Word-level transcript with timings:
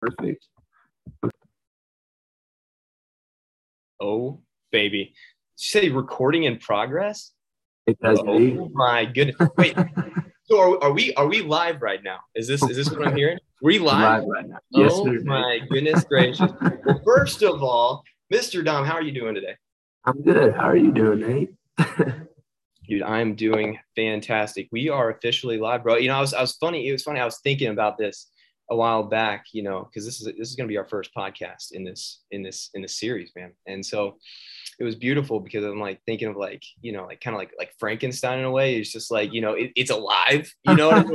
Perfect. 0.00 0.46
Oh, 4.00 4.40
baby. 4.72 5.04
Did 5.04 5.12
you 5.12 5.12
say 5.56 5.88
recording 5.90 6.44
in 6.44 6.58
progress? 6.58 7.32
It 7.86 7.98
does. 8.00 8.20
Oh 8.26 8.70
my 8.72 9.04
goodness. 9.04 9.36
Wait. 9.56 9.76
So 10.50 10.58
are, 10.58 10.82
are 10.82 10.92
we 10.92 11.14
are 11.14 11.28
we 11.28 11.42
live 11.42 11.80
right 11.80 12.02
now? 12.02 12.18
Is 12.34 12.48
this 12.48 12.60
is 12.64 12.76
this 12.76 12.90
what 12.90 13.06
I'm 13.06 13.14
hearing? 13.14 13.38
We 13.62 13.78
live? 13.78 14.00
live 14.00 14.24
right 14.26 14.48
now. 14.48 14.58
Oh 14.74 14.82
yes, 14.82 14.92
oh 14.94 15.04
sir. 15.04 15.20
my 15.22 15.60
goodness 15.70 16.02
gracious. 16.02 16.50
Well, 16.84 17.00
first 17.04 17.42
of 17.42 17.62
all, 17.62 18.02
Mr. 18.32 18.64
Dom, 18.64 18.84
how 18.84 18.94
are 18.94 19.02
you 19.02 19.12
doing 19.12 19.36
today? 19.36 19.54
I'm 20.04 20.20
good. 20.22 20.52
How 20.56 20.64
are 20.64 20.76
you 20.76 20.90
doing, 20.90 21.20
Nate? 21.20 21.50
Dude, 22.88 23.02
I'm 23.02 23.36
doing 23.36 23.78
fantastic. 23.94 24.66
We 24.72 24.88
are 24.88 25.10
officially 25.10 25.56
live, 25.56 25.84
bro. 25.84 25.98
You 25.98 26.08
know, 26.08 26.16
I 26.16 26.20
was 26.20 26.34
I 26.34 26.40
was 26.40 26.56
funny. 26.56 26.88
It 26.88 26.92
was 26.92 27.04
funny. 27.04 27.20
I 27.20 27.24
was 27.24 27.38
thinking 27.44 27.68
about 27.68 27.96
this 27.96 28.26
a 28.70 28.76
while 28.76 29.02
back, 29.02 29.46
you 29.52 29.62
know, 29.62 29.84
because 29.84 30.04
this 30.04 30.20
is 30.20 30.26
this 30.38 30.48
is 30.48 30.54
gonna 30.54 30.68
be 30.68 30.78
our 30.78 30.88
first 30.88 31.10
podcast 31.14 31.72
in 31.72 31.84
this 31.84 32.22
in 32.30 32.42
this 32.42 32.70
in 32.74 32.82
this 32.82 32.98
series, 32.98 33.32
man. 33.36 33.52
And 33.66 33.84
so 33.84 34.16
it 34.78 34.84
was 34.84 34.94
beautiful 34.94 35.40
because 35.40 35.64
I'm 35.64 35.80
like 35.80 36.00
thinking 36.06 36.28
of 36.28 36.36
like, 36.36 36.62
you 36.80 36.92
know, 36.92 37.04
like 37.04 37.20
kind 37.20 37.34
of 37.34 37.38
like 37.38 37.52
like 37.58 37.72
Frankenstein 37.78 38.38
in 38.38 38.44
a 38.44 38.50
way. 38.50 38.76
It's 38.76 38.92
just 38.92 39.10
like, 39.10 39.32
you 39.32 39.40
know, 39.40 39.52
it, 39.52 39.72
it's 39.76 39.90
alive. 39.90 40.52
You 40.66 40.76
know, 40.76 40.88
what 40.88 40.98
I 40.98 41.02
mean? 41.02 41.14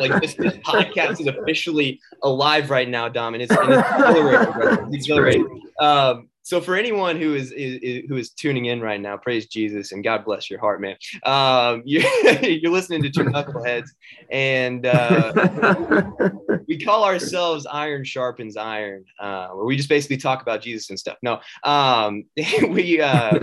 like, 0.00 0.10
like 0.10 0.22
this, 0.22 0.34
this 0.34 0.56
podcast 0.58 1.20
is 1.20 1.26
officially 1.26 2.00
alive 2.22 2.70
right 2.70 2.88
now, 2.88 3.08
Dom, 3.08 3.34
and 3.34 3.42
it's, 3.42 3.52
and 3.52 3.72
it's 3.72 3.88
exhilarating, 3.90 4.52
bro. 4.52 4.72
It's 4.86 4.94
exhilarating. 4.94 5.62
Um, 5.80 6.28
so 6.44 6.60
for 6.60 6.76
anyone 6.76 7.18
who 7.18 7.34
is, 7.34 7.52
is, 7.52 7.78
is, 7.80 8.02
who 8.06 8.18
is 8.18 8.30
tuning 8.30 8.66
in 8.66 8.82
right 8.82 9.00
now, 9.00 9.16
praise 9.16 9.46
Jesus 9.46 9.92
and 9.92 10.04
God 10.04 10.26
bless 10.26 10.50
your 10.50 10.60
heart, 10.60 10.78
man. 10.78 10.94
Um, 11.24 11.82
you're, 11.86 12.04
you're 12.42 12.70
listening 12.70 13.02
to 13.02 13.10
two 13.10 13.24
knuckleheads, 13.24 13.88
and 14.30 14.84
uh, 14.84 16.10
we 16.68 16.78
call 16.78 17.02
ourselves 17.02 17.64
Iron 17.64 18.04
Sharpens 18.04 18.58
Iron, 18.58 19.06
uh, 19.18 19.48
where 19.48 19.64
we 19.64 19.74
just 19.74 19.88
basically 19.88 20.18
talk 20.18 20.42
about 20.42 20.60
Jesus 20.60 20.90
and 20.90 20.98
stuff. 20.98 21.16
No, 21.22 21.40
um, 21.62 22.24
we 22.68 23.00
uh, 23.00 23.38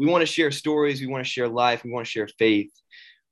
we 0.00 0.06
want 0.06 0.22
to 0.22 0.26
share 0.26 0.50
stories, 0.50 1.00
we 1.00 1.06
want 1.06 1.24
to 1.24 1.30
share 1.30 1.48
life, 1.48 1.84
we 1.84 1.92
want 1.92 2.04
to 2.04 2.10
share 2.10 2.26
faith 2.36 2.72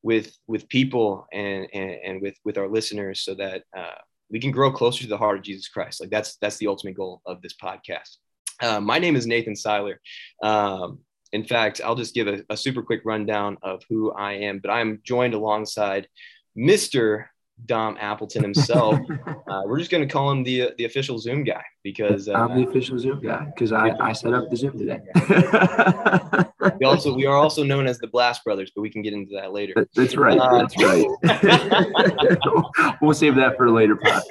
with 0.05 0.33
with 0.47 0.69
people 0.69 1.27
and 1.33 1.67
and, 1.75 1.91
and 2.05 2.23
with 2.23 2.37
with 2.45 2.57
our 2.57 2.69
listeners, 2.69 3.23
so 3.23 3.35
that 3.35 3.65
uh, 3.77 3.99
we 4.31 4.39
can 4.39 4.53
grow 4.53 4.71
closer 4.71 5.03
to 5.03 5.09
the 5.09 5.19
heart 5.19 5.39
of 5.39 5.43
Jesus 5.43 5.67
Christ. 5.67 6.01
Like 6.01 6.11
that's 6.11 6.37
that's 6.37 6.59
the 6.59 6.69
ultimate 6.69 6.95
goal 6.95 7.21
of 7.27 7.43
this 7.43 7.55
podcast. 7.61 8.19
Uh, 8.61 8.81
my 8.81 8.99
name 8.99 9.17
is 9.17 9.27
Nathan 9.27 9.57
Seiler. 9.57 10.01
Um, 10.43 11.01
in 11.33 11.45
fact, 11.45 11.81
I'll 11.85 11.95
just 11.95 12.15
give 12.15 12.27
a, 12.27 12.43
a, 12.51 12.57
super 12.57 12.83
quick 12.83 13.03
rundown 13.05 13.59
of 13.63 13.83
who 13.89 14.13
I 14.13 14.33
am, 14.33 14.59
but 14.61 14.71
I'm 14.71 15.01
joined 15.05 15.35
alongside 15.35 16.09
Mr. 16.57 17.27
Dom 17.67 17.97
Appleton 18.01 18.43
himself. 18.43 18.99
uh, 19.49 19.63
we're 19.67 19.79
just 19.79 19.91
going 19.91 20.07
to 20.07 20.13
call 20.13 20.31
him 20.31 20.43
the 20.43 20.73
the 20.79 20.85
official 20.85 21.19
Zoom 21.19 21.45
guy 21.45 21.63
because 21.83 22.29
uh, 22.29 22.33
I'm 22.33 22.61
the 22.61 22.69
official 22.69 22.99
Zoom 22.99 23.21
guy 23.21 23.47
because 23.47 23.73
I, 23.73 23.91
I 24.01 24.13
set 24.13 24.33
up 24.33 24.49
the 24.51 24.57
Zoom 24.57 24.79
today. 24.79 25.01
we 26.81 26.87
also 26.87 27.15
we 27.15 27.27
are 27.27 27.37
also 27.37 27.63
known 27.63 27.87
as 27.87 27.99
the 27.99 28.07
Blast 28.07 28.45
Brothers, 28.45 28.71
but 28.75 28.83
we 28.83 28.91
can 28.91 29.03
get 29.03 29.13
into 29.13 29.35
that 29.35 29.53
later. 29.53 29.87
That's 29.95 30.17
right. 30.17 30.39
Uh, 30.39 30.59
that's 30.59 30.77
right. 30.83 31.07
we'll 33.03 33.15
save 33.15 33.35
that 33.37 33.57
for 33.57 33.67
a 33.67 33.73
later 33.73 33.97
podcast. 33.97 34.29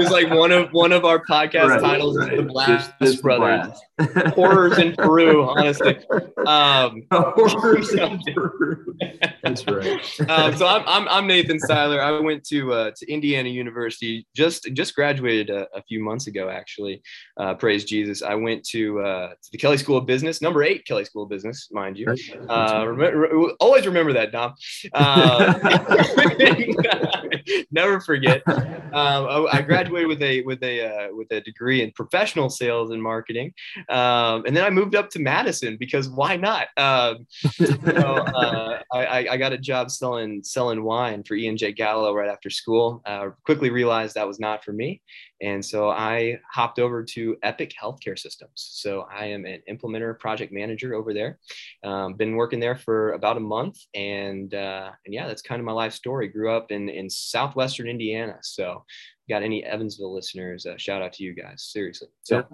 It's 0.00 0.10
like 0.10 0.30
one 0.30 0.52
of 0.52 0.70
one 0.72 0.92
of 0.92 1.04
our 1.04 1.24
podcast 1.24 1.68
right, 1.68 1.80
titles 1.80 2.18
right. 2.18 2.32
is 2.32 2.38
the 2.38 2.42
Blast 2.44 2.98
Brothers. 2.98 3.20
Blast. 3.20 3.82
Horrors 4.34 4.78
in 4.78 4.94
Peru, 4.98 5.42
honestly. 5.44 5.98
Um, 6.46 7.02
Horrors 7.12 7.92
in 7.92 8.20
Peru. 8.34 8.96
That's 9.42 9.66
right. 9.66 10.20
Um, 10.28 10.56
so 10.56 10.66
I'm, 10.66 10.82
I'm 10.86 11.08
I'm 11.08 11.26
Nathan 11.26 11.58
Seiler. 11.58 12.00
I 12.00 12.18
went 12.20 12.44
to 12.48 12.72
uh, 12.72 12.90
to 12.96 13.12
Indiana 13.12 13.48
University. 13.48 14.26
Just 14.34 14.70
just 14.74 14.94
graduated 14.94 15.50
a, 15.50 15.66
a 15.74 15.82
few 15.82 16.02
months 16.02 16.26
ago, 16.26 16.48
actually. 16.48 17.02
Uh, 17.36 17.54
praise 17.54 17.84
Jesus. 17.84 18.22
I 18.22 18.34
went 18.34 18.64
to 18.68 19.00
uh, 19.00 19.28
to 19.28 19.50
the 19.52 19.58
Kelley 19.58 19.78
School 19.78 19.96
of 19.96 20.06
Business, 20.06 20.40
number 20.40 20.62
eight 20.62 20.84
Kelley 20.86 21.04
School 21.04 21.24
of 21.24 21.28
Business, 21.28 21.68
mind 21.72 21.98
you. 21.98 22.14
Uh, 22.48 22.86
re- 22.86 23.54
always 23.60 23.86
remember 23.86 24.12
that, 24.12 24.32
Dom. 24.32 24.54
Uh, 24.92 25.54
never 27.70 28.00
forget. 28.00 28.42
Um, 28.46 29.46
I 29.50 29.62
graduated 29.62 29.87
with 29.90 30.22
a 30.22 30.42
with 30.42 30.62
a 30.62 30.86
uh, 30.86 31.14
with 31.14 31.30
a 31.32 31.40
degree 31.40 31.82
in 31.82 31.90
professional 31.92 32.50
sales 32.50 32.90
and 32.90 33.02
marketing, 33.02 33.52
um, 33.88 34.44
and 34.46 34.56
then 34.56 34.64
I 34.64 34.70
moved 34.70 34.94
up 34.94 35.10
to 35.10 35.18
Madison 35.18 35.76
because 35.76 36.08
why 36.08 36.36
not? 36.36 36.68
Um, 36.76 37.26
uh, 37.86 38.78
I, 38.92 39.28
I, 39.30 39.36
got 39.36 39.52
a 39.52 39.58
job 39.58 39.90
selling 39.90 40.42
selling 40.42 40.82
wine 40.82 41.22
for 41.22 41.34
E 41.34 41.48
and 41.48 41.58
J 41.58 41.72
Gallo 41.72 42.14
right 42.14 42.28
after 42.28 42.50
school. 42.50 43.02
Uh, 43.04 43.30
quickly 43.44 43.70
realized 43.70 44.14
that 44.14 44.26
was 44.26 44.40
not 44.40 44.64
for 44.64 44.72
me, 44.72 45.00
and 45.40 45.64
so 45.64 45.88
I 45.88 46.38
hopped 46.50 46.78
over 46.78 47.04
to 47.04 47.36
Epic 47.42 47.72
Healthcare 47.80 48.18
Systems. 48.18 48.52
So 48.54 49.06
I 49.12 49.26
am 49.26 49.44
an 49.44 49.62
implementer 49.70 50.18
project 50.18 50.52
manager 50.52 50.94
over 50.94 51.14
there. 51.14 51.38
Um, 51.84 52.14
been 52.14 52.36
working 52.36 52.60
there 52.60 52.76
for 52.76 53.12
about 53.12 53.36
a 53.36 53.40
month, 53.40 53.78
and 53.94 54.52
uh, 54.54 54.90
and 55.04 55.14
yeah, 55.14 55.26
that's 55.26 55.42
kind 55.42 55.60
of 55.60 55.66
my 55.66 55.72
life 55.72 55.92
story. 55.92 56.28
Grew 56.28 56.50
up 56.50 56.70
in 56.70 56.88
in 56.88 57.08
southwestern 57.08 57.88
Indiana, 57.88 58.38
so 58.42 58.84
got 59.28 59.42
any 59.42 59.62
Evansville 59.64 60.14
listeners, 60.14 60.66
uh, 60.66 60.76
shout 60.76 61.02
out 61.02 61.12
to 61.14 61.22
you 61.22 61.34
guys. 61.34 61.62
Seriously. 61.62 62.08
So, 62.22 62.44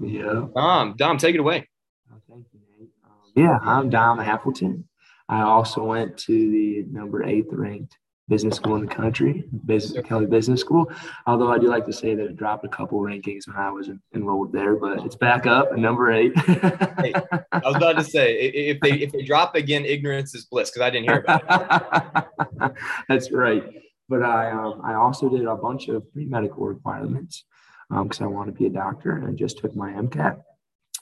yeah. 0.00 0.46
Dom, 0.54 0.94
Dom, 0.96 1.18
take 1.18 1.34
it 1.34 1.40
away. 1.40 1.68
Oh, 2.12 2.16
thank 2.28 2.46
you, 2.52 2.60
Nate. 2.78 2.90
Um, 3.04 3.32
yeah, 3.34 3.58
I'm 3.62 3.88
Dom 3.88 4.20
Appleton. 4.20 4.86
I 5.28 5.42
also 5.42 5.84
went 5.84 6.16
to 6.18 6.32
the 6.32 6.84
number 6.90 7.24
eighth 7.24 7.48
ranked 7.52 7.96
business 8.28 8.56
school 8.56 8.76
in 8.76 8.84
the 8.84 8.94
country, 8.94 9.44
business, 9.64 10.06
Kelley 10.06 10.26
Business 10.26 10.60
School. 10.60 10.90
Although 11.26 11.50
I 11.50 11.58
do 11.58 11.68
like 11.68 11.86
to 11.86 11.92
say 11.92 12.14
that 12.14 12.24
it 12.24 12.36
dropped 12.36 12.64
a 12.64 12.68
couple 12.68 13.00
rankings 13.00 13.46
when 13.46 13.56
I 13.56 13.70
was 13.70 13.88
enrolled 14.14 14.52
there, 14.52 14.76
but 14.76 15.04
it's 15.04 15.16
back 15.16 15.46
up 15.46 15.70
at 15.72 15.78
number 15.78 16.12
eight. 16.12 16.38
hey, 16.38 17.14
I 17.52 17.60
was 17.64 17.76
about 17.76 17.96
to 17.96 18.04
say 18.04 18.34
if 18.34 18.80
they 18.80 18.92
if 18.92 19.12
they 19.12 19.22
drop 19.22 19.54
again, 19.54 19.84
ignorance 19.84 20.34
is 20.34 20.44
bliss 20.44 20.70
because 20.70 20.82
I 20.82 20.90
didn't 20.90 21.08
hear 21.08 21.24
about 21.26 22.26
it. 22.60 22.72
That's 23.08 23.32
right. 23.32 23.64
But 24.08 24.22
I 24.22 24.50
um, 24.50 24.80
I 24.84 24.94
also 24.94 25.28
did 25.28 25.44
a 25.46 25.56
bunch 25.56 25.88
of 25.88 26.10
pre 26.12 26.26
medical 26.26 26.66
requirements 26.66 27.44
because 27.90 28.20
um, 28.20 28.26
I 28.26 28.30
want 28.30 28.48
to 28.48 28.52
be 28.52 28.66
a 28.66 28.70
doctor 28.70 29.12
and 29.12 29.26
I 29.26 29.32
just 29.32 29.58
took 29.58 29.74
my 29.74 29.92
MCAT. 29.92 30.38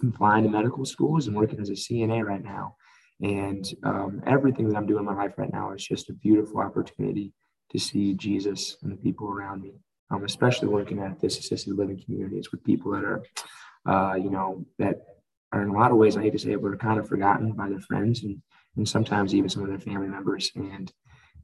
I'm 0.03 0.13
flying 0.13 0.45
to 0.45 0.51
medical 0.51 0.85
schools 0.85 1.27
and 1.27 1.35
working 1.35 1.61
as 1.61 1.71
a 1.71 1.73
CNA 1.73 2.25
right 2.25 2.43
now. 2.43 2.77
And 3.23 3.65
um, 3.83 4.23
everything 4.27 4.69
that 4.69 4.77
I'm 4.77 4.87
doing 4.87 5.01
in 5.01 5.07
my 5.07 5.15
life 5.15 5.35
right 5.37 5.53
now 5.53 5.73
is 5.73 5.85
just 5.85 6.11
a 6.11 6.15
beautiful 6.15 6.61
opportunity 6.61 7.33
to 7.71 7.79
see 7.79 8.15
Jesus 8.15 8.77
and 8.83 8.93
the 8.93 8.97
people 8.97 9.29
around 9.29 9.63
me. 9.63 9.73
I'm 10.11 10.25
especially 10.25 10.69
working 10.69 11.01
at 11.01 11.21
this 11.21 11.39
assisted 11.39 11.75
living 11.75 12.01
communities 12.05 12.53
with 12.53 12.63
people 12.63 12.93
that 12.93 13.05
are, 13.05 13.23
uh, 13.89 14.15
you 14.15 14.31
know, 14.31 14.65
that 14.79 15.01
are 15.53 15.63
in 15.63 15.69
a 15.69 15.73
lot 15.73 15.91
of 15.91 15.97
ways, 15.97 16.17
I 16.17 16.23
hate 16.23 16.33
to 16.33 16.39
say 16.39 16.53
it, 16.53 16.63
but 16.63 16.69
are 16.69 16.77
kind 16.77 17.01
of 17.01 17.09
forgotten 17.09 17.53
by 17.53 17.69
their 17.69 17.81
friends 17.81 18.23
and, 18.23 18.41
and 18.77 18.89
sometimes 18.89 19.35
even 19.35 19.49
some 19.49 19.63
of 19.63 19.69
their 19.69 19.81
family 19.81 20.09
members. 20.09 20.51
And 20.55 20.93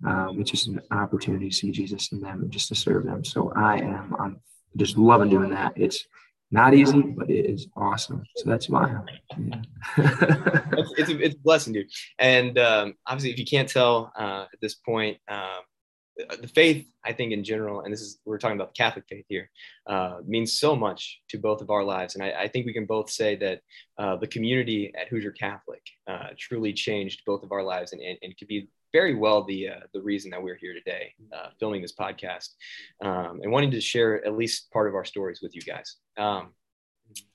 um, 0.07 0.41
it's 0.41 0.51
just 0.51 0.69
an 0.69 0.81
opportunity 0.91 1.49
to 1.49 1.55
see 1.55 1.71
Jesus 1.71 2.13
in 2.13 2.21
them 2.21 2.43
and 2.43 2.51
just 2.51 2.69
to 2.69 2.75
serve 2.75 3.05
them. 3.05 3.25
So 3.25 3.53
I 3.57 3.79
am, 3.79 4.15
I'm 4.19 4.41
just 4.77 4.97
loving 4.97 5.31
doing 5.31 5.51
that. 5.51 5.73
It's 5.77 6.05
not 6.53 6.75
easy, 6.75 7.01
but 7.01 7.31
it 7.31 7.47
is 7.47 7.67
awesome. 7.77 8.23
So 8.37 8.51
that's 8.51 8.69
why. 8.69 8.95
Yeah. 9.39 9.63
it's, 9.97 10.93
it's, 10.99 11.11
a, 11.11 11.19
it's 11.19 11.35
a 11.35 11.39
blessing, 11.39 11.73
dude. 11.73 11.91
And 12.19 12.59
um, 12.59 12.95
obviously, 13.07 13.31
if 13.31 13.39
you 13.39 13.47
can't 13.47 13.69
tell 13.69 14.13
uh, 14.19 14.45
at 14.53 14.61
this 14.61 14.75
point, 14.75 15.17
um, 15.29 15.63
the 16.41 16.49
faith, 16.49 16.87
I 17.05 17.13
think, 17.15 17.33
in 17.33 17.43
general, 17.43 17.81
and 17.81 17.93
this 17.93 18.03
is 18.03 18.21
we're 18.27 18.39
talking 18.39 18.59
about 18.59 18.75
the 18.75 18.83
Catholic 18.83 19.07
faith 19.09 19.25
here, 19.29 19.51
uh, 19.87 20.19
means 20.27 20.59
so 20.59 20.77
much 20.77 21.21
to 21.31 21.39
both 21.39 21.63
of 21.63 21.71
our 21.71 21.83
lives. 21.83 22.15
And 22.15 22.23
I, 22.23 22.43
I 22.43 22.49
think 22.49 22.67
we 22.67 22.75
can 22.75 22.85
both 22.85 23.11
say 23.11 23.35
that 23.37 23.61
uh, 23.99 24.17
the 24.17 24.27
community 24.27 24.93
at 24.95 25.09
Hoosier 25.09 25.33
Catholic 25.33 25.83
uh, 26.07 26.29
truly 26.39 26.75
changed 26.75 27.23
both 27.25 27.43
of 27.43 27.51
our 27.51 27.63
lives, 27.63 27.93
and, 27.93 28.03
and, 28.03 28.19
and 28.23 28.37
could 28.37 28.49
be 28.49 28.69
very 28.93 29.15
well 29.15 29.45
the 29.45 29.69
uh, 29.69 29.81
the 29.93 30.03
reason 30.03 30.31
that 30.31 30.43
we're 30.43 30.57
here 30.57 30.75
today, 30.75 31.15
uh, 31.35 31.49
filming 31.59 31.83
this 31.83 31.95
podcast, 31.95 32.51
um, 33.03 33.41
and 33.43 33.51
wanting 33.51 33.71
to 33.71 33.81
share 33.81 34.25
at 34.25 34.37
least 34.37 34.71
part 34.71 34.89
of 34.89 34.95
our 34.95 35.05
stories 35.05 35.41
with 35.43 35.55
you 35.55 35.63
guys. 35.63 35.97
Um, 36.17 36.53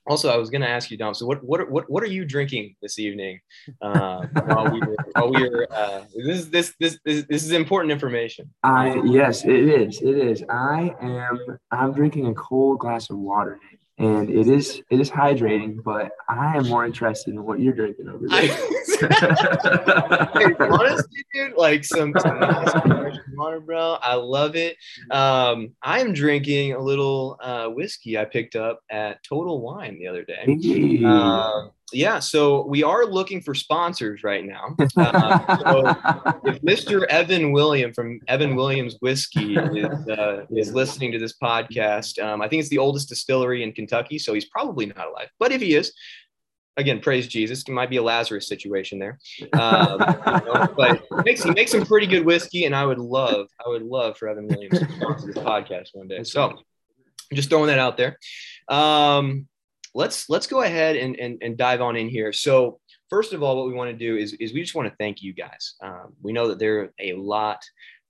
also, 0.10 0.30
I 0.30 0.38
was 0.38 0.50
going 0.50 0.62
to 0.62 0.70
ask 0.70 0.90
you, 0.90 0.98
Dom. 0.98 1.14
So, 1.14 1.26
what 1.26 1.44
what 1.44 1.70
what 1.70 1.90
what 1.90 2.02
are 2.02 2.08
you 2.08 2.24
drinking 2.24 2.76
this 2.82 2.98
evening? 2.98 3.40
Uh, 3.82 4.26
while 4.46 4.72
we 4.72 4.80
were, 4.80 4.96
while 5.14 5.32
we 5.32 5.50
were 5.50 5.68
uh, 5.70 6.06
this 6.16 6.40
is 6.40 6.50
this, 6.50 6.74
this 6.80 7.00
this 7.04 7.26
this 7.28 7.44
is 7.44 7.52
important 7.52 7.92
information. 7.92 8.50
I 8.64 9.02
yes, 9.04 9.44
it 9.44 9.52
is. 9.52 10.02
It 10.02 10.18
is. 10.18 10.44
I 10.50 10.96
am. 11.02 11.60
I'm 11.72 11.94
drinking 11.94 12.28
a 12.28 12.34
cold 12.34 12.80
glass 12.80 13.10
of 13.10 13.18
water 13.18 13.60
and 14.00 14.30
it 14.30 14.48
is 14.48 14.82
it 14.90 15.00
is 15.00 15.10
hydrating, 15.10 15.84
but 15.84 16.12
I 16.30 16.58
am 16.58 16.68
more 16.68 16.86
interested 16.86 17.34
in 17.34 17.44
what 17.44 17.60
you're 17.60 17.74
drinking 17.74 18.08
over 18.10 18.28
there. 18.28 18.58
honestly, 20.72 21.26
dude, 21.34 21.58
like 21.58 21.84
some, 21.84 22.14
water, 23.38 23.60
bro. 23.60 23.98
I 24.02 24.16
love 24.16 24.56
it. 24.56 24.78
Um, 25.12 25.74
I 25.82 26.00
am 26.00 26.14
drinking 26.14 26.74
a 26.74 26.80
little 26.80 27.38
uh, 27.42 27.68
whiskey 27.68 28.18
I 28.18 28.26
picked 28.26 28.56
up 28.56 28.82
at 28.90 29.24
Total 29.24 29.60
Wine 29.62 29.98
the 30.00 30.08
other 30.08 30.24
day. 30.24 30.44
Um, 31.06 31.72
yeah, 31.94 32.20
so 32.20 32.66
we 32.66 32.84
are 32.84 33.06
looking 33.06 33.42
for 33.42 33.56
sponsors 33.56 34.24
right 34.24 34.46
now. 34.46 34.76
Uh, 34.98 35.58
so 35.58 35.88
if 36.46 36.62
Mr. 36.64 37.06
Evan 37.06 37.52
William 37.52 37.94
from 37.94 38.20
Evan 38.28 38.56
Williams 38.56 38.98
Whiskey 39.00 39.56
is, 39.56 40.10
uh, 40.10 40.46
is 40.50 40.74
listening 40.74 41.12
to 41.12 41.20
this 41.20 41.34
podcast, 41.42 42.22
um, 42.22 42.42
I 42.42 42.48
think 42.48 42.62
it's 42.62 42.70
the 42.70 42.80
oldest 42.80 43.08
distillery 43.10 43.64
in 43.64 43.74
Kentucky, 43.74 44.18
so 44.18 44.34
he's 44.34 44.46
probably 44.46 44.88
not 44.88 45.08
alive. 45.08 45.30
But 45.40 45.52
if 45.52 45.62
he 45.62 45.76
is, 45.76 45.94
again, 46.78 47.00
praise 47.00 47.28
Jesus. 47.28 47.64
It 47.68 47.72
might 47.72 47.90
be 47.90 47.98
a 47.98 48.04
Lazarus 48.04 48.48
situation 48.48 49.00
there, 49.00 49.20
um, 49.60 50.00
you 50.00 50.54
know, 50.54 50.74
but 50.78 51.02
he 51.10 51.24
makes, 51.26 51.44
he 51.44 51.52
makes 51.52 51.72
some 51.72 51.86
pretty 51.86 52.08
good 52.08 52.26
whiskey, 52.26 52.66
and 52.66 52.76
I 52.76 52.86
would 52.86 53.00
love, 53.00 53.48
I 53.66 53.70
would 53.70 53.84
love 53.84 54.18
for 54.18 54.30
Evan 54.30 54.48
Williams 54.48 54.80
to 54.80 54.88
sponsor 54.96 55.28
this 55.28 55.38
podcast 55.38 55.90
one 55.94 56.08
day. 56.08 56.24
So, 56.24 56.58
just 57.34 57.50
throwing 57.50 57.68
that 57.68 57.80
out 57.80 57.98
there. 57.98 58.18
Um, 58.70 59.48
let's 59.94 60.30
let's 60.30 60.48
go 60.48 60.62
ahead 60.62 60.96
and, 60.96 61.20
and 61.20 61.40
and 61.42 61.58
dive 61.58 61.82
on 61.82 61.96
in 61.96 62.08
here. 62.08 62.32
So, 62.32 62.80
first 63.10 63.34
of 63.34 63.44
all, 63.44 63.58
what 63.58 63.68
we 63.68 63.74
want 63.74 63.92
to 63.92 63.98
do 63.98 64.16
is 64.16 64.34
is 64.34 64.54
we 64.54 64.62
just 64.62 64.76
want 64.76 64.88
to 64.88 64.96
thank 64.98 65.22
you 65.22 65.34
guys. 65.34 65.76
Um, 65.82 66.14
we 66.22 66.32
know 66.32 66.48
that 66.48 66.60
there 66.60 66.80
are 66.80 66.94
a 67.00 67.14
lot 67.14 67.64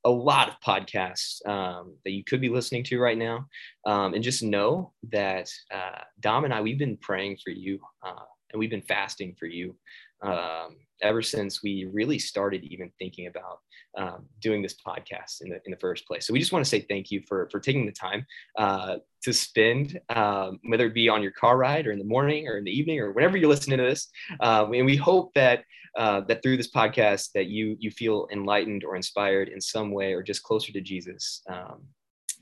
a 0.06 0.10
lot 0.10 0.48
of 0.48 0.56
podcasts 0.62 1.46
um, 1.48 1.96
that 2.06 2.12
you 2.12 2.24
could 2.24 2.40
be 2.40 2.50
listening 2.50 2.84
to 2.84 3.00
right 3.00 3.18
now. 3.18 3.46
Um, 3.86 4.14
and 4.14 4.24
just 4.24 4.42
know 4.42 4.94
that 5.12 5.50
uh, 5.74 6.02
Dom 6.22 6.46
and 6.46 6.54
I, 6.54 6.62
we've 6.62 6.78
been 6.78 6.98
praying 6.98 7.40
for 7.44 7.50
you 7.50 7.80
uh, 8.06 8.24
and 8.52 8.60
we've 8.60 8.70
been 8.70 8.82
fasting 8.82 9.36
for 9.38 9.46
you 9.46 9.76
um, 10.22 10.78
ever 11.02 11.22
since 11.22 11.62
we 11.62 11.88
really 11.92 12.18
started 12.18 12.64
even 12.64 12.92
thinking 12.98 13.28
about 13.28 13.60
um, 13.98 14.26
doing 14.42 14.62
this 14.62 14.76
podcast 14.76 15.42
in 15.42 15.50
the 15.50 15.60
in 15.66 15.72
the 15.72 15.78
first 15.78 16.08
place. 16.08 16.26
So 16.26 16.34
we 16.34 16.40
just 16.40 16.52
want 16.52 16.64
to 16.64 16.70
say 16.70 16.82
thank 16.82 17.12
you 17.12 17.22
for 17.28 17.50
for 17.52 17.60
taking 17.60 17.86
the 17.86 17.92
time 17.92 18.26
uh, 18.58 18.98
to 19.24 19.34
spend, 19.34 20.00
um, 20.10 20.60
whether 20.68 20.86
it 20.88 20.94
be 20.94 21.10
on 21.10 21.22
your 21.22 21.32
car 21.32 21.58
ride 21.58 21.88
or 21.88 21.92
in 21.92 22.00
the 22.00 22.06
morning 22.06 22.48
or 22.48 22.58
in 22.58 22.64
the 22.64 22.72
evening 22.72 23.00
or 23.00 23.12
whenever 23.12 23.38
you're 23.38 23.50
listening 23.50 23.78
to 23.78 23.84
this. 23.84 24.10
Um, 24.40 24.74
and 24.74 24.86
we 24.86 24.96
hope 24.96 25.34
that 25.34 25.64
uh, 25.98 26.22
that 26.22 26.44
through 26.44 26.58
this 26.58 26.72
podcast 26.72 27.32
that 27.34 27.48
you 27.48 27.76
you 27.80 27.92
feel 27.92 28.28
enlightened 28.32 28.84
or 28.84 28.96
inspired 28.96 29.50
in 29.50 29.60
some 29.62 29.92
way 29.92 30.14
or 30.14 30.24
just 30.24 30.44
closer 30.44 30.72
to 30.72 30.82
Jesus. 30.82 31.44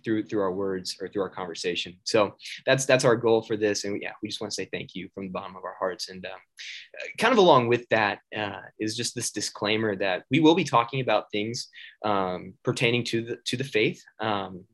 Through 0.05 0.27
through 0.27 0.41
our 0.41 0.53
words 0.53 0.95
or 1.01 1.07
through 1.07 1.23
our 1.23 1.29
conversation. 1.29 1.97
So 2.03 2.35
that's 2.67 2.85
that's 2.85 3.03
our 3.03 3.15
goal 3.15 3.41
for 3.41 3.57
this, 3.57 3.83
and 3.83 3.99
yeah, 3.99 4.11
we 4.21 4.29
just 4.29 4.39
want 4.39 4.51
to 4.51 4.55
say 4.55 4.69
thank 4.71 4.93
you 4.93 5.09
from 5.15 5.25
the 5.25 5.31
bottom 5.31 5.55
of 5.55 5.63
our 5.63 5.75
hearts. 5.79 6.09
And 6.09 6.23
um, 6.25 6.39
kind 7.17 7.33
of 7.33 7.39
along 7.39 7.67
with 7.69 7.89
that 7.89 8.19
uh, 8.37 8.61
is 8.79 8.95
just 8.95 9.15
this 9.15 9.31
disclaimer 9.31 9.95
that 9.95 10.23
we 10.29 10.39
will 10.39 10.53
be 10.53 10.63
talking 10.63 11.01
about 11.01 11.31
things 11.31 11.69
um, 12.03 12.53
pertaining 12.63 13.03
to 13.05 13.17
the 13.25 13.37
to 13.45 13.57
the 13.57 13.63
faith. 13.63 13.99
Um, 14.21 14.65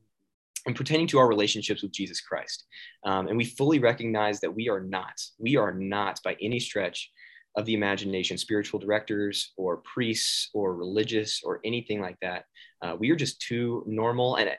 and 0.67 0.75
pertaining 0.75 1.07
to 1.07 1.17
our 1.17 1.27
relationships 1.27 1.81
with 1.81 1.91
Jesus 1.91 2.21
Christ. 2.21 2.65
Um, 3.03 3.27
and 3.27 3.37
we 3.37 3.45
fully 3.45 3.79
recognize 3.79 4.39
that 4.41 4.53
we 4.53 4.69
are 4.69 4.79
not, 4.81 5.13
we 5.39 5.55
are 5.55 5.73
not 5.73 6.19
by 6.23 6.37
any 6.39 6.59
stretch 6.59 7.09
of 7.55 7.65
the 7.65 7.73
imagination, 7.73 8.37
spiritual 8.37 8.79
directors 8.79 9.53
or 9.57 9.77
priests 9.77 10.49
or 10.53 10.75
religious 10.75 11.41
or 11.43 11.59
anything 11.65 11.99
like 11.99 12.17
that. 12.21 12.45
Uh, 12.81 12.95
we 12.97 13.09
are 13.11 13.15
just 13.15 13.41
too 13.41 13.83
normal. 13.87 14.35
And 14.35 14.49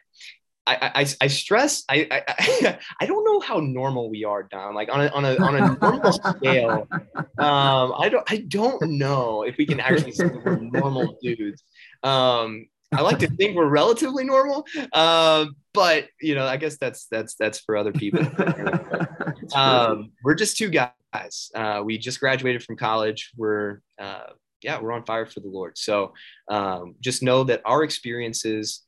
I, 0.67 0.93
I, 0.95 1.07
I 1.23 1.27
stress 1.27 1.83
I, 1.89 2.07
I 2.11 2.79
I 3.01 3.07
don't 3.07 3.25
know 3.25 3.41
how 3.41 3.59
normal 3.59 4.11
we 4.11 4.25
are, 4.25 4.45
Dom. 4.45 4.75
Like 4.75 4.89
on 4.93 5.01
a 5.01 5.09
on 5.09 5.25
a 5.25 5.37
on 5.37 5.57
a 5.57 5.77
normal 5.81 6.13
scale, 6.13 6.87
um, 7.39 7.95
I 7.99 8.09
don't 8.09 8.31
I 8.31 8.45
don't 8.47 8.81
know 8.83 9.43
if 9.43 9.57
we 9.57 9.67
can 9.67 9.81
actually 9.81 10.13
say 10.13 10.27
we're 10.27 10.57
normal 10.57 11.19
dudes. 11.21 11.63
Um, 12.03 12.67
I 12.93 13.01
like 13.01 13.19
to 13.21 13.27
think 13.29 13.57
we're 13.57 13.69
relatively 13.69 14.23
normal, 14.23 14.67
uh, 14.93 15.47
but 15.73 16.09
you 16.21 16.35
know, 16.35 16.47
I 16.47 16.59
guess 16.59 16.77
that's 16.77 17.07
that's 17.07 17.35
that's 17.35 17.59
for 17.61 17.77
other 17.77 17.93
people. 17.93 18.21
um, 19.55 20.13
we're 20.23 20.35
just 20.35 20.57
two 20.59 20.71
guys. 20.71 21.51
Uh, 21.55 21.83
we 21.85 21.99
just 21.99 22.21
graduated 22.21 22.63
from 22.63 22.77
college. 22.77 23.33
We're 23.37 23.81
uh, 23.99 24.31
yeah, 24.63 24.81
we're 24.81 24.93
on 24.93 25.05
fire 25.05 25.27
for 25.27 25.41
the 25.41 25.49
Lord. 25.49 25.77
So 25.77 26.13
um, 26.49 26.95
just 27.01 27.23
know 27.23 27.45
that 27.45 27.63
our 27.65 27.83
experiences. 27.83 28.83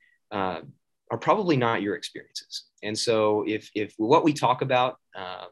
Are 1.11 1.19
probably 1.19 1.57
not 1.57 1.83
your 1.83 1.97
experiences. 1.97 2.65
And 2.83 2.99
so 2.99 3.45
if, 3.47 3.71
if 3.75 3.95
what 3.99 4.25
we 4.25 4.33
talk 4.33 4.63
about 4.63 4.97
um, 5.15 5.49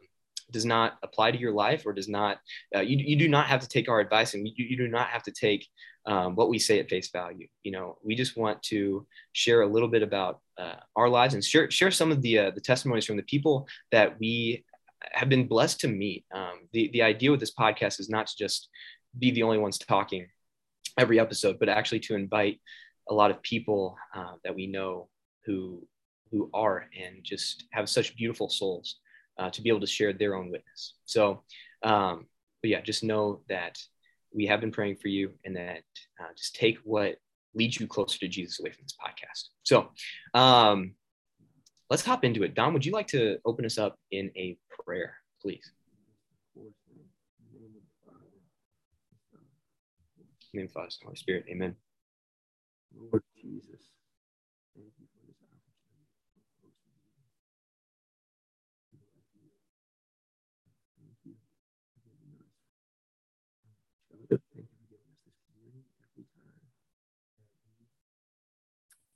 does 0.51 0.65
not 0.65 0.99
apply 1.03 1.31
to 1.31 1.39
your 1.39 1.53
life 1.53 1.85
or 1.87 1.93
does 1.93 2.09
not, 2.09 2.39
uh, 2.75 2.81
you, 2.81 2.97
you 2.99 3.17
do 3.17 3.29
not 3.29 3.47
have 3.47 3.61
to 3.61 3.69
take 3.69 3.89
our 3.89 4.01
advice 4.01 4.35
and 4.35 4.47
you, 4.47 4.55
you 4.57 4.77
do 4.77 4.89
not 4.89 5.09
have 5.09 5.23
to 5.25 5.33
take 5.33 5.67
um, 6.07 6.35
what 6.35 6.49
we 6.49 6.59
say 6.59 6.79
at 6.79 6.89
face 6.89 7.11
value. 7.11 7.47
You 7.63 7.73
know, 7.73 7.99
we 8.03 8.15
just 8.15 8.37
want 8.37 8.63
to 8.65 9.07
share 9.33 9.63
a 9.63 9.67
little 9.67 9.89
bit 9.89 10.03
about 10.03 10.41
uh, 10.59 10.77
our 10.97 11.09
lives 11.09 11.35
and 11.35 11.45
share, 11.45 11.71
share 11.71 11.91
some 11.91 12.11
of 12.11 12.23
the, 12.23 12.39
uh, 12.39 12.51
the 12.51 12.61
testimonies 12.61 13.07
from 13.07 13.17
the 13.17 13.23
people 13.23 13.69
that 13.93 14.19
we 14.19 14.65
have 15.13 15.29
been 15.29 15.47
blessed 15.47 15.81
to 15.81 15.89
meet. 15.89 16.25
Um, 16.35 16.69
the, 16.73 16.91
the 16.93 17.03
idea 17.03 17.31
with 17.31 17.41
this 17.41 17.55
podcast 17.55 18.01
is 18.01 18.09
not 18.09 18.27
to 18.29 18.37
just 18.37 18.69
be 19.19 19.31
the 19.31 19.43
only 19.43 19.59
ones 19.59 19.79
talking 19.79 20.29
every 20.99 21.21
episode, 21.21 21.59
but 21.59 21.69
actually 21.69 22.01
to 22.01 22.15
invite 22.15 22.61
a 23.09 23.15
lot 23.15 23.31
of 23.31 23.43
people 23.43 23.97
uh, 24.15 24.35
that 24.45 24.55
we 24.55 24.67
know 24.67 25.09
who 25.45 25.87
who 26.31 26.49
are 26.55 26.87
and 26.99 27.23
just 27.23 27.65
have 27.73 27.89
such 27.89 28.17
beautiful 28.17 28.49
souls 28.49 28.97
uh, 29.39 29.51
to 29.51 29.61
be 29.61 29.69
able 29.69 29.81
to 29.81 29.87
share 29.87 30.13
their 30.13 30.35
own 30.35 30.51
witness. 30.51 30.95
So, 31.05 31.43
um, 31.83 32.27
but 32.63 32.71
yeah, 32.71 32.81
just 32.81 33.05
know 33.05 33.41
that 33.49 33.79
we 34.35 34.47
have 34.47 34.61
been 34.61 34.73
praying 34.73 34.97
for 34.97 35.09
you, 35.09 35.33
and 35.45 35.55
that 35.57 35.83
uh, 36.19 36.33
just 36.37 36.55
take 36.55 36.79
what 36.85 37.17
leads 37.55 37.79
you 37.79 37.87
closer 37.87 38.19
to 38.19 38.29
Jesus 38.29 38.61
away 38.61 38.71
from 38.71 38.85
this 38.85 38.97
podcast. 38.99 39.49
So, 39.63 39.91
um, 40.33 40.95
let's 41.91 42.05
hop 42.05 42.25
into 42.25 42.45
it. 42.45 42.55
Dom, 42.55 42.73
would 42.73 42.87
you 42.87 42.93
like 42.93 43.09
to 43.09 43.37
open 43.45 43.67
us 43.67 43.77
up 43.77 43.99
in 44.11 44.31
a 44.37 44.57
prayer, 44.85 45.17
please? 45.41 45.71
name 50.55 50.67
of 50.67 50.73
Father, 50.73 50.89
Holy 51.03 51.17
Spirit. 51.17 51.47
Amen. 51.49 51.75
Lord 52.95 53.23
Jesus. 53.41 53.89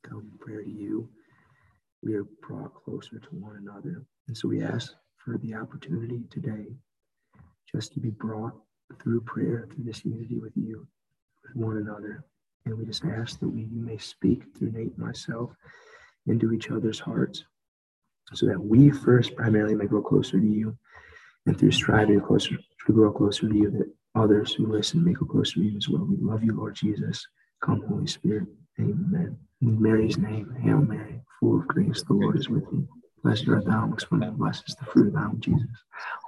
come 0.03 0.21
in 0.21 0.36
prayer 0.47 0.63
to 0.63 0.71
you, 0.71 1.09
we 2.03 2.15
are 2.15 2.25
brought 2.41 2.73
closer 2.85 3.19
to 3.19 3.29
one 3.31 3.57
another. 3.57 4.05
And 4.29 4.37
so 4.37 4.47
we 4.49 4.63
ask 4.63 4.93
for 5.17 5.39
the 5.39 5.55
opportunity 5.55 6.23
today 6.31 6.67
just 7.71 7.93
to 7.95 8.01
be 8.01 8.11
brought 8.11 8.53
through 9.03 9.23
prayer, 9.23 9.67
through 9.69 9.85
this 9.85 10.05
unity 10.05 10.39
with 10.39 10.53
you, 10.55 10.87
with 11.43 11.57
one 11.57 11.79
another. 11.79 12.25
And 12.65 12.79
we 12.79 12.85
just 12.85 13.05
ask 13.05 13.41
that 13.41 13.49
we 13.49 13.63
you 13.63 13.81
may 13.81 13.99
speak 13.99 14.45
through 14.57 14.71
Nate 14.71 14.95
and 14.97 14.99
myself 14.99 15.51
into 16.29 16.53
each 16.53 16.71
other's 16.71 17.01
hearts 17.01 17.43
so 18.35 18.47
that 18.47 18.61
we 18.61 18.91
first 18.91 19.35
primarily 19.35 19.75
may 19.75 19.87
grow 19.87 20.03
closer 20.03 20.39
to 20.39 20.47
you 20.47 20.77
and 21.47 21.59
through 21.59 21.73
striving 21.73 22.21
closer 22.21 22.57
to 22.87 22.93
grow 22.93 23.13
closer 23.13 23.49
to 23.49 23.55
you 23.55 23.71
that 23.71 23.93
others 24.15 24.55
who 24.55 24.67
listen 24.67 25.05
may 25.05 25.13
grow 25.13 25.27
closer 25.27 25.55
to 25.55 25.63
you 25.63 25.77
as 25.77 25.89
well. 25.89 26.05
We 26.05 26.17
love 26.21 26.45
you, 26.45 26.57
Lord 26.57 26.77
Jesus. 26.77 27.25
Come, 27.65 27.83
Holy 27.89 28.07
Spirit. 28.07 28.47
Amen. 28.79 29.37
In 29.63 29.81
Mary's 29.81 30.19
name, 30.19 30.55
Hail 30.61 30.79
Mary, 30.83 31.21
full 31.41 31.61
of 31.61 31.67
grace, 31.67 32.03
the 32.03 32.13
Lord 32.13 32.39
is 32.39 32.49
with 32.49 32.71
thee. 32.71 32.85
Blessed 33.23 33.49
art 33.49 33.65
thou 33.65 33.85
amongst 33.85 34.11
women, 34.11 34.35
blessed 34.35 34.69
is 34.69 34.75
the 34.75 34.85
fruit 34.85 35.09
of 35.09 35.15
thy 35.15 35.27
womb, 35.27 35.41
Jesus. 35.41 35.67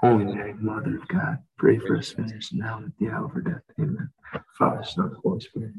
Holy 0.00 0.25
Mary, 0.25 0.54
Mother 0.54 0.97
of 0.97 1.06
God, 1.08 1.38
pray 1.58 1.78
for 1.78 1.99
us 1.99 2.08
sinners 2.08 2.50
now 2.54 2.78
and 2.78 2.87
at 2.87 2.92
the 2.99 3.11
hour 3.11 3.26
of 3.26 3.32
our 3.35 3.40
death. 3.42 3.62
Amen. 3.78 4.08
Father, 4.56 4.82
Son, 4.82 5.14
Holy 5.23 5.40
Spirit. 5.40 5.73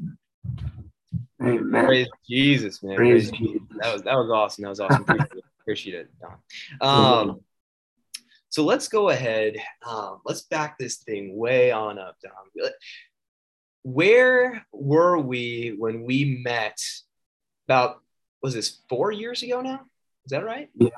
Amen. 1.42 1.86
Praise 1.86 2.08
Jesus, 2.28 2.82
man. 2.84 2.96
Praise, 2.96 3.30
Praise 3.30 3.38
Jesus. 3.38 3.62
That 3.80 3.92
was 3.92 4.02
that 4.02 4.14
was 4.14 4.30
awesome. 4.30 4.62
That 4.62 4.68
was 4.68 4.80
awesome. 4.80 5.02
Appreciate, 5.08 5.44
appreciate 5.60 5.94
it, 5.94 6.10
Dom. 6.20 6.88
Um, 6.88 7.40
so 8.48 8.64
let's 8.64 8.86
go 8.86 9.08
ahead. 9.08 9.56
Um, 9.84 10.20
let's 10.24 10.42
back 10.42 10.78
this 10.78 10.98
thing 10.98 11.36
way 11.36 11.72
on 11.72 11.98
up, 11.98 12.16
Dom 12.22 12.32
where 13.82 14.66
were 14.72 15.18
we 15.18 15.74
when 15.78 16.02
we 16.02 16.40
met 16.44 16.78
about 17.70 18.00
was 18.42 18.52
this 18.54 18.80
four 18.88 19.12
years 19.12 19.44
ago 19.44 19.60
now? 19.60 19.82
Is 20.24 20.30
that 20.30 20.44
right? 20.44 20.68
Yeah 20.74 20.88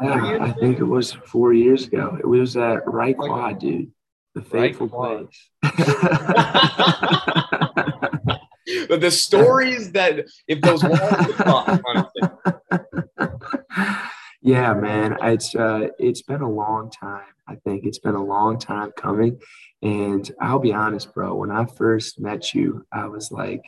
i 0.41 0.51
think 0.53 0.79
it 0.79 0.85
was 0.85 1.13
four 1.13 1.53
years 1.53 1.87
ago. 1.87 2.17
It 2.19 2.27
was 2.27 2.57
at 2.57 2.87
Wright 2.87 3.17
Quad 3.17 3.59
dude. 3.59 3.93
The 4.35 4.41
faithful 4.41 4.89
right 4.89 5.27
place. 5.77 6.07
But 8.89 9.01
the 9.03 9.11
stories 9.11 9.93
that 9.93 10.25
if 10.49 10.63
those 10.63 10.83
walls 10.83 11.35
talk, 11.37 11.83
yeah 14.41 14.73
man 14.73 15.19
it's 15.23 15.55
uh 15.55 15.89
it's 15.99 16.23
been 16.23 16.41
a 16.41 16.51
long 16.51 16.91
time. 16.91 17.35
I 17.47 17.57
think 17.57 17.85
it's 17.85 17.99
been 17.99 18.15
a 18.15 18.25
long 18.25 18.59
time 18.59 18.93
coming. 18.97 19.39
And 19.83 20.25
I'll 20.41 20.61
be 20.61 20.73
honest, 20.73 21.13
bro, 21.13 21.35
when 21.35 21.51
I 21.51 21.67
first 21.67 22.19
met 22.19 22.55
you, 22.55 22.87
I 22.93 23.07
was 23.09 23.31
like, 23.31 23.63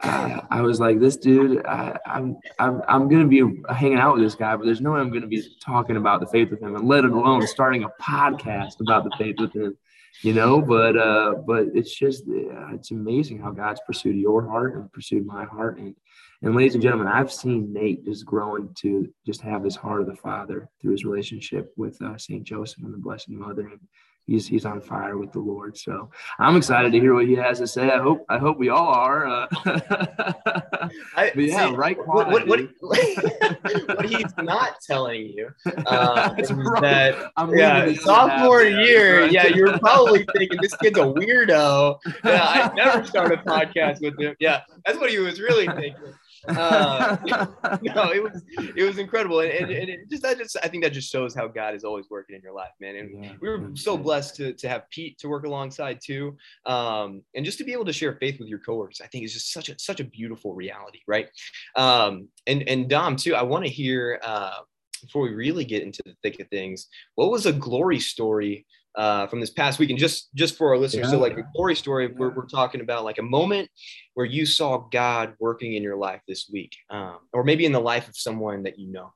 I, 0.00 0.60
was 0.60 0.80
like, 0.80 1.00
this 1.00 1.16
dude, 1.16 1.64
I, 1.64 1.96
I'm, 2.06 2.36
I'm, 2.58 2.82
I'm 2.88 3.08
going 3.08 3.22
to 3.22 3.28
be 3.28 3.64
hanging 3.72 3.98
out 3.98 4.14
with 4.14 4.24
this 4.24 4.34
guy, 4.34 4.54
but 4.56 4.66
there's 4.66 4.80
no 4.80 4.92
way 4.92 5.00
I'm 5.00 5.10
going 5.10 5.22
to 5.22 5.28
be 5.28 5.42
talking 5.64 5.96
about 5.96 6.20
the 6.20 6.26
faith 6.26 6.50
with 6.50 6.62
him, 6.62 6.74
and 6.76 6.86
let 6.86 7.04
alone 7.04 7.46
starting 7.46 7.84
a 7.84 7.90
podcast 8.02 8.80
about 8.80 9.04
the 9.04 9.14
faith 9.16 9.36
with 9.38 9.54
him, 9.54 9.76
you 10.22 10.32
know. 10.32 10.60
But, 10.60 10.96
uh, 10.96 11.34
but 11.46 11.68
it's 11.74 11.94
just, 11.94 12.24
it's 12.26 12.90
amazing 12.90 13.38
how 13.38 13.50
God's 13.52 13.80
pursued 13.86 14.16
your 14.16 14.46
heart 14.46 14.74
and 14.74 14.92
pursued 14.92 15.26
my 15.26 15.44
heart, 15.44 15.78
and, 15.78 15.94
and 16.42 16.54
ladies 16.54 16.74
and 16.74 16.82
gentlemen, 16.82 17.08
I've 17.08 17.32
seen 17.32 17.72
Nate 17.72 18.04
just 18.04 18.26
growing 18.26 18.74
to 18.80 19.08
just 19.24 19.40
have 19.40 19.62
this 19.62 19.76
heart 19.76 20.02
of 20.02 20.06
the 20.06 20.16
Father 20.16 20.68
through 20.80 20.92
his 20.92 21.04
relationship 21.04 21.72
with 21.76 22.00
uh, 22.02 22.18
Saint 22.18 22.44
Joseph 22.44 22.82
and 22.82 22.92
the 22.92 22.98
Blessed 22.98 23.30
Mother, 23.30 23.68
and 23.68 23.80
he's 24.26 24.46
he's 24.46 24.64
on 24.64 24.80
fire 24.80 25.18
with 25.18 25.32
the 25.32 25.38
Lord. 25.38 25.76
So 25.76 26.10
I'm 26.38 26.56
excited 26.56 26.92
to 26.92 27.00
hear 27.00 27.14
what 27.14 27.26
he 27.26 27.34
has 27.34 27.58
to 27.58 27.66
say. 27.66 27.90
I 27.90 27.98
hope 27.98 28.24
I 28.28 28.38
hope 28.38 28.58
we 28.58 28.68
all 28.68 28.88
are. 28.88 29.26
Uh, 29.26 29.46
but 29.64 31.36
yeah, 31.36 31.68
see, 31.68 31.74
right. 31.74 31.96
What, 32.06 32.30
what, 32.30 32.46
what, 32.46 32.60
what, 32.80 34.06
he's 34.06 34.32
not 34.38 34.76
telling 34.86 35.26
you 35.26 35.48
uh, 35.86 36.34
that 36.80 37.32
yeah, 37.54 37.92
sophomore 37.94 38.62
year, 38.62 39.22
right? 39.22 39.32
yeah, 39.32 39.46
you're 39.46 39.78
probably 39.78 40.26
thinking 40.36 40.58
this 40.60 40.76
kid's 40.76 40.98
a 40.98 41.02
weirdo. 41.02 41.98
Yeah, 42.24 42.44
I 42.44 42.74
never 42.74 43.04
start 43.04 43.32
a 43.32 43.36
podcast 43.38 44.00
with 44.00 44.18
him. 44.18 44.34
Yeah, 44.40 44.62
that's 44.84 44.98
what 44.98 45.10
he 45.10 45.18
was 45.18 45.40
really 45.40 45.66
thinking. 45.66 46.14
Uh, 46.48 47.16
no, 47.82 48.12
it 48.12 48.22
was 48.22 48.42
it 48.76 48.84
was 48.84 48.98
incredible, 48.98 49.40
and, 49.40 49.50
and, 49.50 49.70
and, 49.70 49.88
it 49.88 50.10
just 50.10 50.22
that 50.22 50.38
just 50.38 50.56
I 50.62 50.68
think 50.68 50.82
that 50.84 50.92
just 50.92 51.10
shows 51.10 51.34
how 51.34 51.48
God 51.48 51.74
is 51.74 51.84
always 51.84 52.06
working 52.10 52.36
in 52.36 52.42
your 52.42 52.52
life, 52.52 52.72
man. 52.80 52.96
And 52.96 53.24
yeah, 53.24 53.32
we 53.40 53.48
were 53.48 53.70
so 53.74 53.96
blessed 53.96 54.36
to 54.36 54.52
to 54.54 54.68
have 54.68 54.88
Pete 54.90 55.18
to 55.18 55.28
work 55.28 55.44
alongside 55.44 56.00
too, 56.04 56.36
um, 56.66 57.22
and 57.34 57.44
just 57.44 57.58
to 57.58 57.64
be 57.64 57.72
able 57.72 57.84
to 57.86 57.92
share 57.92 58.16
faith 58.20 58.38
with 58.38 58.48
your 58.48 58.58
coworkers. 58.60 59.00
I 59.02 59.06
think 59.08 59.24
is 59.24 59.32
just 59.32 59.52
such 59.52 59.68
a 59.68 59.78
such 59.78 60.00
a 60.00 60.04
beautiful 60.04 60.54
reality, 60.54 61.00
right? 61.06 61.28
Um, 61.76 62.28
and 62.46 62.68
and 62.68 62.88
Dom 62.88 63.16
too. 63.16 63.34
I 63.34 63.42
want 63.42 63.64
to 63.64 63.70
hear 63.70 64.20
uh, 64.22 64.60
before 65.02 65.22
we 65.22 65.34
really 65.34 65.64
get 65.64 65.82
into 65.82 66.02
the 66.04 66.14
thick 66.22 66.40
of 66.40 66.48
things. 66.48 66.88
What 67.14 67.30
was 67.30 67.46
a 67.46 67.52
glory 67.52 68.00
story 68.00 68.66
uh, 68.96 69.26
from 69.26 69.40
this 69.40 69.50
past 69.50 69.78
week. 69.78 69.90
And 69.90 69.98
just 69.98 70.34
just 70.34 70.56
for 70.56 70.68
our 70.68 70.78
listeners, 70.78 71.06
yeah. 71.06 71.12
so 71.12 71.18
like 71.18 71.36
a 71.36 71.44
glory 71.54 71.76
story, 71.76 72.08
we're, 72.08 72.30
we're 72.30 72.46
talking 72.46 72.80
about 72.80 73.04
like 73.04 73.18
a 73.18 73.22
moment 73.22 73.68
where 74.14 74.26
you 74.26 74.46
saw 74.46 74.78
God 74.90 75.34
working 75.40 75.74
in 75.74 75.82
your 75.82 75.96
life 75.96 76.20
this 76.28 76.48
week, 76.52 76.76
um, 76.90 77.18
or 77.32 77.44
maybe 77.44 77.64
in 77.66 77.72
the 77.72 77.80
life 77.80 78.08
of 78.08 78.16
someone 78.16 78.62
that 78.64 78.78
you 78.78 78.92
know. 78.92 79.12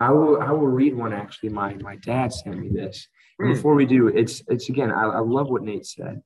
I 0.00 0.10
will 0.10 0.40
I 0.40 0.52
will 0.52 0.68
read 0.68 0.94
one 0.94 1.12
actually. 1.12 1.48
My 1.50 1.74
my 1.74 1.96
dad 1.96 2.32
sent 2.32 2.58
me 2.58 2.68
this. 2.68 3.06
Mm. 3.40 3.54
Before 3.54 3.74
we 3.74 3.86
do, 3.86 4.08
it's 4.08 4.42
it's 4.48 4.68
again. 4.68 4.90
I, 4.90 5.04
I 5.04 5.18
love 5.20 5.48
what 5.48 5.62
Nate 5.62 5.86
said 5.86 6.22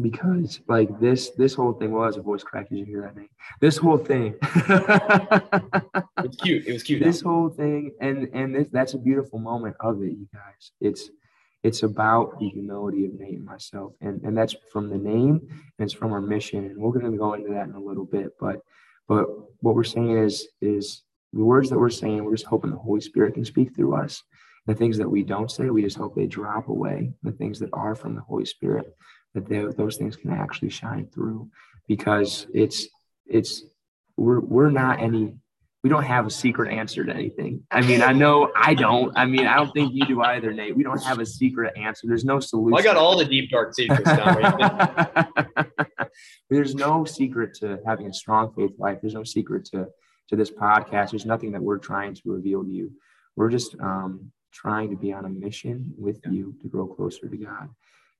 because 0.00 0.60
like 0.68 1.00
this 1.00 1.30
this 1.30 1.54
whole 1.54 1.72
thing 1.72 1.92
was 1.92 2.16
a 2.16 2.22
voice 2.22 2.42
crack. 2.42 2.68
Did 2.68 2.78
you 2.78 2.84
hear 2.84 3.02
that, 3.02 3.16
name? 3.16 3.28
This 3.60 3.76
whole 3.76 3.98
thing. 3.98 4.34
it 4.42 6.02
was 6.16 6.36
cute. 6.42 6.66
It 6.66 6.72
was 6.72 6.82
cute. 6.82 7.02
This 7.02 7.20
whole 7.20 7.48
thing, 7.48 7.92
and 8.00 8.28
and 8.32 8.54
this, 8.54 8.68
that's 8.70 8.94
a 8.94 8.98
beautiful 8.98 9.38
moment 9.38 9.76
of 9.80 10.02
it, 10.02 10.12
you 10.12 10.28
guys. 10.32 10.72
It's 10.80 11.10
it's 11.62 11.82
about 11.82 12.38
the 12.38 12.48
humility 12.48 13.04
of 13.04 13.18
Nate 13.18 13.36
and 13.36 13.44
myself. 13.44 13.92
And, 14.00 14.22
and 14.22 14.36
that's 14.36 14.56
from 14.72 14.88
the 14.88 14.96
name 14.96 15.40
and 15.50 15.86
it's 15.86 15.92
from 15.92 16.12
our 16.12 16.20
mission. 16.20 16.64
And 16.64 16.78
we're 16.78 16.92
going 16.92 17.10
to 17.10 17.18
go 17.18 17.34
into 17.34 17.50
that 17.50 17.68
in 17.68 17.74
a 17.74 17.80
little 17.80 18.04
bit. 18.04 18.32
But 18.38 18.60
but 19.08 19.26
what 19.60 19.74
we're 19.74 19.84
saying 19.84 20.16
is 20.16 20.48
is 20.60 21.02
the 21.32 21.44
words 21.44 21.70
that 21.70 21.78
we're 21.78 21.90
saying, 21.90 22.24
we're 22.24 22.34
just 22.34 22.46
hoping 22.46 22.70
the 22.70 22.76
Holy 22.76 23.00
Spirit 23.00 23.34
can 23.34 23.44
speak 23.44 23.74
through 23.74 23.94
us. 23.94 24.22
The 24.66 24.74
things 24.74 24.98
that 24.98 25.08
we 25.08 25.22
don't 25.22 25.50
say, 25.50 25.70
we 25.70 25.82
just 25.82 25.96
hope 25.96 26.14
they 26.14 26.26
drop 26.26 26.68
away. 26.68 27.12
The 27.22 27.32
things 27.32 27.58
that 27.60 27.70
are 27.72 27.94
from 27.94 28.14
the 28.14 28.20
Holy 28.20 28.44
Spirit, 28.44 28.94
that 29.34 29.48
they, 29.48 29.64
those 29.64 29.96
things 29.96 30.16
can 30.16 30.32
actually 30.32 30.70
shine 30.70 31.08
through 31.12 31.50
because 31.88 32.46
it's 32.54 32.88
it's 33.26 33.64
we're 34.16 34.40
we're 34.40 34.70
not 34.70 35.00
any 35.00 35.34
we 35.82 35.88
don't 35.88 36.02
have 36.02 36.26
a 36.26 36.30
secret 36.30 36.72
answer 36.72 37.04
to 37.04 37.12
anything. 37.12 37.62
I 37.70 37.80
mean, 37.80 38.02
I 38.02 38.12
know 38.12 38.52
I 38.54 38.74
don't. 38.74 39.16
I 39.16 39.24
mean, 39.24 39.46
I 39.46 39.56
don't 39.56 39.72
think 39.72 39.94
you 39.94 40.04
do 40.04 40.20
either, 40.20 40.52
Nate. 40.52 40.76
We 40.76 40.82
don't 40.82 41.02
have 41.02 41.20
a 41.20 41.26
secret 41.26 41.72
answer. 41.76 42.06
There's 42.06 42.24
no 42.24 42.38
solution. 42.38 42.72
Well, 42.72 42.80
I 42.80 42.84
got 42.84 42.96
all 42.96 43.16
the 43.16 43.24
deep 43.24 43.50
dark 43.50 43.74
secrets. 43.74 44.10
There's 46.50 46.74
no 46.74 47.04
secret 47.04 47.54
to 47.60 47.78
having 47.86 48.08
a 48.08 48.12
strong 48.12 48.52
faith 48.52 48.72
life. 48.78 48.98
There's 49.00 49.14
no 49.14 49.24
secret 49.24 49.64
to 49.66 49.88
to 50.28 50.36
this 50.36 50.50
podcast. 50.50 51.10
There's 51.10 51.26
nothing 51.26 51.52
that 51.52 51.62
we're 51.62 51.78
trying 51.78 52.14
to 52.14 52.22
reveal 52.26 52.62
to 52.62 52.70
you. 52.70 52.92
We're 53.36 53.50
just 53.50 53.74
um, 53.80 54.30
trying 54.52 54.90
to 54.90 54.96
be 54.96 55.12
on 55.12 55.24
a 55.24 55.28
mission 55.28 55.94
with 55.96 56.20
you 56.30 56.54
to 56.60 56.68
grow 56.68 56.86
closer 56.86 57.28
to 57.28 57.36
God. 57.36 57.68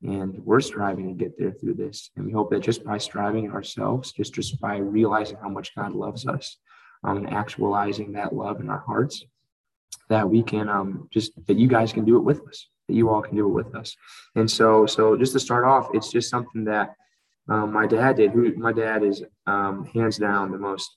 And 0.02 0.38
we're 0.44 0.60
striving 0.60 1.08
to 1.08 1.14
get 1.14 1.38
there 1.38 1.52
through 1.52 1.74
this. 1.74 2.10
And 2.16 2.24
we 2.24 2.32
hope 2.32 2.50
that 2.50 2.60
just 2.60 2.84
by 2.84 2.98
striving 2.98 3.50
ourselves, 3.50 4.12
just, 4.12 4.32
just 4.32 4.58
by 4.60 4.78
realizing 4.78 5.36
how 5.42 5.50
much 5.50 5.74
God 5.74 5.92
loves 5.92 6.26
us, 6.26 6.56
um, 7.04 7.18
and 7.18 7.30
actualizing 7.30 8.12
that 8.12 8.34
love 8.34 8.60
in 8.60 8.70
our 8.70 8.80
hearts, 8.86 9.24
that 10.08 10.28
we 10.28 10.42
can 10.42 10.68
um, 10.68 11.08
just 11.12 11.32
that 11.46 11.56
you 11.56 11.68
guys 11.68 11.92
can 11.92 12.04
do 12.04 12.16
it 12.16 12.24
with 12.24 12.46
us, 12.46 12.68
that 12.88 12.94
you 12.94 13.08
all 13.08 13.22
can 13.22 13.36
do 13.36 13.46
it 13.46 13.52
with 13.52 13.74
us. 13.74 13.96
And 14.34 14.50
so, 14.50 14.86
so 14.86 15.16
just 15.16 15.32
to 15.32 15.40
start 15.40 15.64
off, 15.64 15.88
it's 15.94 16.10
just 16.10 16.30
something 16.30 16.64
that 16.64 16.94
um, 17.48 17.72
my 17.72 17.86
dad 17.86 18.16
did. 18.16 18.32
Who 18.32 18.54
my 18.56 18.72
dad 18.72 19.02
is 19.02 19.22
um, 19.46 19.86
hands 19.86 20.18
down 20.18 20.50
the 20.50 20.58
most 20.58 20.96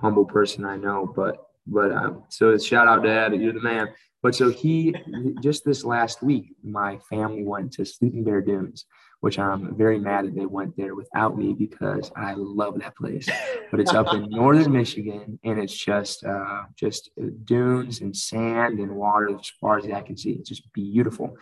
humble 0.00 0.24
person 0.24 0.64
I 0.64 0.76
know. 0.76 1.12
But 1.14 1.44
but 1.66 1.92
um, 1.92 2.24
so 2.28 2.56
shout 2.58 2.88
out, 2.88 3.02
Dad, 3.02 3.34
you're 3.34 3.52
the 3.52 3.60
man. 3.60 3.88
But 4.22 4.34
so 4.34 4.50
he 4.50 4.94
just 5.40 5.64
this 5.64 5.84
last 5.84 6.22
week, 6.22 6.54
my 6.62 6.98
family 7.08 7.44
went 7.44 7.72
to 7.74 7.84
Sleeping 7.84 8.24
Bear 8.24 8.40
Dunes, 8.40 8.84
which 9.20 9.38
I'm 9.38 9.76
very 9.76 9.98
mad 9.98 10.26
that 10.26 10.34
they 10.34 10.46
went 10.46 10.76
there 10.76 10.94
without 10.94 11.36
me 11.36 11.52
because 11.52 12.12
I 12.16 12.34
love 12.36 12.78
that 12.80 12.96
place. 12.96 13.28
But 13.70 13.80
it's 13.80 13.92
up 13.92 14.14
in 14.14 14.30
northern 14.30 14.72
Michigan, 14.72 15.38
and 15.44 15.58
it's 15.58 15.76
just 15.76 16.24
uh, 16.24 16.62
just 16.74 17.10
dunes 17.44 18.00
and 18.00 18.16
sand 18.16 18.78
and 18.78 18.96
water 18.96 19.28
as 19.38 19.46
far 19.60 19.76
as 19.76 19.84
I 19.84 20.00
can 20.00 20.16
see. 20.16 20.30
It's 20.30 20.48
just 20.48 20.72
beautiful. 20.72 21.36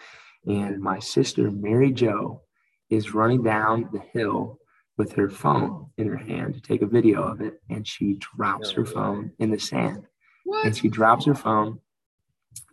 And 0.44 0.80
my 0.80 0.98
sister 0.98 1.52
Mary 1.52 1.92
Jo 1.92 2.42
is 2.90 3.14
running 3.14 3.44
down 3.44 3.90
the 3.92 4.00
hill 4.00 4.58
with 4.96 5.12
her 5.12 5.30
phone 5.30 5.86
in 5.98 6.08
her 6.08 6.16
hand 6.16 6.54
to 6.54 6.60
take 6.60 6.82
a 6.82 6.86
video 6.86 7.22
of 7.22 7.40
it, 7.40 7.60
and 7.70 7.86
she 7.86 8.18
drops 8.36 8.72
her 8.72 8.84
phone 8.84 9.30
in 9.38 9.52
the 9.52 9.60
sand. 9.60 10.04
What? 10.44 10.66
And 10.66 10.76
she 10.76 10.88
drops 10.88 11.26
her 11.26 11.34
phone, 11.36 11.78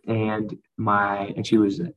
and 0.08 0.56
my 0.76 1.32
and 1.36 1.46
she 1.46 1.58
it. 1.78 1.94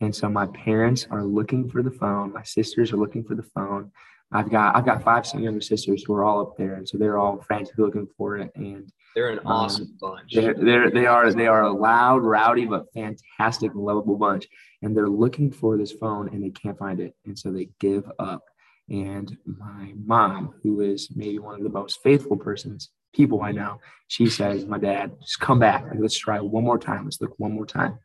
And 0.00 0.14
so 0.14 0.28
my 0.28 0.46
parents 0.46 1.06
are 1.10 1.24
looking 1.24 1.68
for 1.68 1.82
the 1.82 1.90
phone. 1.90 2.32
My 2.32 2.44
sisters 2.44 2.92
are 2.92 2.96
looking 2.96 3.24
for 3.24 3.34
the 3.34 3.42
phone. 3.42 3.90
I've 4.30 4.50
got 4.50 4.76
I've 4.76 4.84
got 4.84 5.02
five 5.02 5.26
younger 5.34 5.60
sisters 5.60 6.04
who 6.04 6.14
are 6.14 6.24
all 6.24 6.40
up 6.40 6.56
there, 6.56 6.74
and 6.74 6.88
so 6.88 6.98
they're 6.98 7.18
all 7.18 7.40
frantically 7.40 7.84
looking 7.84 8.08
for 8.16 8.36
it. 8.36 8.50
And 8.54 8.92
they're 9.14 9.30
an 9.30 9.38
um, 9.40 9.46
awesome 9.46 9.84
um, 9.84 9.98
bunch. 10.00 10.34
They're, 10.34 10.54
they're 10.54 10.90
they 10.90 11.06
are 11.06 11.32
they 11.32 11.46
are 11.46 11.62
a 11.62 11.72
loud, 11.72 12.22
rowdy, 12.22 12.66
but 12.66 12.92
fantastic 12.92 13.72
lovable 13.74 14.16
bunch. 14.16 14.46
And 14.82 14.96
they're 14.96 15.08
looking 15.08 15.50
for 15.50 15.78
this 15.78 15.92
phone, 15.92 16.28
and 16.28 16.42
they 16.42 16.50
can't 16.50 16.78
find 16.78 17.00
it, 17.00 17.14
and 17.24 17.38
so 17.38 17.50
they 17.50 17.70
give 17.80 18.10
up. 18.18 18.42
And 18.90 19.36
my 19.44 19.92
mom, 19.96 20.54
who 20.62 20.80
is 20.80 21.08
maybe 21.14 21.38
one 21.38 21.54
of 21.54 21.62
the 21.62 21.70
most 21.70 22.00
faithful 22.02 22.36
persons 22.36 22.90
people 23.14 23.42
I 23.42 23.52
know, 23.52 23.80
she 24.08 24.26
says, 24.26 24.66
"My 24.66 24.78
dad, 24.78 25.16
just 25.22 25.40
come 25.40 25.58
back. 25.58 25.84
Like, 25.86 26.00
let's 26.00 26.18
try 26.18 26.38
one 26.40 26.64
more 26.64 26.78
time. 26.78 27.04
Let's 27.04 27.20
look 27.20 27.34
one 27.38 27.52
more 27.52 27.66
time." 27.66 27.98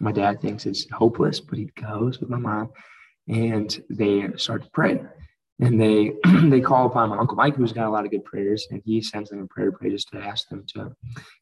My 0.00 0.12
dad 0.12 0.40
thinks 0.40 0.66
it's 0.66 0.90
hopeless, 0.90 1.40
but 1.40 1.58
he 1.58 1.66
goes 1.80 2.20
with 2.20 2.30
my 2.30 2.38
mom 2.38 2.70
and 3.28 3.82
they 3.90 4.28
start 4.36 4.62
to 4.64 4.70
pray. 4.70 5.00
And 5.60 5.80
they 5.80 6.12
they 6.48 6.60
call 6.60 6.86
upon 6.86 7.10
my 7.10 7.18
uncle 7.18 7.36
Mike, 7.36 7.56
who's 7.56 7.72
got 7.72 7.88
a 7.88 7.90
lot 7.90 8.04
of 8.04 8.12
good 8.12 8.24
prayers, 8.24 8.68
and 8.70 8.80
he 8.84 9.02
sends 9.02 9.30
them 9.30 9.42
a 9.42 9.46
prayer 9.46 9.72
pray 9.72 9.90
just 9.90 10.08
to 10.10 10.18
ask 10.18 10.48
them 10.48 10.64
to 10.74 10.94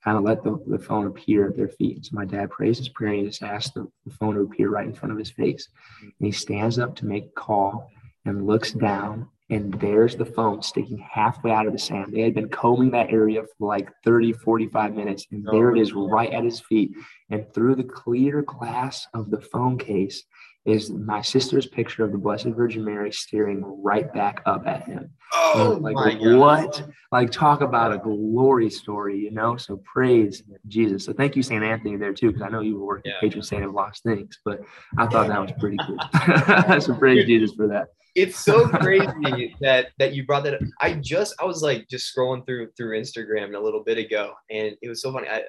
kind 0.02 0.16
of 0.16 0.22
let 0.22 0.42
the, 0.42 0.58
the 0.66 0.78
phone 0.78 1.06
appear 1.06 1.48
at 1.48 1.56
their 1.56 1.68
feet. 1.68 2.06
So 2.06 2.10
my 2.14 2.24
dad 2.24 2.50
prays 2.50 2.78
his 2.78 2.88
prayer 2.88 3.12
and 3.12 3.20
he 3.20 3.26
just 3.26 3.42
asks 3.42 3.72
the, 3.74 3.86
the 4.06 4.14
phone 4.14 4.34
to 4.34 4.40
appear 4.40 4.70
right 4.70 4.86
in 4.86 4.94
front 4.94 5.12
of 5.12 5.18
his 5.18 5.30
face. 5.30 5.68
Mm-hmm. 5.98 6.08
And 6.18 6.26
he 6.26 6.32
stands 6.32 6.78
up 6.78 6.96
to 6.96 7.06
make 7.06 7.24
a 7.24 7.40
call 7.40 7.90
and 8.24 8.46
looks 8.46 8.72
down 8.72 9.28
and 9.48 9.72
there's 9.74 10.16
the 10.16 10.24
phone 10.24 10.60
sticking 10.62 10.98
halfway 10.98 11.52
out 11.52 11.66
of 11.66 11.72
the 11.72 11.78
sand. 11.78 12.12
They 12.12 12.22
had 12.22 12.34
been 12.34 12.48
combing 12.48 12.90
that 12.90 13.12
area 13.12 13.42
for 13.42 13.68
like 13.68 13.90
30, 14.04 14.32
45 14.32 14.94
minutes, 14.94 15.26
and 15.30 15.46
there 15.52 15.74
it 15.74 15.78
oh. 15.78 15.82
is 15.82 15.92
right 15.92 16.32
at 16.32 16.44
his 16.44 16.60
feet. 16.60 16.92
And 17.30 17.52
through 17.54 17.76
the 17.76 17.84
clear 17.84 18.42
glass 18.42 19.06
of 19.14 19.30
the 19.30 19.40
phone 19.40 19.78
case 19.78 20.24
is 20.66 20.90
my 20.90 21.22
sister's 21.22 21.66
picture 21.66 22.04
of 22.04 22.12
the 22.12 22.18
Blessed 22.18 22.46
Virgin 22.46 22.84
Mary 22.84 23.12
staring 23.12 23.62
right 23.82 24.12
back 24.12 24.42
up 24.46 24.66
at 24.66 24.84
him. 24.84 25.10
Oh, 25.32 25.78
like 25.80 25.94
my 25.94 26.36
what? 26.36 26.72
God. 26.72 26.94
Like 27.12 27.30
talk 27.30 27.60
about 27.60 27.92
a 27.92 27.98
glory 27.98 28.68
story, 28.68 29.18
you 29.18 29.30
know? 29.30 29.56
So 29.56 29.80
praise 29.84 30.42
Jesus. 30.66 31.04
So 31.04 31.12
thank 31.12 31.36
you, 31.36 31.42
St. 31.42 31.62
Anthony, 31.62 31.96
there 31.96 32.12
too, 32.12 32.28
because 32.28 32.42
I 32.42 32.48
know 32.48 32.60
you 32.60 32.78
were 32.78 32.86
working 32.86 33.12
yeah. 33.12 33.20
patron 33.20 33.42
saint 33.42 33.64
of 33.64 33.72
lost 33.72 34.02
things, 34.02 34.38
but 34.44 34.60
I 34.98 35.06
thought 35.06 35.28
that 35.28 35.40
was 35.40 35.52
pretty 35.58 35.78
cool. 35.86 35.98
so 36.80 36.94
praise 36.94 37.26
Jesus 37.26 37.54
for 37.54 37.68
that 37.68 37.88
it's 38.16 38.42
so 38.42 38.66
crazy 38.66 39.54
that 39.60 39.88
that 39.98 40.14
you 40.14 40.24
brought 40.24 40.42
that 40.44 40.54
up. 40.54 40.60
I 40.80 40.94
just 40.94 41.34
I 41.38 41.44
was 41.44 41.62
like 41.62 41.86
just 41.88 42.12
scrolling 42.12 42.46
through 42.46 42.70
through 42.74 42.98
Instagram 42.98 43.54
a 43.54 43.60
little 43.60 43.84
bit 43.84 43.98
ago, 43.98 44.32
and 44.50 44.74
it 44.80 44.88
was 44.88 45.02
so 45.02 45.12
funny. 45.12 45.28
I 45.28 45.42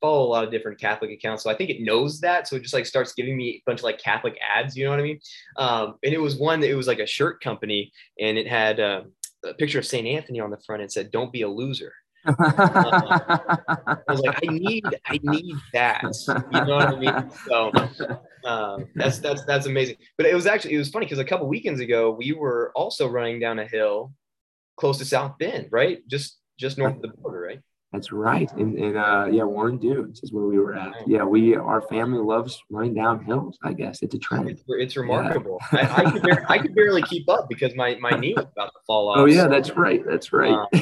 follow 0.00 0.26
a 0.26 0.30
lot 0.30 0.44
of 0.44 0.50
different 0.50 0.80
Catholic 0.80 1.10
accounts, 1.10 1.42
so 1.42 1.50
I 1.50 1.54
think 1.54 1.70
it 1.70 1.80
knows 1.80 2.20
that, 2.20 2.48
so 2.48 2.56
it 2.56 2.62
just 2.62 2.74
like 2.74 2.86
starts 2.86 3.12
giving 3.14 3.36
me 3.36 3.48
a 3.50 3.62
bunch 3.66 3.80
of 3.80 3.84
like 3.84 4.00
Catholic 4.00 4.38
ads. 4.40 4.76
You 4.76 4.84
know 4.84 4.90
what 4.90 5.00
I 5.00 5.02
mean? 5.02 5.20
Um, 5.56 5.94
and 6.02 6.14
it 6.14 6.20
was 6.20 6.36
one 6.36 6.60
that 6.60 6.70
it 6.70 6.74
was 6.74 6.86
like 6.86 7.00
a 7.00 7.06
shirt 7.06 7.40
company, 7.40 7.92
and 8.18 8.38
it 8.38 8.46
had. 8.46 8.80
Uh, 8.80 9.02
a 9.44 9.54
picture 9.54 9.78
of 9.78 9.86
St. 9.86 10.06
Anthony 10.06 10.40
on 10.40 10.50
the 10.50 10.58
front 10.66 10.82
and 10.82 10.90
said, 10.90 11.10
"Don't 11.10 11.32
be 11.32 11.42
a 11.42 11.48
loser." 11.48 11.92
I 12.26 13.98
was 14.08 14.20
like, 14.20 14.38
I 14.46 14.52
need, 14.52 14.84
I 15.06 15.20
need 15.22 15.54
that. 15.72 16.02
You 16.52 16.64
know 16.64 16.76
what 16.76 16.88
I 16.88 16.98
mean? 16.98 17.30
So 17.46 17.72
um, 18.44 18.86
that's 18.94 19.18
that's 19.18 19.44
that's 19.44 19.66
amazing. 19.66 19.96
But 20.16 20.26
it 20.26 20.34
was 20.34 20.46
actually 20.46 20.74
it 20.74 20.78
was 20.78 20.90
funny 20.90 21.06
because 21.06 21.18
a 21.18 21.24
couple 21.24 21.48
weekends 21.48 21.80
ago 21.80 22.10
we 22.10 22.32
were 22.32 22.72
also 22.74 23.08
running 23.08 23.40
down 23.40 23.58
a 23.58 23.66
hill 23.66 24.12
close 24.76 24.98
to 24.98 25.04
South 25.04 25.38
Bend, 25.38 25.68
right? 25.70 26.06
Just 26.08 26.38
just 26.58 26.76
north 26.76 26.96
of 26.96 27.02
the 27.02 27.08
border, 27.08 27.40
right? 27.40 27.60
That's 27.92 28.12
right. 28.12 28.52
And, 28.52 28.76
and 28.76 28.98
uh, 28.98 29.28
yeah, 29.30 29.44
Warren 29.44 29.78
Dunes 29.78 30.20
is 30.22 30.30
where 30.30 30.44
we 30.44 30.58
were 30.58 30.74
at. 30.74 30.92
Yeah, 31.06 31.24
we 31.24 31.56
our 31.56 31.80
family 31.80 32.18
loves 32.18 32.62
running 32.68 32.92
down 32.92 33.24
hills. 33.24 33.58
I 33.62 33.72
guess 33.72 34.02
it's 34.02 34.14
a 34.14 34.18
trend. 34.18 34.50
It's, 34.50 34.62
it's 34.68 34.94
remarkable. 34.96 35.58
Yeah. 35.72 35.94
I, 35.96 36.04
I, 36.04 36.10
could 36.10 36.22
barely, 36.22 36.44
I 36.48 36.58
could 36.58 36.74
barely 36.74 37.02
keep 37.02 37.26
up 37.30 37.48
because 37.48 37.74
my, 37.76 37.96
my 37.98 38.10
knee 38.10 38.34
was 38.36 38.44
about 38.44 38.72
to 38.74 38.80
fall 38.86 39.08
off. 39.08 39.16
Oh 39.18 39.24
yeah, 39.24 39.46
that's 39.46 39.70
right. 39.70 40.04
That's 40.04 40.34
right. 40.34 40.52
Um, 40.52 40.66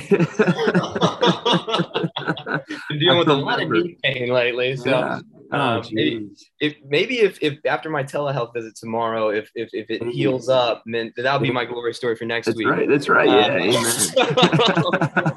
been 2.89 2.99
dealing 2.99 3.19
with 3.19 3.29
a 3.29 3.35
lot 3.35 3.63
of 3.63 3.71
knee 3.71 3.97
pain 4.03 4.29
lately. 4.31 4.77
So 4.77 4.91
yeah. 4.91 5.21
oh, 5.53 5.59
um, 5.59 5.85
maybe, 5.93 6.29
if 6.59 6.75
maybe 6.89 7.21
if, 7.21 7.39
if 7.41 7.59
after 7.67 7.89
my 7.89 8.03
telehealth 8.03 8.53
visit 8.53 8.75
tomorrow, 8.75 9.29
if 9.29 9.49
if, 9.55 9.71
if 9.73 9.91
it 9.91 10.03
heals 10.09 10.49
up, 10.49 10.83
then 10.87 11.13
that'll 11.17 11.39
be 11.39 11.53
my 11.53 11.67
glory 11.67 11.95
story 11.95 12.17
for 12.17 12.25
next 12.25 12.47
that's 12.47 12.59
week. 12.59 12.67
Right. 12.67 12.89
That's 12.89 13.09
right. 13.09 13.29
Yeah. 13.29 13.71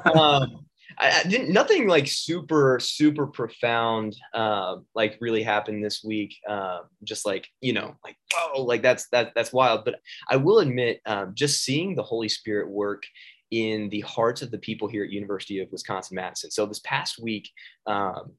Um, 0.10 0.18
um 0.18 0.66
I, 1.00 1.22
I, 1.24 1.28
didn't 1.28 1.52
nothing 1.52 1.88
like 1.88 2.06
super 2.06 2.78
super 2.80 3.26
profound 3.26 4.16
uh, 4.34 4.76
like 4.94 5.16
really 5.20 5.42
happened 5.42 5.84
this 5.84 6.04
week 6.04 6.36
uh, 6.48 6.80
just 7.04 7.24
like 7.26 7.48
you 7.60 7.72
know 7.72 7.96
like 8.04 8.16
whoa 8.32 8.62
like 8.62 8.82
that's 8.82 9.08
that 9.08 9.32
that's 9.34 9.52
wild. 9.52 9.84
But 9.84 9.96
i 10.28 10.36
will 10.36 10.60
admit 10.60 11.00
um, 11.06 11.32
just 11.34 11.64
seeing 11.64 11.94
the 11.94 12.02
holy 12.02 12.28
spirit 12.28 12.68
work 12.68 13.04
in 13.50 13.88
the 13.88 14.00
hearts 14.00 14.42
of 14.42 14.50
the 14.50 14.58
people 14.58 14.86
here 14.86 15.04
at 15.04 15.10
university 15.10 15.58
of 15.58 15.72
wisconsin 15.72 16.14
madison 16.14 16.50
so 16.50 16.66
this 16.66 16.80
past 16.80 17.20
week 17.20 17.50
um, 17.86 18.32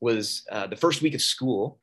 was 0.00 0.44
uh, 0.52 0.66
the 0.66 0.76
first 0.76 1.00
week 1.00 1.14
of 1.14 1.22
school 1.22 1.78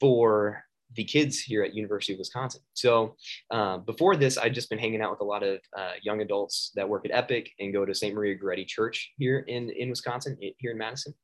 for 0.00 0.64
the 0.94 1.04
kids 1.04 1.40
here 1.40 1.62
at 1.62 1.74
University 1.74 2.12
of 2.12 2.18
Wisconsin. 2.18 2.60
So 2.74 3.16
uh, 3.50 3.78
before 3.78 4.16
this, 4.16 4.38
I'd 4.38 4.54
just 4.54 4.70
been 4.70 4.78
hanging 4.78 5.00
out 5.00 5.10
with 5.10 5.20
a 5.20 5.24
lot 5.24 5.42
of 5.42 5.60
uh, 5.76 5.92
young 6.02 6.20
adults 6.20 6.72
that 6.74 6.88
work 6.88 7.04
at 7.04 7.10
Epic 7.12 7.50
and 7.58 7.72
go 7.72 7.84
to 7.84 7.94
St. 7.94 8.14
Maria 8.14 8.36
Goretti 8.36 8.66
Church 8.66 9.12
here 9.18 9.40
in, 9.40 9.70
in 9.70 9.90
Wisconsin, 9.90 10.38
here 10.58 10.70
in 10.70 10.78
Madison. 10.78 11.14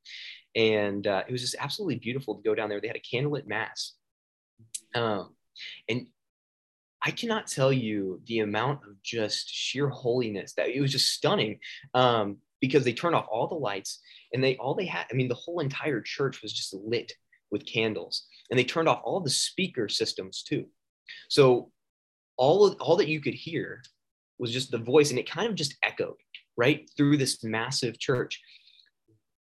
And 0.55 1.07
uh, 1.07 1.23
it 1.27 1.31
was 1.31 1.41
just 1.41 1.55
absolutely 1.59 1.95
beautiful 1.95 2.35
to 2.35 2.41
go 2.41 2.55
down 2.55 2.69
there. 2.69 2.81
They 2.81 2.87
had 2.87 2.97
a 2.97 3.15
candlelit 3.15 3.47
mass. 3.47 3.93
Um, 4.93 5.35
and 5.87 6.07
I 7.01 7.11
cannot 7.11 7.47
tell 7.47 7.73
you 7.73 8.21
the 8.27 8.39
amount 8.39 8.81
of 8.87 9.01
just 9.01 9.49
sheer 9.49 9.89
holiness 9.89 10.53
that 10.53 10.69
it 10.69 10.81
was 10.81 10.91
just 10.91 11.13
stunning 11.13 11.59
um, 11.93 12.37
because 12.59 12.83
they 12.83 12.93
turned 12.93 13.15
off 13.15 13.27
all 13.31 13.47
the 13.47 13.55
lights 13.55 13.99
and 14.33 14.43
they 14.43 14.55
all 14.57 14.75
they 14.75 14.85
had, 14.85 15.05
I 15.11 15.15
mean, 15.15 15.27
the 15.27 15.33
whole 15.33 15.61
entire 15.61 16.01
church 16.01 16.41
was 16.41 16.53
just 16.53 16.73
lit 16.73 17.13
with 17.49 17.65
candles 17.65 18.27
and 18.51 18.59
they 18.59 18.63
turned 18.63 18.87
off 18.87 19.01
all 19.03 19.21
the 19.21 19.29
speaker 19.29 19.89
systems 19.89 20.43
too. 20.43 20.65
So 21.29 21.71
all 22.37 22.67
of, 22.67 22.79
all 22.79 22.97
that 22.97 23.07
you 23.07 23.21
could 23.21 23.33
hear 23.33 23.81
was 24.37 24.51
just 24.51 24.71
the 24.71 24.77
voice 24.77 25.09
and 25.09 25.17
it 25.17 25.29
kind 25.29 25.47
of 25.47 25.55
just 25.55 25.75
echoed 25.81 26.17
right 26.57 26.89
through 26.95 27.17
this 27.17 27.43
massive 27.43 27.97
church. 27.97 28.39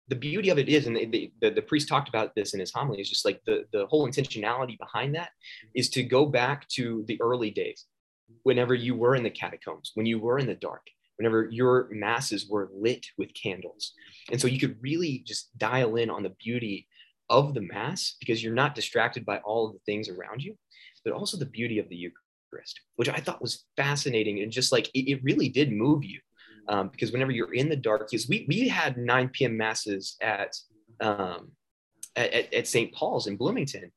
The 0.09 0.15
beauty 0.15 0.49
of 0.49 0.57
it 0.57 0.69
is 0.69 0.87
and 0.87 0.95
the, 0.95 1.31
the, 1.41 1.49
the 1.49 1.61
priest 1.61 1.87
talked 1.87 2.09
about 2.09 2.35
this 2.35 2.53
in 2.53 2.59
his 2.59 2.71
homily 2.73 2.99
is 2.99 3.09
just 3.09 3.25
like 3.25 3.41
the, 3.45 3.65
the 3.73 3.87
whole 3.87 4.07
intentionality 4.07 4.77
behind 4.77 5.15
that 5.15 5.29
is 5.73 5.89
to 5.91 6.03
go 6.03 6.25
back 6.25 6.67
to 6.69 7.03
the 7.07 7.19
early 7.21 7.49
days 7.49 7.85
whenever 8.43 8.73
you 8.73 8.93
were 8.95 9.15
in 9.15 9.23
the 9.23 9.29
catacombs 9.29 9.91
when 9.95 10.05
you 10.05 10.19
were 10.19 10.37
in 10.37 10.45
the 10.45 10.55
dark 10.55 10.85
whenever 11.17 11.47
your 11.51 11.87
masses 11.91 12.47
were 12.47 12.69
lit 12.73 13.05
with 13.17 13.33
candles. 13.33 13.93
And 14.31 14.39
so 14.39 14.47
you 14.47 14.59
could 14.59 14.77
really 14.81 15.23
just 15.25 15.49
dial 15.57 15.95
in 15.95 16.09
on 16.09 16.23
the 16.23 16.33
beauty 16.43 16.87
of 17.29 17.53
the 17.53 17.61
mass 17.61 18.15
because 18.19 18.43
you're 18.43 18.53
not 18.53 18.75
distracted 18.75 19.25
by 19.25 19.37
all 19.39 19.67
of 19.67 19.73
the 19.73 19.79
things 19.85 20.09
around 20.09 20.43
you, 20.43 20.55
but 21.03 21.13
also 21.13 21.37
the 21.37 21.45
beauty 21.45 21.79
of 21.79 21.89
the 21.89 21.95
Eucharist, 21.95 22.79
which 22.95 23.09
I 23.09 23.17
thought 23.17 23.41
was 23.41 23.65
fascinating 23.75 24.41
and 24.41 24.51
just 24.51 24.71
like 24.71 24.89
it, 24.93 25.11
it 25.11 25.23
really 25.23 25.49
did 25.49 25.71
move 25.71 26.03
you. 26.03 26.19
Um, 26.69 26.89
because 26.89 27.13
whenever 27.13 27.31
you're 27.31 27.53
in 27.53 27.69
the 27.69 27.77
dark, 27.77 28.09
because 28.09 28.27
we 28.27 28.45
we 28.49 28.67
had 28.67 28.97
9 28.97 29.29
p.m. 29.29 29.55
masses 29.55 30.17
at 30.21 30.53
um, 30.99 31.51
at, 32.17 32.53
at 32.53 32.67
St. 32.67 32.93
Paul's 32.93 33.27
in 33.27 33.37
Bloomington, 33.37 33.89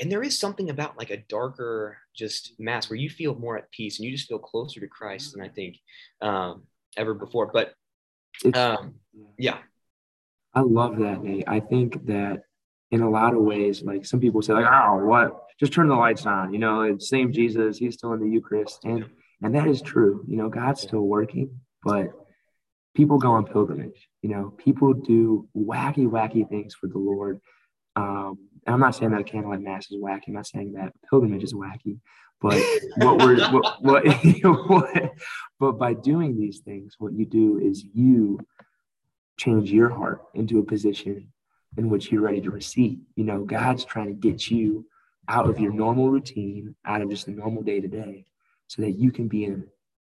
and 0.00 0.10
there 0.10 0.22
is 0.22 0.38
something 0.38 0.70
about 0.70 0.96
like 0.96 1.10
a 1.10 1.22
darker 1.28 1.98
just 2.14 2.54
mass 2.58 2.88
where 2.88 2.98
you 2.98 3.10
feel 3.10 3.34
more 3.34 3.58
at 3.58 3.70
peace 3.70 3.98
and 3.98 4.06
you 4.06 4.16
just 4.16 4.28
feel 4.28 4.38
closer 4.38 4.80
to 4.80 4.86
Christ 4.86 5.32
than 5.32 5.42
I 5.42 5.48
think 5.48 5.76
um, 6.22 6.62
ever 6.96 7.12
before. 7.12 7.50
But 7.52 7.74
um, 8.54 8.94
yeah, 9.38 9.58
I 10.54 10.60
love 10.60 10.96
that, 10.98 11.22
Nate. 11.22 11.44
I 11.46 11.60
think 11.60 12.06
that 12.06 12.42
in 12.90 13.00
a 13.00 13.10
lot 13.10 13.34
of 13.34 13.42
ways, 13.42 13.82
like 13.82 14.06
some 14.06 14.20
people 14.20 14.42
say, 14.42 14.52
like, 14.52 14.66
oh, 14.68 15.04
what? 15.04 15.42
Just 15.58 15.72
turn 15.72 15.88
the 15.88 15.94
lights 15.94 16.26
on. 16.26 16.52
You 16.52 16.58
know, 16.58 16.82
it's 16.82 17.08
same 17.08 17.32
Jesus. 17.32 17.78
He's 17.78 17.94
still 17.94 18.12
in 18.12 18.20
the 18.20 18.28
Eucharist, 18.28 18.84
and 18.84 19.06
and 19.42 19.54
that 19.54 19.66
is 19.66 19.82
true. 19.82 20.24
You 20.28 20.36
know, 20.36 20.48
God's 20.48 20.82
still 20.82 21.02
working, 21.02 21.60
but 21.82 22.08
people 22.94 23.18
go 23.18 23.32
on 23.32 23.44
pilgrimage. 23.44 24.08
You 24.22 24.30
know, 24.30 24.54
people 24.56 24.94
do 24.94 25.48
wacky, 25.56 26.08
wacky 26.08 26.48
things 26.48 26.74
for 26.74 26.86
the 26.86 26.98
Lord. 26.98 27.40
Um, 27.96 28.38
and 28.66 28.74
I'm 28.74 28.80
not 28.80 28.94
saying 28.94 29.12
that 29.12 29.20
a 29.20 29.24
candlelight 29.24 29.60
mass 29.60 29.90
is 29.90 30.00
wacky. 30.00 30.28
I'm 30.28 30.34
not 30.34 30.46
saying 30.46 30.72
that 30.74 30.92
pilgrimage 31.08 31.44
is 31.44 31.54
wacky. 31.54 31.98
But 32.40 32.62
what 32.96 33.18
we're 33.18 33.38
what, 33.50 33.82
what, 33.82 34.04
what 34.68 35.12
but 35.58 35.72
by 35.72 35.94
doing 35.94 36.38
these 36.38 36.60
things, 36.60 36.96
what 36.98 37.12
you 37.12 37.24
do 37.26 37.58
is 37.58 37.84
you 37.94 38.40
change 39.38 39.70
your 39.70 39.90
heart 39.90 40.22
into 40.34 40.58
a 40.58 40.64
position 40.64 41.32
in 41.76 41.88
which 41.88 42.10
you're 42.10 42.22
ready 42.22 42.40
to 42.40 42.50
receive. 42.50 42.98
You 43.16 43.24
know, 43.24 43.44
God's 43.44 43.84
trying 43.84 44.06
to 44.08 44.12
get 44.12 44.50
you 44.50 44.86
out 45.28 45.48
of 45.48 45.58
your 45.58 45.72
normal 45.72 46.10
routine, 46.10 46.74
out 46.84 47.02
of 47.02 47.10
just 47.10 47.26
the 47.26 47.32
normal 47.32 47.62
day 47.62 47.80
to 47.80 47.88
day, 47.88 48.24
so 48.68 48.82
that 48.82 48.92
you 48.92 49.10
can 49.10 49.28
be 49.28 49.44
in, 49.44 49.66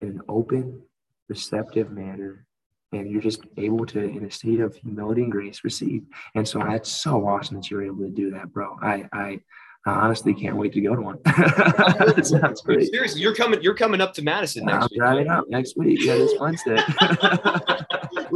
in 0.01 0.09
an 0.09 0.21
open, 0.29 0.83
receptive 1.29 1.91
manner. 1.91 2.47
And 2.93 3.11
you're 3.11 3.23
just 3.23 3.41
able 3.57 3.85
to, 3.87 4.01
in 4.01 4.25
a 4.25 4.31
state 4.31 4.61
of 4.61 4.75
humility 4.77 5.23
and 5.23 5.33
grace, 5.33 5.65
receive. 5.65 6.05
And 6.35 6.47
so 6.47 6.61
that's 6.61 6.91
so 6.91 7.27
awesome 7.27 7.57
that 7.57 7.71
you're 7.71 7.85
able 7.85 8.05
to 8.05 8.11
do 8.11 8.31
that, 8.31 8.53
bro. 8.53 8.77
I, 8.81 9.09
I, 9.13 9.41
I 9.87 9.91
honestly 9.91 10.35
can't 10.35 10.57
wait 10.57 10.73
to 10.73 10.81
go 10.81 10.95
to 10.95 11.03
one. 11.03 11.19
that 11.25 12.23
sounds 12.25 12.61
great. 12.63 12.91
Seriously, 12.91 13.21
you're 13.21 13.35
coming. 13.35 13.63
You're 13.63 13.75
coming 13.75 14.01
up 14.01 14.15
to 14.15 14.23
Madison 14.23 14.65
next 14.65 14.83
I'll 14.83 14.89
week. 14.91 14.99
Driving 14.99 15.29
up 15.29 15.45
next 15.49 15.77
week. 15.77 16.01
Yeah, 16.03 16.15
this 16.15 16.35
Wednesday. 16.41 16.79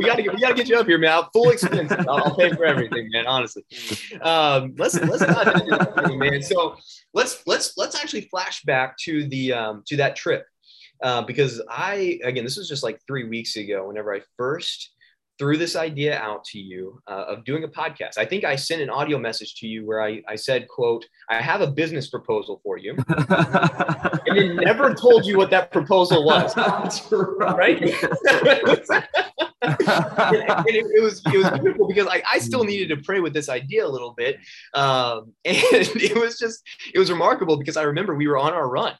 We 0.00 0.06
got 0.06 0.16
to 0.16 0.22
get. 0.22 0.34
We 0.34 0.40
got 0.40 0.48
to 0.48 0.54
get 0.54 0.68
you 0.68 0.76
up 0.76 0.86
here, 0.86 0.98
man. 0.98 1.22
Full 1.32 1.50
expense. 1.50 1.92
I'll, 1.92 2.08
I'll, 2.08 2.36
pay 2.36 2.50
for 2.50 2.64
everything, 2.64 3.08
man. 3.12 3.26
Honestly. 3.26 3.62
Um, 4.22 4.74
let's 4.78 4.98
let's 4.98 5.20
not 5.20 6.16
man. 6.16 6.42
So 6.42 6.76
let's 7.12 7.42
let's 7.46 7.76
let's 7.76 7.94
actually 7.94 8.22
flash 8.22 8.62
back 8.62 8.96
to 9.04 9.28
the 9.28 9.52
um, 9.52 9.82
to 9.88 9.96
that 9.98 10.16
trip 10.16 10.46
uh, 11.02 11.22
because 11.22 11.60
I 11.68 12.18
again 12.24 12.44
this 12.44 12.56
was 12.56 12.68
just 12.68 12.82
like 12.82 12.98
three 13.06 13.24
weeks 13.24 13.56
ago. 13.56 13.86
Whenever 13.86 14.14
I 14.14 14.22
first 14.38 14.90
threw 15.40 15.56
this 15.56 15.74
idea 15.74 16.18
out 16.18 16.44
to 16.44 16.58
you 16.58 17.00
uh, 17.08 17.24
of 17.28 17.44
doing 17.46 17.64
a 17.64 17.68
podcast. 17.68 18.18
I 18.18 18.26
think 18.26 18.44
I 18.44 18.56
sent 18.56 18.82
an 18.82 18.90
audio 18.90 19.18
message 19.18 19.54
to 19.56 19.66
you 19.66 19.86
where 19.86 20.02
I, 20.02 20.20
I 20.28 20.36
said, 20.36 20.68
quote, 20.68 21.06
I 21.30 21.40
have 21.40 21.62
a 21.62 21.66
business 21.66 22.10
proposal 22.10 22.60
for 22.62 22.76
you. 22.76 22.94
and 23.08 24.36
then 24.36 24.56
never 24.56 24.94
told 24.94 25.24
you 25.24 25.38
what 25.38 25.48
that 25.48 25.72
proposal 25.72 26.26
was. 26.26 26.54
right. 27.40 27.80
right? 28.42 29.04
and, 29.62 29.76
it, 29.78 30.86
it, 30.94 31.02
was 31.02 31.22
it 31.26 31.36
was 31.36 31.60
beautiful 31.60 31.88
because 31.88 32.06
I, 32.06 32.22
I 32.30 32.38
still 32.38 32.64
needed 32.64 32.94
to 32.94 33.02
pray 33.02 33.20
with 33.20 33.34
this 33.34 33.48
idea 33.48 33.86
a 33.86 33.88
little 33.88 34.14
bit. 34.16 34.38
Um, 34.74 35.32
and 35.44 35.56
it 35.56 36.16
was 36.16 36.38
just 36.38 36.62
it 36.94 36.98
was 36.98 37.10
remarkable 37.10 37.56
because 37.56 37.76
I 37.76 37.82
remember 37.82 38.14
we 38.14 38.28
were 38.28 38.38
on 38.38 38.52
our 38.52 38.68
run 38.68 38.94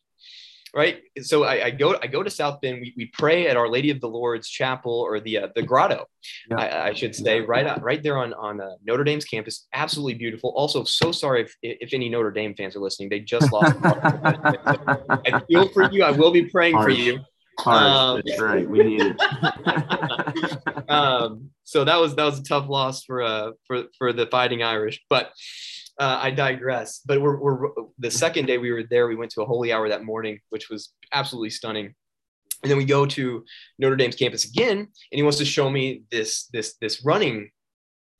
right? 0.75 1.01
So 1.20 1.44
I, 1.44 1.66
I, 1.66 1.70
go 1.70 1.96
I 2.03 2.07
go 2.07 2.23
to 2.23 2.31
South 2.31 2.61
Bend. 2.61 2.81
We, 2.81 2.94
we 2.96 3.07
pray 3.07 3.49
at 3.49 3.57
Our 3.57 3.68
Lady 3.68 3.90
of 3.90 4.01
the 4.01 4.09
Lord's 4.09 4.49
Chapel 4.49 4.92
or 4.92 5.20
the 5.20 5.38
uh, 5.38 5.49
the 5.55 5.62
Grotto, 5.62 6.07
yeah. 6.51 6.57
I, 6.57 6.88
I, 6.88 6.92
should 6.92 7.14
say, 7.14 7.40
right 7.40 7.66
out, 7.66 7.83
right 7.83 8.03
there 8.03 8.16
on 8.18 8.33
on 8.35 8.61
uh, 8.61 8.70
Notre 8.85 9.05
Dame's 9.05 9.25
campus. 9.25 9.66
Absolutely 9.73 10.14
beautiful. 10.14 10.53
Also, 10.57 10.85
so 10.85 11.12
sorry 11.12 11.42
if 11.42 11.57
if 11.62 11.92
any 11.92 12.09
Notre 12.09 12.31
Dame 12.31 12.55
fans 12.55 12.77
are 12.77 12.81
listening. 12.81 13.09
They 13.09 13.20
just 13.20 13.53
lost. 13.53 13.77
I 13.83 15.42
feel 15.49 15.68
for 15.68 15.90
you. 15.90 16.05
I 16.05 16.11
will 16.11 16.31
be 16.31 16.46
praying 16.46 16.75
Harsh. 16.75 16.85
for 16.85 16.90
you. 16.90 17.20
Um, 17.66 18.23
That's 18.25 18.40
right. 18.40 18.68
We 18.68 18.83
need 18.83 19.03
it. 19.03 19.20
um, 20.90 21.51
so 21.64 21.85
that 21.85 22.01
was 22.01 22.16
that 22.16 22.25
was 22.25 22.38
a 22.38 22.42
tough 22.42 22.68
loss 22.68 23.05
for 23.05 23.23
uh 23.23 23.53
for 23.66 23.85
for 23.96 24.12
the 24.12 24.27
Fighting 24.27 24.62
Irish, 24.62 25.01
but 25.09 25.33
uh, 25.99 26.18
I 26.20 26.31
digress. 26.31 27.01
But 27.05 27.20
we're, 27.20 27.38
we're 27.38 27.68
the 27.99 28.11
second 28.11 28.46
day 28.46 28.59
we 28.59 28.73
were 28.73 28.85
there, 28.85 29.07
we 29.07 29.16
went 29.16 29.31
to 29.33 29.42
a 29.42 29.46
holy 29.46 29.73
hour 29.73 29.88
that 29.88 30.03
morning, 30.03 30.40
which 30.49 30.70
was 30.70 30.92
absolutely 31.12 31.51
stunning. 31.51 31.94
And 32.62 32.70
then 32.70 32.79
we 32.79 32.85
go 32.85 33.07
to 33.07 33.44
Notre 33.79 33.96
Dame's 33.96 34.16
campus 34.16 34.44
again, 34.44 34.79
and 34.79 34.88
he 35.11 35.23
wants 35.23 35.38
to 35.38 35.44
show 35.44 35.70
me 35.70 36.03
this 36.11 36.46
this 36.53 36.75
this 36.81 37.05
running 37.05 37.51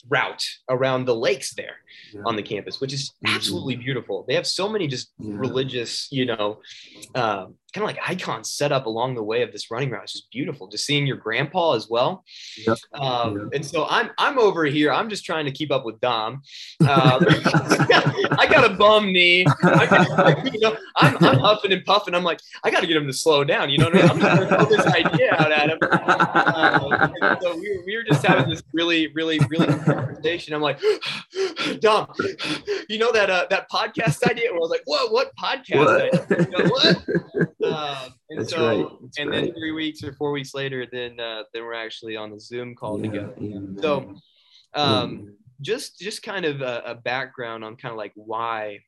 route 0.09 0.45
around 0.69 1.05
the 1.05 1.15
lakes 1.15 1.55
there 1.55 1.77
Yeah. 2.13 2.23
on 2.27 2.37
the 2.37 2.43
campus, 2.43 2.81
which 2.81 2.93
is 2.93 3.13
Mhm. 3.25 3.35
absolutely 3.37 3.77
beautiful. 3.77 4.25
They 4.27 4.35
have 4.35 4.47
so 4.47 4.69
many 4.69 4.87
just 4.87 5.13
Yeah. 5.19 5.35
religious, 5.37 6.09
you 6.11 6.27
know, 6.27 6.61
uh, 7.15 7.47
kind 7.73 7.85
of 7.85 7.95
like 7.95 7.99
icons 8.05 8.51
set 8.51 8.73
up 8.73 8.87
along 8.87 9.15
the 9.15 9.23
way 9.23 9.43
of 9.43 9.53
this 9.53 9.71
running 9.71 9.91
route. 9.91 10.03
It's 10.03 10.13
just 10.15 10.31
beautiful. 10.33 10.67
Just 10.67 10.85
seeing 10.85 11.07
your 11.07 11.17
grandpa 11.19 11.75
as 11.75 11.89
well. 11.89 12.25
Yep. 12.67 12.79
Um. 12.95 13.51
And 13.55 13.65
so 13.65 13.87
I'm 13.89 14.11
I'm 14.19 14.39
over 14.41 14.65
here. 14.65 14.93
I'm 14.93 15.09
just 15.09 15.25
trying 15.25 15.45
to 15.45 15.53
keep 15.53 15.71
up 15.71 15.85
with 15.85 16.01
Dom. 16.01 16.43
Um, 16.81 17.25
I 18.43 18.47
got 18.51 18.69
a 18.69 18.75
bum 18.75 19.13
knee. 19.13 19.45
I 19.63 19.87
got, 19.87 20.53
you 20.55 20.61
know, 20.61 20.77
I'm, 20.97 21.17
I'm 21.19 21.39
huffing 21.39 21.73
and 21.73 21.85
puffing. 21.85 22.15
I'm 22.15 22.25
like, 22.25 22.41
I 22.65 22.71
got 22.71 22.81
to 22.81 22.87
get 22.87 22.97
him 22.97 23.07
to 23.07 23.13
slow 23.13 23.45
down. 23.45 23.71
You 23.71 23.79
know 23.79 23.85
what 23.91 23.97
I 23.97 24.01
mean? 24.03 24.11
I'm 24.11 24.21
just 24.21 24.37
going 24.37 24.49
to 24.49 24.57
throw 24.57 24.77
this 24.77 24.87
idea 24.87 25.35
out 25.39 25.53
at 25.53 25.71
him. 25.71 25.79
Um, 26.61 27.13
and 27.23 27.39
so 27.43 27.55
we 27.57 27.83
we 27.87 27.97
were 27.97 28.03
just 28.03 28.25
having 28.25 28.49
this 28.51 28.63
really, 28.73 29.09
really, 29.09 29.39
really 29.49 29.67
conversation. 29.67 30.55
I'm 30.55 30.61
like, 30.63 30.79
Dom, 31.81 32.07
you 32.89 32.99
know 32.99 33.13
that 33.13 33.31
uh, 33.31 33.47
that 33.51 33.71
podcast 33.71 34.29
idea? 34.29 34.49
And 34.51 34.57
I 34.57 34.59
was 34.59 34.71
like, 34.71 34.83
what? 34.85 35.13
What 35.13 35.33
podcast? 35.37 35.85
What? 36.31 36.39
You 36.39 36.51
know, 36.51 36.69
what? 36.71 36.97
Um, 37.63 38.15
and 38.31 38.41
That's 38.41 38.51
so, 38.53 38.67
right. 38.67 38.87
That's 39.03 39.19
and 39.19 39.31
right. 39.31 39.45
then 39.45 39.53
three 39.55 39.73
weeks 39.73 40.03
or 40.03 40.13
four 40.15 40.33
weeks 40.33 40.55
later, 40.55 40.87
then 40.91 41.21
uh, 41.21 41.43
then 41.53 41.63
we're 41.63 41.75
actually 41.75 42.17
on 42.17 42.31
the 42.31 42.41
Zoom 42.41 42.75
call 42.75 42.99
Yeah, 42.99 43.11
together. 43.11 43.35
amen. 43.37 43.77
So, 43.81 44.15
um, 44.75 45.05
Amen. 45.05 45.37
just 45.61 45.99
just 46.01 46.23
kind 46.23 46.47
of 46.47 46.63
a, 46.63 46.83
a 46.87 46.95
background 46.95 47.63
on 47.65 47.77
kind 47.77 47.93
of 47.93 47.99
like 47.99 48.13
why 48.15 48.81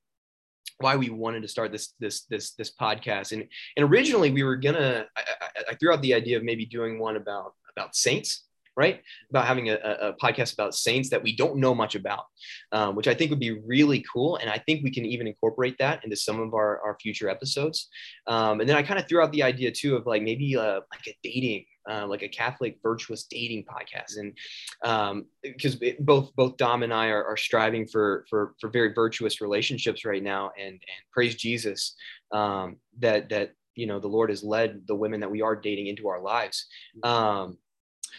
why 0.79 0.97
we 0.97 1.11
wanted 1.11 1.43
to 1.43 1.49
start 1.49 1.71
this 1.71 1.93
this 2.01 2.23
this 2.25 2.53
this 2.55 2.73
podcast 2.75 3.33
and 3.33 3.47
and 3.77 3.89
originally 3.89 4.31
we 4.31 4.43
were 4.43 4.57
gonna 4.57 5.07
I, 5.17 5.21
I, 5.21 5.63
I 5.71 5.75
threw 5.75 5.93
out 5.93 6.03
the 6.03 6.15
idea 6.15 6.39
of 6.39 6.43
maybe 6.43 6.65
doing 6.65 6.99
one 6.99 7.17
about 7.17 7.53
about 7.77 7.95
saints 7.95 8.45
right? 8.77 9.03
About 9.31 9.47
having 9.47 9.71
a, 9.71 9.75
a 9.75 10.15
podcast 10.15 10.55
about 10.55 10.75
saints 10.75 11.11
that 11.11 11.23
we 11.23 11.35
don't 11.35 11.57
know 11.57 11.75
much 11.75 11.95
about 11.95 12.25
um, 12.73 12.95
which 12.95 13.09
i 13.09 13.15
think 13.15 13.31
would 13.31 13.41
be 13.41 13.61
really 13.61 14.05
cool. 14.13 14.37
And 14.37 14.51
i 14.51 14.59
think 14.59 14.83
we 14.83 14.91
can 14.91 15.05
even 15.05 15.27
incorporate 15.27 15.79
that 15.79 16.05
into 16.05 16.17
some 16.17 16.41
of 16.41 16.55
our, 16.55 16.81
our 16.81 16.97
future 17.01 17.29
episodes. 17.29 17.89
Um, 18.27 18.61
and 18.61 18.69
then 18.69 18.77
i 18.77 18.83
kind 18.83 18.99
of 18.99 19.09
threw 19.09 19.23
out 19.23 19.33
the 19.33 19.43
idea 19.43 19.71
too 19.71 19.97
of 19.97 20.07
like 20.07 20.23
maybe 20.23 20.57
uh, 20.57 20.81
like 20.93 21.07
a 21.07 21.17
dating 21.23 21.65
uh, 21.91 22.07
like 22.07 22.23
a 22.23 22.29
Catholic 22.29 22.79
virtuous 22.81 23.25
dating 23.25 23.65
podcast, 23.65 24.17
and 24.17 25.25
because 25.43 25.81
both 25.99 26.33
both 26.37 26.57
Dom 26.57 26.85
and 26.85 26.95
I 26.95 27.09
are, 27.09 27.25
are 27.25 27.37
striving 27.37 27.89
for 27.89 28.25
for 28.31 28.55
for 28.61 28.71
very 28.71 28.93
virtuous 28.93 29.41
relationships 29.41 30.05
right 30.05 30.23
now, 30.23 30.53
and 30.57 30.75
and 30.75 31.03
praise 31.13 31.35
Jesus 31.35 31.97
um, 32.31 32.77
that 33.01 33.31
that 33.31 33.55
you 33.75 33.89
know 33.89 33.99
the 33.99 34.07
Lord 34.07 34.31
has 34.31 34.45
led 34.45 34.87
the 34.87 34.95
women 34.95 35.19
that 35.19 35.31
we 35.33 35.43
are 35.43 35.57
dating 35.57 35.89
into 35.89 36.07
our 36.07 36.21
lives. 36.21 36.67
Um, 37.03 37.59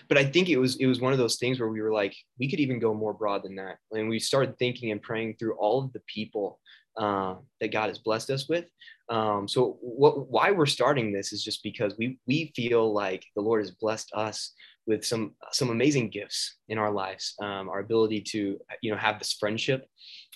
but 0.10 0.18
I 0.18 0.26
think 0.26 0.50
it 0.50 0.58
was 0.58 0.78
it 0.78 0.86
was 0.86 1.02
one 1.02 1.14
of 1.14 1.20
those 1.20 1.38
things 1.38 1.60
where 1.60 1.70
we 1.70 1.82
were 1.82 1.94
like 1.94 2.16
we 2.40 2.50
could 2.50 2.60
even 2.60 2.80
go 2.80 2.94
more 2.94 3.14
broad 3.14 3.44
than 3.44 3.56
that, 3.56 3.78
and 3.92 4.10
we 4.10 4.20
started 4.20 4.58
thinking 4.58 4.92
and 4.92 5.02
praying 5.02 5.36
through 5.38 5.56
all 5.56 5.84
of 5.84 5.94
the 5.94 6.02
people 6.08 6.60
uh, 6.98 7.36
that 7.60 7.72
God 7.72 7.90
has 7.90 8.00
blessed 8.00 8.30
us 8.30 8.48
with. 8.48 8.66
Um, 9.10 9.48
so 9.48 9.78
what, 9.82 10.30
why 10.30 10.52
we're 10.52 10.66
starting 10.66 11.12
this 11.12 11.34
is 11.34 11.44
just 11.44 11.64
because 11.64 11.96
we 11.98 12.20
we 12.28 12.52
feel 12.56 12.94
like 12.94 13.26
the 13.36 13.42
Lord 13.42 13.62
has 13.62 13.72
blessed 13.72 14.12
us 14.14 14.54
with 14.86 15.06
some 15.06 15.34
some 15.52 15.70
amazing 15.70 16.10
gifts 16.10 16.58
in 16.70 16.78
our 16.78 16.92
lives. 16.92 17.36
Um, 17.42 17.70
our 17.70 17.80
ability 17.80 18.22
to 18.32 18.60
you 18.82 18.92
know 18.92 18.98
have 18.98 19.20
this 19.20 19.34
friendship, 19.34 19.88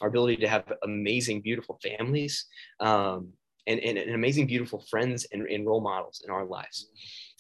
our 0.02 0.08
ability 0.08 0.38
to 0.38 0.48
have 0.48 0.72
amazing, 0.84 1.42
beautiful 1.42 1.80
families, 1.84 2.46
um, 2.80 3.34
and, 3.68 3.80
and, 3.80 3.98
and 3.98 4.16
amazing, 4.16 4.48
beautiful 4.48 4.84
friends 4.90 5.28
and, 5.32 5.46
and 5.48 5.68
role 5.68 5.82
models 5.82 6.24
in 6.26 6.32
our 6.32 6.46
lives. 6.46 6.90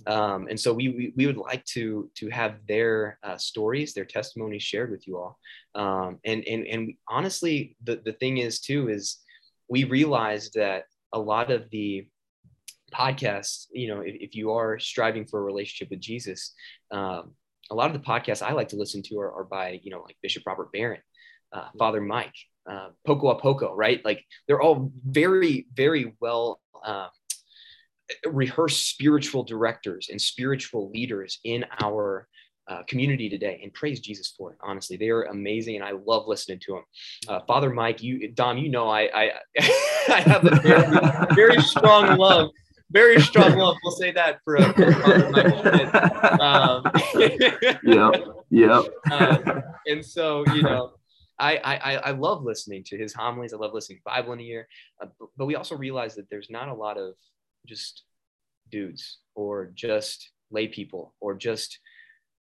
Um, 0.06 0.48
and 0.50 0.60
so 0.60 0.74
we, 0.74 0.90
we 0.90 1.14
we 1.16 1.26
would 1.26 1.38
like 1.38 1.66
to 1.66 2.10
to 2.16 2.30
have 2.30 2.56
their 2.68 3.18
uh, 3.24 3.38
stories, 3.38 3.94
their 3.94 4.06
testimonies 4.06 4.62
shared 4.62 4.92
with 4.92 5.08
you 5.08 5.18
all. 5.18 5.40
Um, 5.74 6.20
and 6.24 6.44
and 6.48 6.68
and 6.68 6.94
honestly, 7.08 7.76
the 7.84 8.02
the 8.06 8.14
thing 8.14 8.38
is 8.38 8.60
too 8.60 8.90
is 8.90 9.18
we 9.70 9.86
realized 9.86 10.54
that 10.54 10.84
a 11.14 11.20
lot 11.20 11.52
of 11.52 11.70
the 11.72 12.08
podcasts, 12.94 13.66
you 13.72 13.88
know, 13.88 14.02
if, 14.02 14.16
if 14.20 14.36
you 14.36 14.52
are 14.52 14.80
striving 14.80 15.26
for 15.26 15.40
a 15.40 15.44
relationship 15.44 15.90
with 15.90 16.00
Jesus, 16.00 16.54
um, 16.92 17.32
a 17.70 17.76
lot 17.76 17.88
of 17.88 17.94
the 17.94 18.08
podcasts 18.08 18.42
I 18.42 18.54
like 18.54 18.70
to 18.70 18.78
listen 18.78 19.02
to 19.04 19.20
are, 19.20 19.32
are 19.32 19.44
by, 19.44 19.80
you 19.84 19.92
know, 19.92 20.02
like 20.02 20.16
Bishop 20.22 20.44
Robert 20.46 20.72
Barron, 20.72 21.02
uh, 21.52 21.68
Father 21.78 22.02
Mike, 22.02 22.36
uh, 22.70 22.90
Poco 23.06 23.30
a 23.30 23.40
Poco, 23.40 23.74
right? 23.74 24.04
Like 24.04 24.26
they're 24.48 24.62
all 24.62 24.92
very, 25.06 25.68
very 25.74 26.14
well 26.20 26.60
uh, 26.84 27.08
rehearsed 28.26 28.90
spiritual 28.90 29.44
directors 29.44 30.10
and 30.12 30.22
spiritual 30.22 30.90
leaders 30.92 31.40
in 31.44 31.66
our 31.82 32.28
uh, 32.68 32.84
community 32.84 33.30
today 33.30 33.60
and 33.64 33.74
praise 33.74 34.00
Jesus 34.00 34.34
for 34.38 34.52
it. 34.52 34.58
Honestly, 34.62 34.98
they 34.98 35.10
are 35.10 35.24
amazing, 35.24 35.76
and 35.76 35.86
I 35.86 35.92
love 36.06 36.28
listening 36.28 36.60
to 36.66 36.74
them. 36.74 36.84
Uh, 37.28 37.40
Father 37.48 37.70
Mike, 37.70 38.04
you, 38.04 38.30
Dom, 38.34 38.58
you 38.58 38.70
know, 38.70 38.90
I, 38.90 39.10
I, 39.14 39.32
I 40.10 40.22
have 40.22 40.46
a 40.46 40.56
very, 40.58 41.36
very 41.36 41.62
strong 41.62 42.18
love, 42.18 42.50
very 42.92 43.22
strong 43.22 43.58
love. 43.58 43.78
We'll 43.84 43.96
say 43.96 44.12
that 44.12 44.40
for, 44.44 44.58
uh, 44.58 44.74
for 44.74 44.92
Father 44.94 45.30
Mike. 45.30 46.42
Um, 46.42 46.84
yep. 47.84 48.26
Yep. 48.50 48.86
um, 49.12 49.64
and 49.86 50.06
so, 50.06 50.46
you 50.54 50.64
know, 50.64 50.92
I, 51.40 51.58
I 51.58 51.96
I 51.96 52.12
love 52.12 52.44
listening 52.44 52.84
to 52.86 52.98
his 52.98 53.14
homilies. 53.14 53.54
I 53.54 53.58
love 53.58 53.74
listening 53.74 54.00
to 54.00 54.04
Bible 54.06 54.34
in 54.34 54.40
a 54.40 54.44
year, 54.44 54.68
uh, 55.02 55.08
but, 55.38 55.46
we 55.46 55.56
also 55.56 55.76
realize 55.76 56.16
that 56.16 56.30
there's 56.30 56.50
not 56.50 56.68
a 56.68 56.74
lot 56.74 56.98
of 56.98 57.14
just 57.66 58.04
dudes 58.72 59.20
or 59.36 59.72
just 59.76 60.32
lay 60.52 60.68
people 60.68 61.14
or 61.20 61.36
just 61.36 61.80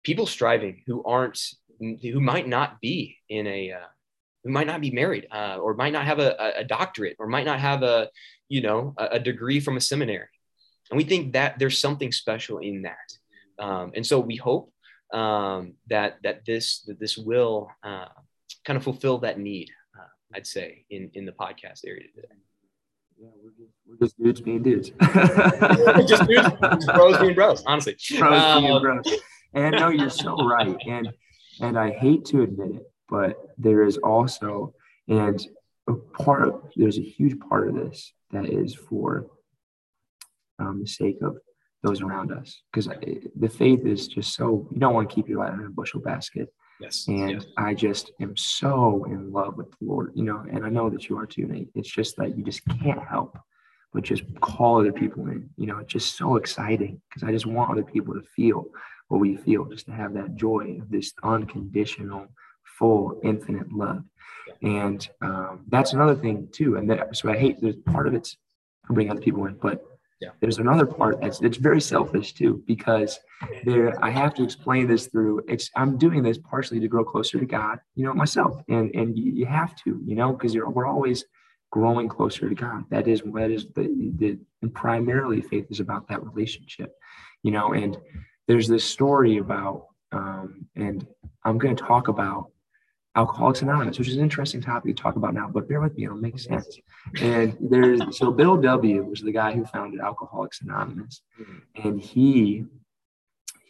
people 0.03 0.25
striving 0.25 0.83
who 0.85 1.03
aren't 1.03 1.39
who 1.79 2.19
might 2.19 2.47
not 2.47 2.79
be 2.79 3.17
in 3.29 3.47
a 3.47 3.71
uh, 3.71 3.87
who 4.43 4.51
might 4.51 4.67
not 4.67 4.81
be 4.81 4.91
married 4.91 5.27
uh, 5.31 5.57
or 5.57 5.73
might 5.73 5.93
not 5.93 6.05
have 6.05 6.19
a, 6.19 6.53
a 6.57 6.63
doctorate 6.63 7.15
or 7.19 7.27
might 7.27 7.45
not 7.45 7.59
have 7.59 7.83
a 7.83 8.09
you 8.47 8.61
know 8.61 8.93
a, 8.97 9.05
a, 9.13 9.19
degree 9.19 9.59
from 9.59 9.77
a 9.77 9.81
seminary. 9.81 10.27
And 10.91 10.97
we 10.97 11.03
think 11.03 11.33
that 11.33 11.57
there's 11.57 11.79
something 11.79 12.11
special 12.11 12.59
in 12.59 12.83
that. 12.83 13.17
Um, 13.57 13.91
and 13.95 14.05
so 14.05 14.19
we 14.19 14.35
hope 14.35 14.71
um, 15.11 15.73
that 15.87 16.17
that 16.23 16.45
this 16.45 16.81
that 16.83 16.99
this 16.99 17.17
will 17.17 17.69
uh, 17.83 18.05
kind 18.65 18.77
of 18.77 18.83
fulfill 18.83 19.17
that 19.19 19.39
need 19.39 19.69
uh, 19.97 20.35
i'd 20.35 20.47
say 20.47 20.83
in 20.89 21.09
in 21.13 21.25
the 21.25 21.31
podcast 21.31 21.81
area 21.85 22.07
today 22.13 22.27
Yeah, 23.17 23.29
we're 23.41 23.51
just, 23.51 23.73
we're 23.87 24.05
just 24.05 24.17
dudes 24.21 24.41
being 24.41 24.63
dudes. 24.63 24.89
just 26.11 26.27
dudes, 26.27 26.49
just 26.61 26.87
bros 26.93 27.17
being 27.19 27.35
bros 27.35 27.63
honestly 27.65 27.95
Bros 28.19 28.61
being 28.61 28.71
Um, 28.73 28.81
bros. 28.81 29.07
And 29.53 29.75
no, 29.75 29.87
you're 29.89 30.09
so 30.09 30.35
right. 30.45 30.75
And 30.85 31.07
and 31.61 31.79
I 31.79 31.91
hate 31.91 32.25
to 32.25 32.41
admit 32.43 32.71
it, 32.79 32.83
but 33.07 33.37
there 33.57 33.83
is 33.83 33.97
also 33.97 34.73
and 35.07 35.39
a 35.87 35.93
part 35.93 36.41
of 36.47 36.53
there's 36.75 36.97
a 36.97 37.01
huge 37.17 37.39
part 37.39 37.69
of 37.69 37.75
this 37.75 38.11
that 38.31 38.45
is 38.49 38.75
for 38.75 39.27
um, 40.59 40.81
the 40.81 40.87
sake 40.87 41.19
of 41.21 41.37
those 41.83 42.01
around 42.01 42.31
us 42.33 42.61
because 42.67 42.87
the 43.43 43.49
faith 43.49 43.85
is 43.85 44.07
just 44.07 44.33
so 44.33 44.67
you 44.73 44.79
don't 44.79 44.93
want 44.93 45.07
to 45.09 45.15
keep 45.15 45.29
your 45.29 45.39
light 45.39 45.53
in 45.53 45.61
a 45.63 45.69
bushel 45.69 46.01
basket 46.01 46.47
yes 46.79 47.07
and 47.07 47.31
yes. 47.31 47.45
I 47.57 47.73
just 47.73 48.11
am 48.19 48.35
so 48.35 49.05
in 49.05 49.31
love 49.31 49.57
with 49.57 49.71
the 49.71 49.77
Lord, 49.81 50.11
you 50.15 50.23
know, 50.23 50.45
and 50.51 50.65
I 50.65 50.69
know 50.69 50.89
that 50.89 51.09
you 51.09 51.17
are 51.17 51.25
too, 51.25 51.45
Nate. 51.45 51.69
It's 51.75 51.89
just 51.89 52.17
that 52.17 52.37
you 52.37 52.43
just 52.43 52.61
can't 52.81 53.03
help 53.03 53.37
but 53.95 54.03
just 54.03 54.23
call 54.41 54.81
other 54.81 54.91
people 54.91 55.25
in. 55.27 55.49
You 55.55 55.67
know, 55.67 55.77
it's 55.77 55.93
just 55.93 56.17
so 56.17 56.35
exciting 56.35 57.01
because 57.09 57.27
I 57.27 57.31
just 57.31 57.45
want 57.45 57.71
other 57.71 57.83
people 57.83 58.13
to 58.13 58.21
feel 58.35 58.65
what 59.07 59.21
we 59.21 59.37
feel, 59.37 59.63
just 59.65 59.85
to 59.85 59.93
have 59.93 60.13
that 60.15 60.35
joy 60.35 60.79
of 60.81 60.91
this 60.91 61.13
unconditional, 61.23 62.27
full, 62.77 63.19
infinite 63.23 63.71
love. 63.71 64.03
And 64.61 65.07
um, 65.21 65.63
that's 65.69 65.93
another 65.93 66.15
thing 66.15 66.49
too. 66.51 66.75
And 66.75 66.89
that, 66.89 67.15
so 67.15 67.29
I 67.29 67.37
hate 67.37 67.61
there's 67.61 67.77
part 67.77 68.07
of 68.07 68.13
it's 68.13 68.35
bringing 68.89 69.11
other 69.11 69.21
people 69.21 69.45
in, 69.45 69.55
but 69.55 69.81
Yeah. 70.25 70.31
there's 70.41 70.57
another 70.57 70.85
part 70.85 71.21
that's 71.21 71.39
it's 71.41 71.57
very 71.57 71.81
selfish 71.81 72.33
too 72.33 72.63
because 72.65 73.19
there 73.63 73.93
I 74.03 74.09
have 74.09 74.33
to 74.35 74.43
explain 74.43 74.87
this 74.87 75.07
through 75.07 75.43
it's 75.47 75.69
I'm 75.75 75.97
doing 75.97 76.23
this 76.23 76.37
partially 76.37 76.79
to 76.79 76.87
grow 76.87 77.03
closer 77.03 77.39
to 77.39 77.45
God, 77.45 77.79
you 77.95 78.05
know, 78.05 78.13
myself. 78.13 78.61
And 78.67 78.93
and 78.95 79.17
you, 79.17 79.31
you 79.31 79.45
have 79.45 79.75
to, 79.83 80.01
you 80.03 80.15
know, 80.15 80.33
because 80.33 80.53
you're 80.53 80.69
we're 80.69 80.87
always 80.87 81.25
growing 81.71 82.07
closer 82.07 82.49
to 82.49 82.55
God. 82.55 82.85
That 82.89 83.07
is 83.07 83.21
that 83.21 83.51
is 83.51 83.67
the, 83.75 84.11
the 84.17 84.39
and 84.61 84.73
primarily 84.73 85.41
faith 85.41 85.67
is 85.69 85.79
about 85.79 86.07
that 86.07 86.23
relationship, 86.23 86.95
you 87.43 87.51
know, 87.51 87.73
and 87.73 87.97
there's 88.47 88.67
this 88.67 88.83
story 88.83 89.37
about 89.37 89.87
um, 90.11 90.65
and 90.75 91.05
I'm 91.43 91.57
going 91.57 91.75
to 91.75 91.83
talk 91.83 92.07
about 92.07 92.51
Alcoholics 93.15 93.61
Anonymous, 93.61 93.97
which 93.97 94.09
is 94.09 94.17
an 94.17 94.23
interesting 94.23 94.61
topic 94.61 94.95
to 94.95 95.01
talk 95.01 95.15
about 95.15 95.33
now, 95.33 95.47
but 95.47 95.69
bear 95.69 95.79
with 95.79 95.95
me, 95.95 96.03
it'll 96.03 96.17
make 96.17 96.37
sense. 96.37 96.79
And 97.21 97.55
there's 97.61 98.17
so 98.17 98.31
Bill 98.31 98.57
W 98.57 99.03
was 99.03 99.21
the 99.21 99.31
guy 99.31 99.53
who 99.53 99.63
founded 99.65 100.01
Alcoholics 100.01 100.61
Anonymous, 100.61 101.21
hmm. 101.37 101.57
and 101.83 102.01
he 102.01 102.65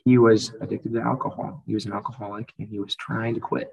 he 0.04 0.18
was 0.18 0.54
addicted 0.62 0.94
to 0.94 1.02
alcohol. 1.02 1.64
He 1.66 1.74
was 1.74 1.86
an 1.86 1.94
alcoholic 1.94 2.54
and 2.60 2.68
he 2.70 2.80
was 2.80 2.96
trying 2.96 3.34
to 3.36 3.40
quit, 3.40 3.72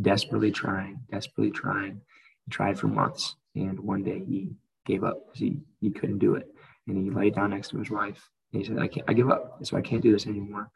desperately 0.00 0.50
trying, 0.50 1.00
desperately 1.10 1.50
trying. 1.50 2.00
He 2.44 2.50
tried 2.50 2.78
for 2.78 2.88
months, 2.88 3.36
and 3.54 3.78
one 3.80 4.02
day 4.02 4.24
he 4.24 4.50
gave 4.86 5.04
up 5.04 5.26
because 5.26 5.40
he 5.40 5.58
he 5.80 5.90
couldn't 5.90 6.18
do 6.18 6.34
it. 6.34 6.48
And 6.88 6.96
he 6.96 7.10
laid 7.10 7.36
down 7.36 7.50
next 7.50 7.68
to 7.68 7.78
his 7.78 7.90
wife 7.90 8.28
and 8.52 8.62
he 8.62 8.66
said, 8.66 8.78
"I 8.78 8.88
can't. 8.88 9.08
I 9.08 9.12
give 9.12 9.30
up. 9.30 9.64
So 9.64 9.76
I 9.76 9.82
can't 9.82 10.02
do 10.02 10.12
this 10.12 10.26
anymore." 10.26 10.70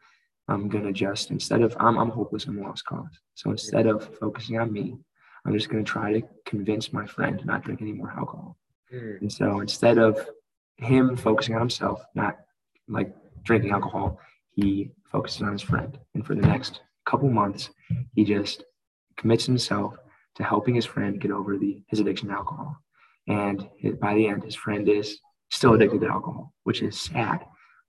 I'm 0.47 0.69
gonna 0.69 0.93
just 0.93 1.31
instead 1.31 1.61
of 1.61 1.75
I'm 1.79 1.97
I'm 1.97 2.09
hopeless, 2.09 2.45
I'm 2.45 2.59
a 2.59 2.61
lost 2.61 2.85
cause. 2.85 3.19
So 3.35 3.51
instead 3.51 3.85
of 3.85 4.15
focusing 4.19 4.57
on 4.59 4.71
me, 4.71 4.97
I'm 5.45 5.53
just 5.53 5.69
gonna 5.69 5.83
try 5.83 6.13
to 6.13 6.21
convince 6.45 6.93
my 6.93 7.05
friend 7.05 7.39
to 7.39 7.45
not 7.45 7.63
drink 7.63 7.81
any 7.81 7.93
more 7.93 8.11
alcohol. 8.17 8.57
Mm. 8.93 9.21
And 9.21 9.31
so 9.31 9.59
instead 9.59 9.97
of 9.97 10.25
him 10.77 11.17
focusing 11.17 11.55
on 11.55 11.61
himself, 11.61 12.03
not 12.15 12.37
like 12.87 13.13
drinking 13.43 13.71
alcohol, 13.71 14.19
he 14.51 14.91
focuses 15.11 15.41
on 15.41 15.51
his 15.51 15.61
friend. 15.61 15.97
And 16.13 16.25
for 16.25 16.35
the 16.35 16.41
next 16.41 16.81
couple 17.05 17.29
months, 17.29 17.69
he 18.13 18.23
just 18.23 18.63
commits 19.17 19.45
himself 19.45 19.95
to 20.35 20.43
helping 20.43 20.75
his 20.75 20.85
friend 20.85 21.19
get 21.19 21.31
over 21.31 21.57
the 21.57 21.81
his 21.87 21.99
addiction 21.99 22.29
to 22.29 22.35
alcohol. 22.35 22.77
And 23.27 23.67
by 23.99 24.13
the 24.15 24.27
end, 24.27 24.43
his 24.43 24.55
friend 24.55 24.87
is 24.87 25.19
still 25.49 25.73
addicted 25.73 26.01
to 26.01 26.07
alcohol, 26.07 26.53
which 26.63 26.81
is 26.81 26.99
sad. 26.99 27.43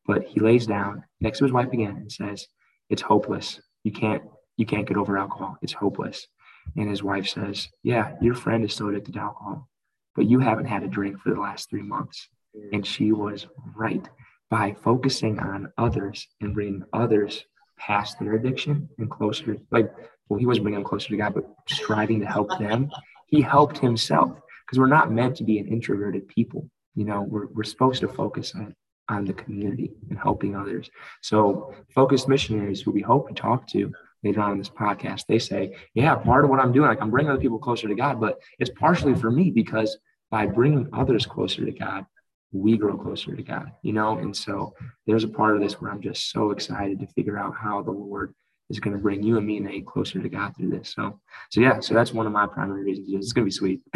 But 0.09 0.25
he 0.25 0.41
lays 0.41 0.67
down 0.67 1.05
next 1.21 1.39
to 1.39 1.45
his 1.45 1.53
wife 1.53 1.73
again 1.73 1.97
and 1.97 2.11
says, 2.11 2.49
"It's 2.91 3.03
hopeless. 3.03 3.61
You 3.85 3.93
can't 3.93 4.23
you 4.57 4.67
can't 4.67 4.89
get 4.89 4.97
over 4.97 5.17
alcohol. 5.17 5.57
It's 5.63 5.75
hopeless." 5.85 6.27
And 6.77 6.91
his 6.91 7.05
wife 7.05 7.29
says, 7.29 7.69
"Yeah, 7.85 8.17
your 8.21 8.35
friend 8.35 8.65
is 8.65 8.73
still 8.75 8.89
addicted 8.89 9.15
to 9.15 9.21
alcohol, 9.21 9.69
but 10.17 10.27
you 10.27 10.41
haven't 10.41 10.67
had 10.75 10.83
a 10.83 10.89
drink 10.89 11.21
for 11.21 11.33
the 11.33 11.41
last 11.41 11.71
three 11.71 11.83
months." 11.83 12.29
And 12.73 12.85
she 12.85 13.13
was 13.13 13.47
right 13.77 14.09
by 14.51 14.73
focusing 14.83 15.39
on 15.39 15.73
others 15.77 16.27
and 16.41 16.55
bringing 16.55 16.83
others 16.93 17.45
past 17.79 18.19
their 18.19 18.35
addiction 18.35 18.89
and 18.99 19.11
closer. 19.11 19.59
Like, 19.71 19.95
well, 20.29 20.41
he 20.41 20.47
wasn't 20.47 20.65
bringing 20.65 20.81
them 20.81 20.89
closer 20.89 21.11
to 21.11 21.17
God, 21.17 21.35
but 21.35 21.45
striving 21.69 22.21
to 22.21 22.27
help 22.27 22.59
them. 22.59 22.91
He 23.29 23.43
helped 23.43 23.79
himself 23.79 24.31
because 24.67 24.79
we're 24.79 24.87
not 24.87 25.13
meant 25.13 25.37
to 25.37 25.45
be 25.45 25.59
an 25.59 25.69
introverted 25.69 26.27
people. 26.29 26.69
You 26.95 27.05
know, 27.05 27.23
we're, 27.23 27.47
we're 27.55 27.65
supposed 27.65 28.01
to 28.01 28.09
focus 28.09 28.55
on 28.55 28.75
on 29.09 29.25
the 29.25 29.33
community 29.33 29.93
and 30.11 30.19
helping 30.19 30.55
others. 30.55 30.91
So, 31.23 31.75
focused 31.95 32.29
missionaries 32.29 32.81
who 32.81 32.91
we 32.91 33.01
hope 33.01 33.29
to 33.29 33.35
talk 33.35 33.67
to 33.69 33.93
later 34.23 34.41
on 34.41 34.53
in 34.53 34.59
this 34.59 34.71
podcast, 34.71 35.25
they 35.27 35.39
say, 35.39 35.77
Yeah, 35.95 36.15
part 36.17 36.45
of 36.45 36.51
what 36.51 36.61
I'm 36.61 36.73
doing, 36.73 36.89
like 36.89 37.01
I'm 37.01 37.11
bringing 37.11 37.31
other 37.31 37.41
people 37.41 37.59
closer 37.59 37.89
to 37.89 37.95
God, 37.95 38.21
but 38.21 38.39
it's 38.59 38.71
partially 38.71 39.15
for 39.15 39.31
me 39.31 39.51
because 39.51 39.97
by 40.31 40.47
bringing 40.47 40.89
others 40.93 41.27
closer 41.27 41.65
to 41.65 41.73
God, 41.73 42.05
we 42.53 42.77
grow 42.77 42.97
closer 42.97 43.35
to 43.35 43.43
God, 43.43 43.73
you 43.83 43.93
know? 43.93 44.19
And 44.19 44.37
so 44.37 44.75
there's 45.07 45.25
a 45.25 45.29
part 45.29 45.55
of 45.55 45.63
this 45.63 45.81
where 45.81 45.91
I'm 45.91 46.01
just 46.01 46.31
so 46.31 46.51
excited 46.51 47.01
to 47.01 47.07
figure 47.07 47.39
out 47.39 47.55
how 47.57 47.83
the 47.83 47.91
Lord 47.91 48.35
is 48.71 48.81
going 48.81 48.95
to 48.95 49.03
bring 49.03 49.23
you 49.23 49.39
and 49.39 49.47
me 49.47 49.57
and 49.57 49.87
closer 49.87 50.21
to 50.21 50.29
God 50.29 50.55
through 50.57 50.71
this. 50.71 50.95
So, 50.95 51.19
so 51.51 51.61
yeah, 51.61 51.81
so 51.81 51.95
that's 51.95 52.13
one 52.13 52.27
of 52.27 52.33
my 52.33 52.47
primary 52.47 52.85
reasons. 52.85 53.09
It's 53.11 53.33
going 53.33 53.45
to 53.45 53.47
be 53.47 53.51
sweet. 53.51 53.81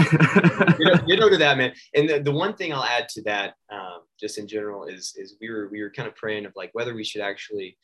know 1.16 1.28
to 1.28 1.36
that, 1.38 1.58
man. 1.58 1.72
And 1.94 2.08
the, 2.08 2.20
the 2.20 2.32
one 2.32 2.54
thing 2.54 2.72
I'll 2.72 2.84
add 2.84 3.08
to 3.10 3.22
that, 3.22 3.54
um, 3.70 4.00
just 4.18 4.38
in 4.38 4.46
general, 4.46 4.84
is 4.86 5.14
is 5.16 5.36
we 5.40 5.50
were 5.50 5.68
we 5.70 5.82
were 5.82 5.90
kind 5.90 6.08
of 6.08 6.16
praying 6.16 6.46
of 6.46 6.52
like 6.56 6.70
whether 6.72 6.94
we 6.94 7.04
should 7.04 7.20
actually 7.20 7.76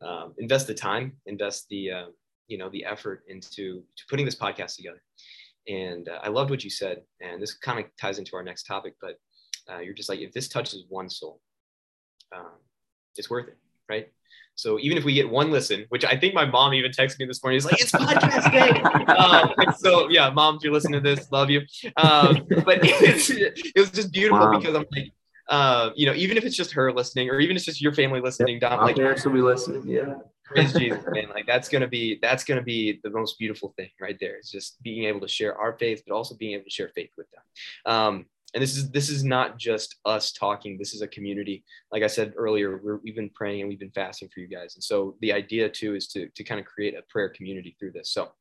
um, 0.00 0.34
invest 0.38 0.66
the 0.66 0.74
time, 0.74 1.12
invest 1.26 1.66
the 1.68 1.90
uh, 1.90 2.06
you 2.46 2.58
know 2.58 2.68
the 2.70 2.84
effort 2.84 3.24
into 3.28 3.82
to 3.96 4.04
putting 4.08 4.24
this 4.24 4.36
podcast 4.36 4.76
together. 4.76 5.02
And 5.68 6.08
uh, 6.08 6.20
I 6.22 6.28
loved 6.28 6.50
what 6.50 6.62
you 6.62 6.70
said, 6.70 7.02
and 7.20 7.42
this 7.42 7.54
kind 7.54 7.80
of 7.80 7.86
ties 8.00 8.18
into 8.18 8.36
our 8.36 8.42
next 8.44 8.64
topic. 8.64 8.94
But 9.00 9.16
uh, 9.68 9.80
you're 9.80 9.94
just 9.94 10.08
like, 10.08 10.20
if 10.20 10.32
this 10.32 10.48
touches 10.48 10.84
one 10.88 11.10
soul, 11.10 11.40
um, 12.34 12.58
it's 13.16 13.30
worth 13.30 13.48
it, 13.48 13.58
right? 13.88 14.12
So 14.56 14.78
even 14.80 14.96
if 14.96 15.04
we 15.04 15.12
get 15.12 15.28
one 15.28 15.50
listen, 15.50 15.84
which 15.90 16.04
I 16.04 16.16
think 16.16 16.34
my 16.34 16.46
mom 16.46 16.74
even 16.74 16.90
texted 16.90 17.20
me 17.20 17.26
this 17.26 17.42
morning, 17.42 17.58
is 17.58 17.66
like, 17.66 17.80
it's 17.80 17.92
podcast 17.92 18.50
day. 18.50 18.80
um, 19.12 19.74
so 19.78 20.08
yeah, 20.08 20.30
mom, 20.30 20.56
if 20.56 20.64
you're 20.64 20.72
listening 20.72 21.02
to 21.02 21.14
this, 21.14 21.30
love 21.30 21.50
you. 21.50 21.60
Um, 21.96 22.46
but 22.64 22.78
it's, 22.82 23.30
it 23.30 23.78
was 23.78 23.90
just 23.90 24.12
beautiful 24.12 24.50
wow. 24.50 24.58
because 24.58 24.74
I'm 24.74 24.86
like, 24.92 25.12
uh, 25.48 25.90
you 25.94 26.06
know, 26.06 26.14
even 26.14 26.36
if 26.36 26.44
it's 26.44 26.56
just 26.56 26.72
her 26.72 26.92
listening, 26.92 27.30
or 27.30 27.38
even 27.38 27.54
if 27.54 27.60
it's 27.60 27.66
just 27.66 27.80
your 27.80 27.92
family 27.92 28.20
listening, 28.20 28.58
yep, 28.60 28.72
Dom, 28.72 28.80
like 28.80 28.96
parents 28.96 29.24
will 29.24 29.32
be 29.32 29.42
listening. 29.42 29.86
Yeah. 29.86 30.14
Praise 30.46 30.72
Jesus, 30.72 31.02
man. 31.08 31.28
Like 31.28 31.46
that's 31.46 31.68
gonna 31.68 31.88
be 31.88 32.18
that's 32.22 32.44
gonna 32.44 32.62
be 32.62 33.00
the 33.02 33.10
most 33.10 33.36
beautiful 33.38 33.74
thing 33.76 33.90
right 34.00 34.16
there. 34.20 34.36
It's 34.36 34.50
just 34.50 34.80
being 34.82 35.04
able 35.04 35.20
to 35.20 35.28
share 35.28 35.56
our 35.58 35.76
faith, 35.76 36.02
but 36.06 36.14
also 36.14 36.36
being 36.36 36.54
able 36.54 36.64
to 36.64 36.70
share 36.70 36.88
faith 36.94 37.10
with 37.16 37.26
them. 37.32 37.92
Um, 37.92 38.26
and 38.56 38.62
this 38.62 38.74
is 38.78 38.90
this 38.90 39.10
is 39.10 39.22
not 39.22 39.58
just 39.58 39.96
us 40.06 40.32
talking 40.32 40.78
this 40.78 40.94
is 40.94 41.02
a 41.02 41.08
community. 41.08 41.62
Like 41.92 42.02
i 42.02 42.06
said 42.06 42.32
earlier 42.38 42.80
we 43.04 43.10
have 43.10 43.16
been 43.16 43.28
praying 43.30 43.60
and 43.60 43.68
we've 43.68 43.78
been 43.78 43.90
fasting 43.90 44.30
for 44.32 44.40
you 44.40 44.48
guys. 44.48 44.74
And 44.76 44.82
so 44.82 45.14
the 45.20 45.30
idea 45.30 45.68
too 45.68 45.94
is 45.94 46.08
to 46.08 46.30
to 46.34 46.42
kind 46.42 46.58
of 46.58 46.64
create 46.64 46.94
a 46.94 47.02
prayer 47.02 47.28
community 47.28 47.76
through 47.78 47.92
this. 47.92 48.10
So 48.10 48.32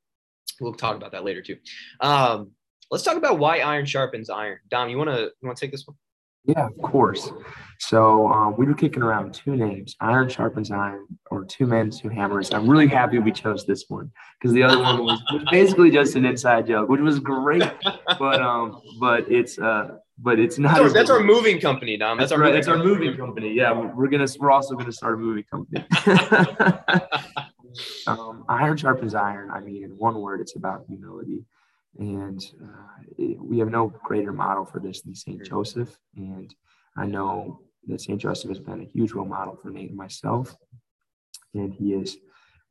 we'll 0.61 0.73
talk 0.73 0.95
about 0.95 1.11
that 1.11 1.25
later 1.25 1.41
too. 1.41 1.57
Um, 1.99 2.51
let's 2.89 3.03
talk 3.03 3.17
about 3.17 3.39
why 3.39 3.59
iron 3.59 3.85
sharpens 3.85 4.29
iron. 4.29 4.59
Dom 4.69 4.87
you 4.87 4.97
want 4.97 5.09
to 5.09 5.23
you 5.41 5.47
want 5.47 5.57
to 5.57 5.65
take 5.65 5.73
this 5.73 5.85
one? 5.85 5.97
Yeah, 6.45 6.67
of 6.67 6.77
course. 6.81 7.31
So 7.79 8.27
um, 8.27 8.55
we 8.55 8.67
were 8.67 8.75
kicking 8.75 9.01
around 9.01 9.33
two 9.33 9.55
names, 9.55 9.95
Iron 9.99 10.29
Sharpens 10.29 10.69
Iron, 10.69 11.07
or 11.31 11.43
Two 11.43 11.65
Men, 11.65 11.89
Two 11.89 12.07
Hammers. 12.07 12.53
I'm 12.53 12.69
really 12.69 12.87
happy 12.87 13.17
we 13.17 13.31
chose 13.31 13.65
this 13.65 13.85
one 13.87 14.11
because 14.39 14.53
the 14.53 14.61
other 14.61 14.79
one 14.79 15.03
was, 15.03 15.19
was, 15.33 15.43
basically 15.49 15.89
just 15.89 16.15
an 16.15 16.23
inside 16.23 16.67
joke, 16.67 16.87
which 16.87 17.01
was 17.01 17.19
great, 17.19 17.63
but 18.19 18.41
um, 18.41 18.79
but 18.99 19.29
it's 19.29 19.57
uh, 19.57 19.97
but 20.17 20.39
it's 20.39 20.57
not. 20.57 20.77
That's, 20.77 20.93
that's 20.93 21.09
our 21.09 21.21
moving 21.21 21.59
company, 21.59 21.97
Dom. 21.97 22.17
That's, 22.17 22.29
that's 22.29 22.39
our 22.39 22.43
right. 22.45 22.53
That's 22.53 22.67
our 22.67 22.77
moving 22.77 23.15
company. 23.17 23.53
Yeah, 23.53 23.71
we're 23.71 24.07
gonna 24.07 24.27
we're 24.39 24.51
also 24.51 24.75
gonna 24.75 24.91
start 24.91 25.15
a 25.15 25.17
moving 25.17 25.43
company. 25.51 25.85
um, 28.07 28.45
iron 28.49 28.77
sharpens 28.77 29.15
iron. 29.15 29.51
I 29.51 29.59
mean, 29.59 29.83
in 29.83 29.91
one 29.91 30.19
word, 30.21 30.41
it's 30.41 30.55
about 30.55 30.85
humility. 30.87 31.45
And 31.97 32.43
uh, 32.61 33.03
it, 33.17 33.41
we 33.41 33.59
have 33.59 33.69
no 33.69 33.93
greater 34.03 34.33
model 34.33 34.65
for 34.65 34.79
this 34.79 35.01
than 35.01 35.15
St. 35.15 35.45
Joseph. 35.45 35.97
And 36.15 36.53
I 36.97 37.05
know 37.05 37.61
that 37.87 38.01
St. 38.01 38.19
Joseph 38.19 38.49
has 38.49 38.59
been 38.59 38.81
a 38.81 38.85
huge 38.85 39.11
role 39.13 39.25
model 39.25 39.55
for 39.55 39.69
Nate 39.69 39.89
and 39.89 39.97
myself. 39.97 40.55
And 41.53 41.73
he 41.73 41.93
is, 41.93 42.17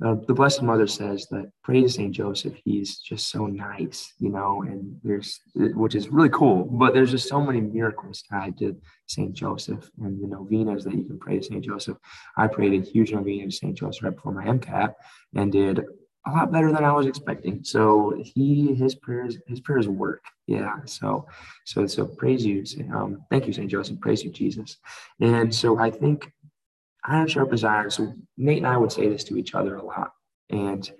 uh, 0.04 0.16
the 0.26 0.34
Blessed 0.34 0.62
Mother 0.62 0.86
says 0.86 1.26
that 1.30 1.50
pray 1.62 1.82
to 1.82 1.88
St. 1.88 2.12
Joseph. 2.12 2.54
He's 2.64 2.98
just 2.98 3.30
so 3.30 3.46
nice, 3.46 4.12
you 4.18 4.28
know, 4.28 4.62
and 4.62 4.98
there's, 5.04 5.40
which 5.54 5.94
is 5.94 6.08
really 6.08 6.30
cool, 6.30 6.64
but 6.64 6.94
there's 6.94 7.12
just 7.12 7.28
so 7.28 7.40
many 7.40 7.60
miracles 7.60 8.22
tied 8.28 8.58
to 8.58 8.76
St. 9.06 9.32
Joseph 9.32 9.88
and 10.00 10.20
the 10.20 10.26
novenas 10.26 10.84
that 10.84 10.94
you 10.94 11.04
can 11.04 11.18
pray 11.18 11.38
to 11.38 11.44
St. 11.44 11.64
Joseph. 11.64 11.96
I 12.36 12.48
prayed 12.48 12.80
a 12.80 12.84
huge 12.84 13.12
novena 13.12 13.46
to 13.46 13.52
St. 13.52 13.76
Joseph 13.76 14.02
right 14.02 14.14
before 14.14 14.32
my 14.32 14.44
MCAT 14.44 14.94
and 15.36 15.52
did 15.52 15.84
a 16.26 16.30
lot 16.30 16.50
better 16.50 16.72
than 16.72 16.84
I 16.84 16.92
was 16.92 17.06
expecting. 17.06 17.62
So 17.62 18.20
he 18.24 18.74
his 18.74 18.94
prayers 18.94 19.36
his 19.46 19.60
prayers 19.60 19.88
work. 19.88 20.24
Yeah. 20.46 20.76
So 20.86 21.26
so 21.66 21.86
so 21.86 22.06
praise 22.06 22.44
you. 22.44 22.64
Um, 22.94 23.24
thank 23.30 23.46
you, 23.46 23.52
Saint 23.52 23.70
Joseph. 23.70 24.00
Praise 24.00 24.24
you, 24.24 24.30
Jesus. 24.30 24.78
And 25.20 25.54
so 25.54 25.78
I 25.78 25.90
think 25.90 26.32
iron 27.04 27.28
sharpens 27.28 27.64
iron. 27.64 27.90
So 27.90 28.14
Nate 28.36 28.58
and 28.58 28.66
I 28.66 28.76
would 28.76 28.92
say 28.92 29.08
this 29.08 29.24
to 29.24 29.36
each 29.36 29.54
other 29.54 29.76
a 29.76 29.84
lot, 29.84 30.12
and 30.50 30.90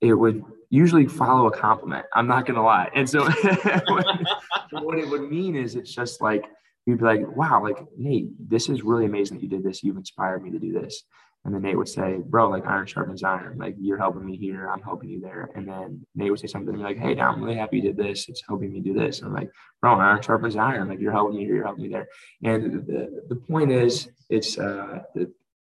it 0.00 0.14
would 0.14 0.42
usually 0.70 1.06
follow 1.06 1.46
a 1.46 1.56
compliment. 1.56 2.06
I'm 2.14 2.26
not 2.26 2.46
gonna 2.46 2.62
lie. 2.62 2.90
And 2.94 3.08
so 3.08 3.24
what 4.70 4.98
it 4.98 5.08
would 5.08 5.30
mean 5.30 5.54
is 5.54 5.76
it's 5.76 5.94
just 5.94 6.20
like 6.20 6.44
we'd 6.86 6.98
be 6.98 7.04
like, 7.04 7.36
wow, 7.36 7.62
like 7.62 7.78
Nate, 7.96 8.30
this 8.38 8.68
is 8.68 8.82
really 8.82 9.04
amazing 9.04 9.36
that 9.36 9.42
you 9.42 9.48
did 9.48 9.62
this. 9.62 9.82
You've 9.82 9.96
inspired 9.96 10.42
me 10.42 10.50
to 10.50 10.58
do 10.58 10.72
this. 10.72 11.04
And 11.44 11.52
then 11.52 11.62
Nate 11.62 11.76
would 11.76 11.88
say, 11.88 12.18
bro, 12.24 12.48
like 12.48 12.66
iron 12.66 12.86
sharpens 12.86 13.24
iron. 13.24 13.58
Like 13.58 13.74
you're 13.78 13.98
helping 13.98 14.24
me 14.24 14.36
here. 14.36 14.68
I'm 14.68 14.80
helping 14.80 15.08
you 15.08 15.20
there. 15.20 15.50
And 15.56 15.66
then 15.66 16.06
Nate 16.14 16.30
would 16.30 16.38
say 16.38 16.46
something 16.46 16.76
like, 16.76 16.98
hey, 16.98 17.18
I'm 17.18 17.42
really 17.42 17.56
happy 17.56 17.78
you 17.78 17.82
did 17.82 17.96
this. 17.96 18.28
It's 18.28 18.42
helping 18.46 18.72
me 18.72 18.80
do 18.80 18.94
this. 18.94 19.18
And 19.18 19.28
I'm 19.28 19.34
like, 19.34 19.50
bro, 19.80 19.94
iron 19.94 20.22
sharpens 20.22 20.56
iron. 20.56 20.88
Like 20.88 21.00
you're 21.00 21.12
helping 21.12 21.36
me 21.36 21.44
here. 21.44 21.56
You're 21.56 21.64
helping 21.64 21.84
me 21.84 21.88
there. 21.90 22.06
And 22.44 22.86
the, 22.86 23.24
the 23.28 23.36
point 23.36 23.72
is, 23.72 24.08
it's, 24.30 24.56
uh, 24.56 25.00
the, 25.14 25.32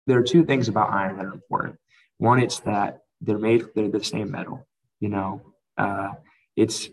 there 0.07 0.19
are 0.19 0.23
two 0.23 0.45
things 0.45 0.69
about 0.69 0.90
iron 0.90 1.17
that 1.17 1.27
are 1.27 1.33
important. 1.33 1.77
One, 2.19 2.40
it's 2.40 2.61
that 2.61 3.01
they're 3.21 3.38
made, 3.38 3.64
they're 3.75 3.88
the 3.88 4.05
same 4.05 4.31
metal, 4.31 4.67
you 5.01 5.09
know, 5.09 5.43
uh, 5.79 6.11
it's 6.57 6.88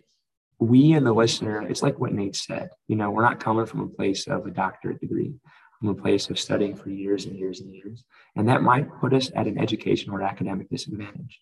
we 0.60 0.94
and 0.94 1.06
the 1.06 1.14
listener, 1.14 1.68
it's 1.68 1.82
like 1.82 2.00
what 2.00 2.14
Nate 2.14 2.36
said, 2.36 2.70
you 2.88 2.96
know, 2.96 3.10
we're 3.10 3.24
not 3.24 3.40
coming 3.40 3.66
from 3.66 3.82
a 3.82 3.88
place 3.88 4.28
of 4.28 4.46
a 4.46 4.52
doctorate 4.52 5.02
degree 5.02 5.34
from 5.82 5.90
a 5.90 5.96
place 5.96 6.30
of 6.30 6.40
studying 6.40 6.76
for 6.76 6.92
years 6.92 7.26
and 7.26 7.36
years 7.36 7.60
and 7.60 7.74
years. 7.74 8.04
And 8.36 8.48
that 8.48 8.62
might 8.62 8.88
put 9.00 9.14
us 9.14 9.32
at 9.36 9.48
an 9.48 9.58
educational 9.58 10.16
or 10.16 10.22
academic 10.22 10.70
disadvantage. 10.70 11.42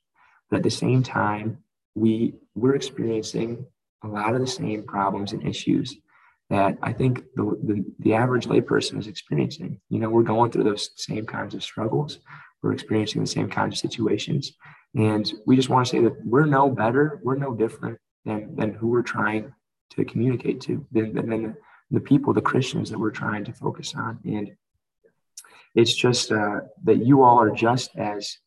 But 0.49 0.58
at 0.58 0.63
the 0.63 0.71
same 0.71 1.03
time, 1.03 1.58
we 1.93 2.36
we're 2.55 2.75
experiencing 2.75 3.65
a 4.03 4.08
lot 4.08 4.34
of 4.34 4.39
the 4.39 4.47
same 4.47 4.84
problems 4.84 5.34
and 5.34 5.45
issues 5.45 5.97
that 6.49 6.77
I 6.81 6.93
think 6.93 7.23
the, 7.35 7.43
the, 7.63 7.85
the 7.99 8.13
average 8.13 8.45
layperson 8.45 8.97
is 8.99 9.07
experiencing. 9.07 9.79
You 9.89 9.99
know, 9.99 10.09
we're 10.09 10.23
going 10.23 10.51
through 10.51 10.63
those 10.63 10.89
same 10.95 11.25
kinds 11.25 11.53
of 11.53 11.63
struggles. 11.63 12.19
We're 12.62 12.73
experiencing 12.73 13.21
the 13.21 13.27
same 13.27 13.49
kinds 13.49 13.75
of 13.75 13.79
situations. 13.79 14.53
And 14.95 15.31
we 15.45 15.55
just 15.55 15.69
want 15.69 15.85
to 15.85 15.89
say 15.91 16.03
that 16.03 16.25
we're 16.25 16.45
no 16.45 16.69
better, 16.69 17.19
we're 17.23 17.35
no 17.35 17.53
different 17.53 17.99
than, 18.25 18.55
than 18.55 18.73
who 18.73 18.88
we're 18.88 19.03
trying 19.03 19.53
to 19.91 20.05
communicate 20.05 20.62
to, 20.62 20.85
than, 20.91 21.13
than, 21.13 21.29
than 21.29 21.57
the 21.91 21.99
people, 21.99 22.33
the 22.33 22.41
Christians 22.41 22.89
that 22.89 22.99
we're 22.99 23.12
trying 23.12 23.43
to 23.45 23.53
focus 23.53 23.93
on. 23.95 24.19
And 24.25 24.51
it's 25.75 25.93
just 25.93 26.31
uh, 26.31 26.62
that 26.83 27.05
you 27.05 27.23
all 27.23 27.39
are 27.39 27.51
just 27.51 27.95
as 27.95 28.38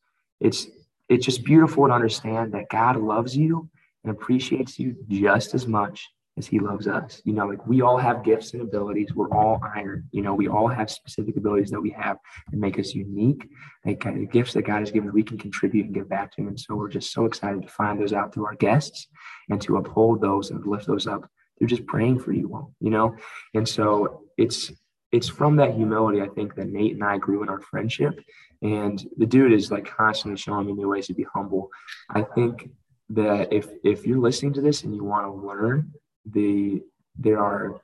it's 0.40 0.66
it's 1.08 1.24
just 1.24 1.44
beautiful 1.44 1.86
to 1.86 1.92
understand 1.92 2.52
that 2.52 2.68
God 2.70 2.96
loves 2.96 3.36
you 3.36 3.68
and 4.02 4.12
appreciates 4.12 4.78
you 4.78 4.96
just 5.08 5.54
as 5.54 5.66
much 5.66 6.08
as 6.38 6.46
he 6.46 6.58
loves 6.58 6.86
us. 6.86 7.20
You 7.24 7.34
know, 7.34 7.46
like 7.46 7.66
we 7.66 7.82
all 7.82 7.98
have 7.98 8.24
gifts 8.24 8.52
and 8.52 8.62
abilities. 8.62 9.14
We're 9.14 9.30
all 9.30 9.60
iron. 9.74 10.08
You 10.12 10.22
know, 10.22 10.34
we 10.34 10.48
all 10.48 10.68
have 10.68 10.90
specific 10.90 11.36
abilities 11.36 11.70
that 11.70 11.80
we 11.80 11.90
have 11.90 12.16
that 12.50 12.56
make 12.56 12.78
us 12.78 12.94
unique. 12.94 13.48
Like 13.84 14.00
kind 14.00 14.22
of 14.22 14.32
gifts 14.32 14.54
that 14.54 14.62
God 14.62 14.80
has 14.80 14.90
given, 14.90 15.12
we 15.12 15.22
can 15.22 15.38
contribute 15.38 15.86
and 15.86 15.94
give 15.94 16.08
back 16.08 16.32
to 16.32 16.40
him. 16.40 16.48
And 16.48 16.58
so 16.58 16.74
we're 16.74 16.88
just 16.88 17.12
so 17.12 17.26
excited 17.26 17.62
to 17.62 17.68
find 17.68 18.00
those 18.00 18.12
out 18.12 18.32
through 18.32 18.46
our 18.46 18.54
guests 18.54 19.08
and 19.50 19.60
to 19.62 19.76
uphold 19.76 20.20
those 20.20 20.50
and 20.50 20.64
lift 20.66 20.86
those 20.86 21.06
up 21.06 21.28
They're 21.58 21.68
just 21.68 21.86
praying 21.86 22.20
for 22.20 22.32
you 22.32 22.54
all, 22.54 22.74
you 22.80 22.90
know? 22.90 23.16
And 23.54 23.68
so 23.68 24.22
it's 24.38 24.72
it's 25.10 25.28
from 25.28 25.56
that 25.56 25.74
humility, 25.74 26.22
I 26.22 26.28
think, 26.28 26.54
that 26.54 26.68
Nate 26.68 26.94
and 26.94 27.04
I 27.04 27.18
grew 27.18 27.42
in 27.42 27.50
our 27.50 27.60
friendship. 27.60 28.18
And 28.62 29.04
the 29.18 29.26
dude 29.26 29.52
is 29.52 29.70
like 29.70 29.84
constantly 29.84 30.38
showing 30.38 30.66
me 30.66 30.72
new 30.72 30.88
ways 30.88 31.08
to 31.08 31.14
be 31.14 31.26
humble. 31.34 31.68
I 32.08 32.22
think 32.22 32.70
that 33.10 33.52
if 33.52 33.68
if 33.84 34.06
you're 34.06 34.18
listening 34.18 34.54
to 34.54 34.62
this 34.62 34.84
and 34.84 34.94
you 34.94 35.04
want 35.04 35.26
to 35.26 35.46
learn 35.46 35.92
the 36.30 36.82
there 37.18 37.38
are 37.38 37.80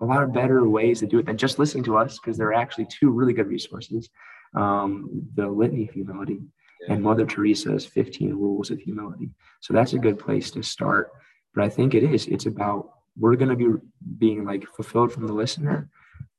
a 0.00 0.04
lot 0.04 0.22
of 0.22 0.32
better 0.32 0.68
ways 0.68 1.00
to 1.00 1.06
do 1.06 1.18
it 1.18 1.26
than 1.26 1.36
just 1.36 1.58
listening 1.58 1.84
to 1.84 1.96
us 1.96 2.18
because 2.18 2.36
there 2.36 2.48
are 2.48 2.54
actually 2.54 2.86
two 2.86 3.10
really 3.10 3.32
good 3.32 3.46
resources 3.46 4.08
um, 4.54 5.26
the 5.34 5.46
litany 5.46 5.88
of 5.88 5.94
humility 5.94 6.40
and 6.88 7.02
mother 7.02 7.24
teresa's 7.24 7.86
15 7.86 8.34
rules 8.34 8.70
of 8.70 8.78
humility. 8.78 9.30
So 9.60 9.72
that's 9.72 9.94
a 9.94 9.98
good 9.98 10.18
place 10.18 10.50
to 10.52 10.62
start. 10.62 11.10
But 11.54 11.64
i 11.64 11.68
think 11.68 11.94
it 11.94 12.02
is 12.02 12.26
it's 12.26 12.46
about 12.46 12.90
we're 13.16 13.36
going 13.36 13.56
to 13.56 13.56
be 13.56 13.80
being 14.18 14.44
like 14.44 14.64
fulfilled 14.66 15.12
from 15.12 15.26
the 15.26 15.32
listener 15.32 15.88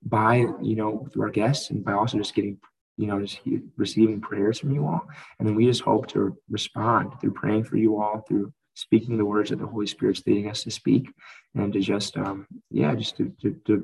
by 0.04 0.46
you 0.62 0.76
know 0.76 1.08
through 1.12 1.24
our 1.24 1.30
guests 1.30 1.70
and 1.70 1.86
by 1.86 1.94
also 1.94 2.18
just 2.18 2.36
getting 2.36 2.58
you 2.98 3.08
know 3.08 3.20
just 3.22 3.40
receiving 3.78 4.20
prayers 4.22 4.60
from 4.60 4.72
you 4.72 4.86
all. 4.86 5.08
And 5.40 5.48
then 5.48 5.56
we 5.56 5.66
just 5.66 5.82
hope 5.82 6.08
to 6.08 6.38
respond 6.50 7.14
through 7.20 7.32
praying 7.32 7.64
for 7.64 7.78
you 7.78 8.02
all 8.02 8.26
through 8.28 8.54
speaking 8.76 9.18
the 9.18 9.26
words 9.26 9.50
that 9.50 9.60
the 9.60 9.66
Holy 9.66 9.88
Spirit's 9.88 10.22
leading 10.28 10.50
us 10.50 10.64
to 10.64 10.72
speak, 10.72 11.10
and 11.56 11.74
to 11.74 11.80
just 11.80 12.16
um, 12.18 12.46
yeah, 12.70 12.94
just 12.94 13.18
to, 13.18 13.34
to, 13.42 13.60
to 13.66 13.84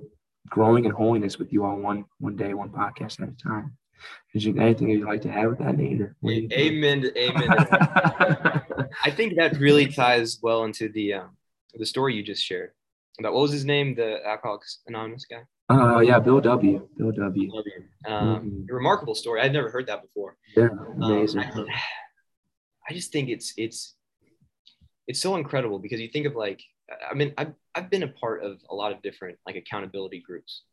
growing 0.49 0.85
in 0.85 0.91
holiness 0.91 1.39
with 1.39 1.51
you 1.51 1.65
all 1.65 1.77
one 1.77 2.05
one 2.19 2.35
day, 2.35 2.53
one 2.53 2.69
podcast 2.69 3.21
at 3.21 3.29
a 3.29 3.43
time. 3.43 3.77
Is 4.33 4.45
there 4.45 4.59
anything 4.59 4.89
you'd 4.89 5.05
like 5.05 5.21
to 5.23 5.29
add 5.29 5.47
with 5.47 5.59
that, 5.59 5.77
Nate? 5.77 6.01
Amen. 6.53 7.11
Amen. 7.15 7.49
I 9.03 9.11
think 9.11 9.35
that 9.37 9.57
really 9.59 9.87
ties 9.87 10.39
well 10.41 10.63
into 10.63 10.89
the 10.89 11.13
um, 11.13 11.37
the 11.73 11.85
story 11.85 12.15
you 12.15 12.23
just 12.23 12.43
shared. 12.43 12.71
About 13.19 13.33
what 13.33 13.41
was 13.41 13.51
his 13.51 13.65
name? 13.65 13.95
The 13.95 14.25
Alcoholics 14.25 14.79
Anonymous 14.87 15.25
guy. 15.25 15.41
Oh 15.69 15.97
uh, 15.97 15.99
yeah, 15.99 16.19
Bill 16.19 16.41
W. 16.41 16.87
Bill 16.97 17.11
W. 17.11 17.51
Um, 18.05 18.15
mm-hmm. 18.15 18.73
Remarkable 18.73 19.15
story. 19.15 19.41
I'd 19.41 19.53
never 19.53 19.69
heard 19.69 19.87
that 19.87 20.01
before. 20.01 20.37
Yeah, 20.55 20.69
amazing. 20.95 21.41
Um, 21.41 21.65
I, 21.69 21.81
I, 22.89 22.93
just 22.93 23.11
think 23.11 23.29
it's 23.29 23.53
it's 23.57 23.95
it's 25.11 25.19
so 25.19 25.35
incredible 25.35 25.77
because 25.77 25.99
you 25.99 26.07
think 26.07 26.25
of 26.25 26.37
like 26.37 26.63
I 27.09 27.13
mean 27.13 27.33
I've, 27.37 27.51
I've 27.75 27.89
been 27.89 28.03
a 28.03 28.07
part 28.07 28.45
of 28.45 28.61
a 28.69 28.73
lot 28.73 28.93
of 28.93 29.01
different 29.01 29.37
like 29.45 29.57
accountability 29.57 30.23
groups 30.25 30.63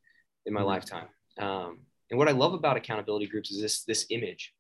in 0.47 0.55
my 0.55 0.61
mm-hmm. 0.61 0.69
lifetime. 0.69 1.09
Um, 1.41 1.81
and 2.09 2.19
what 2.19 2.29
I 2.29 2.33
love 2.33 2.55
about 2.55 2.77
accountability 2.77 3.27
groups 3.27 3.51
is 3.51 3.61
this 3.61 3.83
this 3.83 4.07
image 4.11 4.55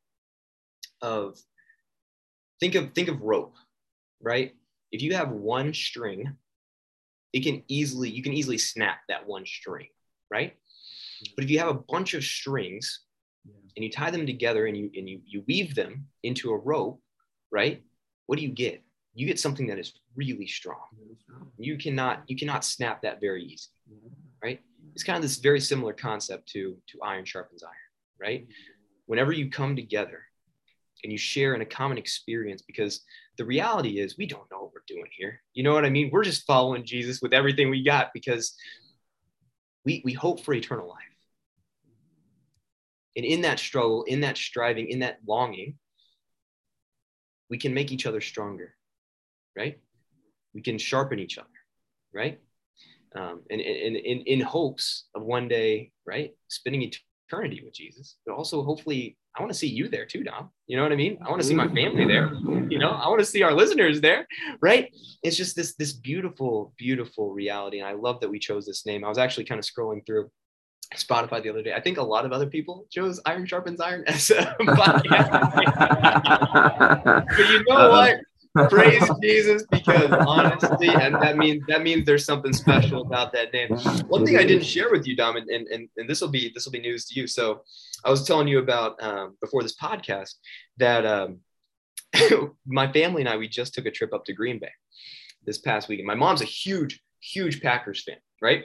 of 1.00 1.38
think 2.58 2.74
of 2.74 2.92
think 2.92 3.06
of 3.06 3.22
rope 3.22 3.54
right? 4.20 4.52
If 4.90 5.00
you 5.00 5.14
have 5.14 5.30
one 5.30 5.72
string 5.72 6.34
it 7.32 7.44
can 7.44 7.62
easily 7.68 8.10
you 8.10 8.22
can 8.24 8.32
easily 8.32 8.58
snap 8.58 8.98
that 9.08 9.28
one 9.28 9.46
string 9.46 9.86
right? 10.28 10.54
Mm-hmm. 10.54 11.34
but 11.36 11.44
if 11.44 11.50
you 11.50 11.60
have 11.60 11.68
a 11.68 11.82
bunch 11.94 12.14
of 12.14 12.24
strings 12.24 13.04
and 13.76 13.84
you 13.84 13.92
tie 13.92 14.10
them 14.10 14.26
together 14.26 14.66
and 14.66 14.76
you 14.76 14.90
and 14.96 15.08
you, 15.08 15.20
you 15.24 15.44
weave 15.46 15.76
them 15.76 16.08
into 16.24 16.50
a 16.50 16.58
rope 16.58 17.00
right? 17.52 17.84
What 18.26 18.38
do 18.38 18.44
you 18.44 18.50
get 18.50 18.82
you 19.18 19.26
get 19.26 19.40
something 19.40 19.66
that 19.66 19.80
is 19.80 19.94
really 20.14 20.46
strong. 20.46 20.86
You 21.58 21.76
cannot 21.76 22.22
you 22.28 22.36
cannot 22.36 22.64
snap 22.64 23.02
that 23.02 23.20
very 23.20 23.42
easy, 23.42 23.66
right? 24.40 24.60
It's 24.94 25.02
kind 25.02 25.16
of 25.16 25.22
this 25.22 25.38
very 25.38 25.58
similar 25.58 25.92
concept 25.92 26.48
to 26.50 26.76
to 26.86 27.02
iron 27.02 27.24
sharpens 27.24 27.64
iron, 27.64 27.74
right? 28.20 28.46
Whenever 29.06 29.32
you 29.32 29.50
come 29.50 29.74
together 29.74 30.20
and 31.02 31.10
you 31.10 31.18
share 31.18 31.56
in 31.56 31.62
a 31.62 31.66
common 31.66 31.98
experience, 31.98 32.62
because 32.62 33.00
the 33.38 33.44
reality 33.44 33.98
is 33.98 34.16
we 34.16 34.26
don't 34.26 34.48
know 34.52 34.60
what 34.60 34.72
we're 34.72 34.82
doing 34.86 35.10
here. 35.16 35.40
You 35.52 35.64
know 35.64 35.74
what 35.74 35.84
I 35.84 35.90
mean? 35.90 36.10
We're 36.12 36.22
just 36.22 36.46
following 36.46 36.84
Jesus 36.84 37.20
with 37.20 37.32
everything 37.32 37.70
we 37.70 37.82
got 37.82 38.12
because 38.14 38.56
we 39.84 40.00
we 40.04 40.12
hope 40.12 40.44
for 40.44 40.54
eternal 40.54 40.88
life. 40.88 41.16
And 43.16 43.26
in 43.26 43.40
that 43.40 43.58
struggle, 43.58 44.04
in 44.04 44.20
that 44.20 44.36
striving, 44.36 44.88
in 44.90 45.00
that 45.00 45.18
longing, 45.26 45.76
we 47.50 47.58
can 47.58 47.74
make 47.74 47.90
each 47.90 48.06
other 48.06 48.20
stronger 48.20 48.76
right? 49.58 49.78
We 50.54 50.62
can 50.62 50.78
sharpen 50.78 51.18
each 51.18 51.36
other, 51.38 51.48
right? 52.14 52.40
Um, 53.14 53.42
and, 53.50 53.60
and, 53.60 53.96
in 53.96 54.18
in 54.20 54.40
hopes 54.40 55.08
of 55.14 55.22
one 55.22 55.48
day, 55.48 55.92
right, 56.06 56.32
spending 56.48 56.82
eternity 56.82 57.62
with 57.64 57.74
Jesus, 57.74 58.16
but 58.24 58.34
also 58.34 58.62
hopefully, 58.62 59.16
I 59.36 59.40
want 59.40 59.52
to 59.52 59.58
see 59.58 59.66
you 59.66 59.88
there 59.88 60.06
too, 60.06 60.22
Dom. 60.24 60.50
You 60.66 60.76
know 60.76 60.82
what 60.82 60.92
I 60.92 60.96
mean? 60.96 61.18
I 61.24 61.30
want 61.30 61.40
to 61.42 61.48
see 61.48 61.54
my 61.54 61.68
family 61.68 62.06
there. 62.06 62.32
You 62.70 62.78
know, 62.78 62.90
I 62.90 63.08
want 63.08 63.20
to 63.20 63.26
see 63.26 63.42
our 63.42 63.52
listeners 63.52 64.00
there, 64.00 64.26
right? 64.60 64.92
It's 65.22 65.36
just 65.36 65.56
this 65.56 65.74
this 65.74 65.92
beautiful, 65.92 66.74
beautiful 66.78 67.32
reality, 67.32 67.78
and 67.80 67.88
I 67.88 67.92
love 67.92 68.20
that 68.20 68.30
we 68.30 68.38
chose 68.38 68.66
this 68.66 68.86
name. 68.86 69.04
I 69.04 69.08
was 69.08 69.18
actually 69.18 69.46
kind 69.46 69.58
of 69.58 69.64
scrolling 69.64 70.04
through 70.06 70.30
Spotify 70.94 71.42
the 71.42 71.50
other 71.50 71.62
day. 71.62 71.74
I 71.74 71.80
think 71.80 71.98
a 71.98 72.02
lot 72.02 72.24
of 72.24 72.32
other 72.32 72.46
people 72.46 72.86
chose 72.90 73.20
Iron 73.26 73.46
Sharpens 73.46 73.80
Iron 73.80 74.04
as 74.06 74.30
a 74.30 74.56
podcast. 74.60 75.54
but 77.36 77.48
you 77.50 77.64
know 77.68 77.76
uh 77.76 77.90
what? 77.90 78.20
praise 78.70 79.10
Jesus 79.22 79.64
because 79.70 80.10
honestly, 80.10 80.88
and 80.88 81.14
that 81.14 81.36
means 81.36 81.62
that 81.68 81.82
means 81.82 82.06
there's 82.06 82.24
something 82.24 82.52
special 82.52 83.02
about 83.02 83.32
that 83.32 83.52
name. 83.52 83.70
One 84.08 84.24
thing 84.24 84.36
I 84.36 84.44
didn't 84.44 84.64
share 84.64 84.90
with 84.90 85.06
you, 85.06 85.16
Dom, 85.16 85.36
and 85.36 85.48
and, 85.48 85.88
and 85.96 86.08
this 86.08 86.20
will 86.20 86.28
be 86.28 86.50
this 86.54 86.64
will 86.64 86.72
be 86.72 86.80
news 86.80 87.06
to 87.06 87.20
you. 87.20 87.26
So 87.26 87.62
I 88.04 88.10
was 88.10 88.26
telling 88.26 88.48
you 88.48 88.58
about 88.58 89.02
um, 89.02 89.36
before 89.40 89.62
this 89.62 89.76
podcast 89.76 90.34
that 90.78 91.04
um, 91.06 91.40
my 92.66 92.90
family 92.92 93.22
and 93.22 93.28
I 93.28 93.36
we 93.36 93.48
just 93.48 93.74
took 93.74 93.86
a 93.86 93.90
trip 93.90 94.12
up 94.12 94.24
to 94.26 94.32
Green 94.32 94.58
Bay 94.58 94.72
this 95.44 95.58
past 95.58 95.88
weekend. 95.88 96.06
My 96.06 96.14
mom's 96.14 96.42
a 96.42 96.46
huge 96.46 97.00
huge 97.20 97.60
Packers 97.60 98.02
fan, 98.04 98.16
right? 98.40 98.64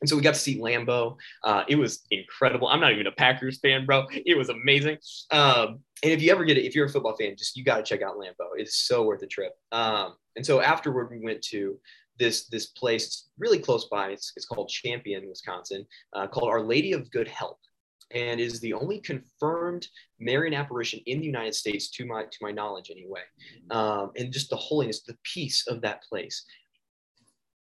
And 0.00 0.08
so 0.08 0.16
we 0.16 0.22
got 0.22 0.34
to 0.34 0.40
see 0.40 0.58
Lambeau. 0.58 1.16
Uh, 1.44 1.62
it 1.68 1.76
was 1.76 2.02
incredible. 2.10 2.66
I'm 2.66 2.80
not 2.80 2.92
even 2.92 3.06
a 3.06 3.12
Packers 3.12 3.58
fan, 3.60 3.86
bro. 3.86 4.06
It 4.10 4.36
was 4.36 4.48
amazing. 4.48 4.98
Um, 5.30 5.80
and 6.02 6.12
if 6.12 6.20
you 6.20 6.32
ever 6.32 6.44
get 6.44 6.58
it, 6.58 6.64
if 6.64 6.74
you're 6.74 6.86
a 6.86 6.90
football 6.90 7.16
fan, 7.16 7.36
just 7.36 7.56
you 7.56 7.64
got 7.64 7.76
to 7.76 7.82
check 7.82 8.02
out 8.02 8.16
Lambeau. 8.16 8.50
It's 8.56 8.86
so 8.86 9.04
worth 9.04 9.20
the 9.20 9.26
trip. 9.26 9.52
Um, 9.70 10.14
and 10.36 10.44
so 10.44 10.60
afterward, 10.60 11.10
we 11.10 11.20
went 11.20 11.42
to 11.42 11.78
this 12.18 12.46
this 12.48 12.66
place 12.66 13.28
really 13.38 13.58
close 13.58 13.86
by. 13.86 14.10
It's, 14.10 14.32
it's 14.36 14.46
called 14.46 14.68
Champion, 14.68 15.28
Wisconsin, 15.28 15.86
uh, 16.12 16.26
called 16.26 16.50
Our 16.50 16.62
Lady 16.62 16.92
of 16.92 17.10
Good 17.12 17.28
Help, 17.28 17.58
and 18.10 18.40
is 18.40 18.58
the 18.60 18.72
only 18.72 19.00
confirmed 19.00 19.86
Marian 20.18 20.54
apparition 20.54 21.00
in 21.06 21.20
the 21.20 21.26
United 21.26 21.54
States, 21.54 21.88
to 21.90 22.04
my 22.04 22.24
to 22.24 22.38
my 22.40 22.50
knowledge, 22.50 22.90
anyway. 22.90 23.22
Um, 23.70 24.10
and 24.16 24.32
just 24.32 24.50
the 24.50 24.56
holiness, 24.56 25.02
the 25.02 25.16
peace 25.22 25.66
of 25.68 25.82
that 25.82 26.02
place, 26.02 26.44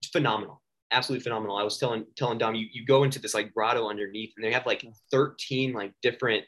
it's 0.02 0.12
phenomenal 0.12 0.62
absolutely 0.92 1.24
phenomenal. 1.24 1.58
I 1.58 1.64
was 1.64 1.78
telling 1.78 2.06
telling 2.16 2.38
Dom, 2.38 2.56
you, 2.56 2.68
you 2.72 2.86
go 2.86 3.04
into 3.04 3.20
this 3.20 3.34
like 3.34 3.54
grotto 3.54 3.90
underneath, 3.90 4.34
and 4.38 4.46
they 4.46 4.54
have 4.54 4.66
like 4.66 4.86
13 5.12 5.74
like 5.74 5.92
different 6.02 6.46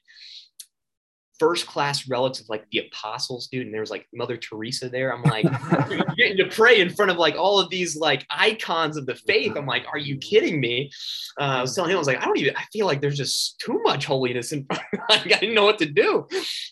first 1.40 1.66
class 1.68 2.08
relics 2.08 2.40
of 2.40 2.50
like 2.50 2.70
the 2.72 2.80
apostles, 2.80 3.48
dude. 3.48 3.66
And 3.66 3.74
there 3.74 3.82
was 3.82 3.92
like 3.92 4.08
Mother 4.14 4.38
Teresa 4.38 4.90
there. 4.90 5.14
I'm 5.14 5.24
like, 5.24 5.46
getting 6.18 6.38
to 6.38 6.50
pray 6.50 6.82
in 6.82 6.90
front 6.90 7.12
of 7.12 7.18
like 7.18 7.36
all 7.36 7.60
of 7.60 7.70
these 7.70 7.96
like 7.96 8.26
icons 8.30 8.98
of 8.98 9.06
the 9.06 9.16
faith. 9.16 9.54
I'm 9.56 9.66
like, 9.66 9.86
are 9.92 9.98
you 9.98 10.18
kidding 10.18 10.60
me? 10.60 10.92
Uh, 11.40 11.44
I 11.44 11.62
was 11.62 11.74
telling 11.74 11.92
him, 11.92 11.98
I 11.98 12.00
was 12.00 12.08
like, 12.08 12.22
I 12.22 12.26
don't 12.26 12.38
even, 12.38 12.56
I 12.56 12.64
feel 12.72 12.86
like 12.86 13.02
there's 13.02 13.18
just 13.18 13.60
too 13.60 13.80
much 13.84 14.06
holiness 14.06 14.52
and 14.52 14.66
like, 15.10 15.34
I 15.34 15.40
didn't 15.40 15.56
know 15.56 15.66
what 15.66 15.80
to 15.80 15.86
do. 15.86 16.28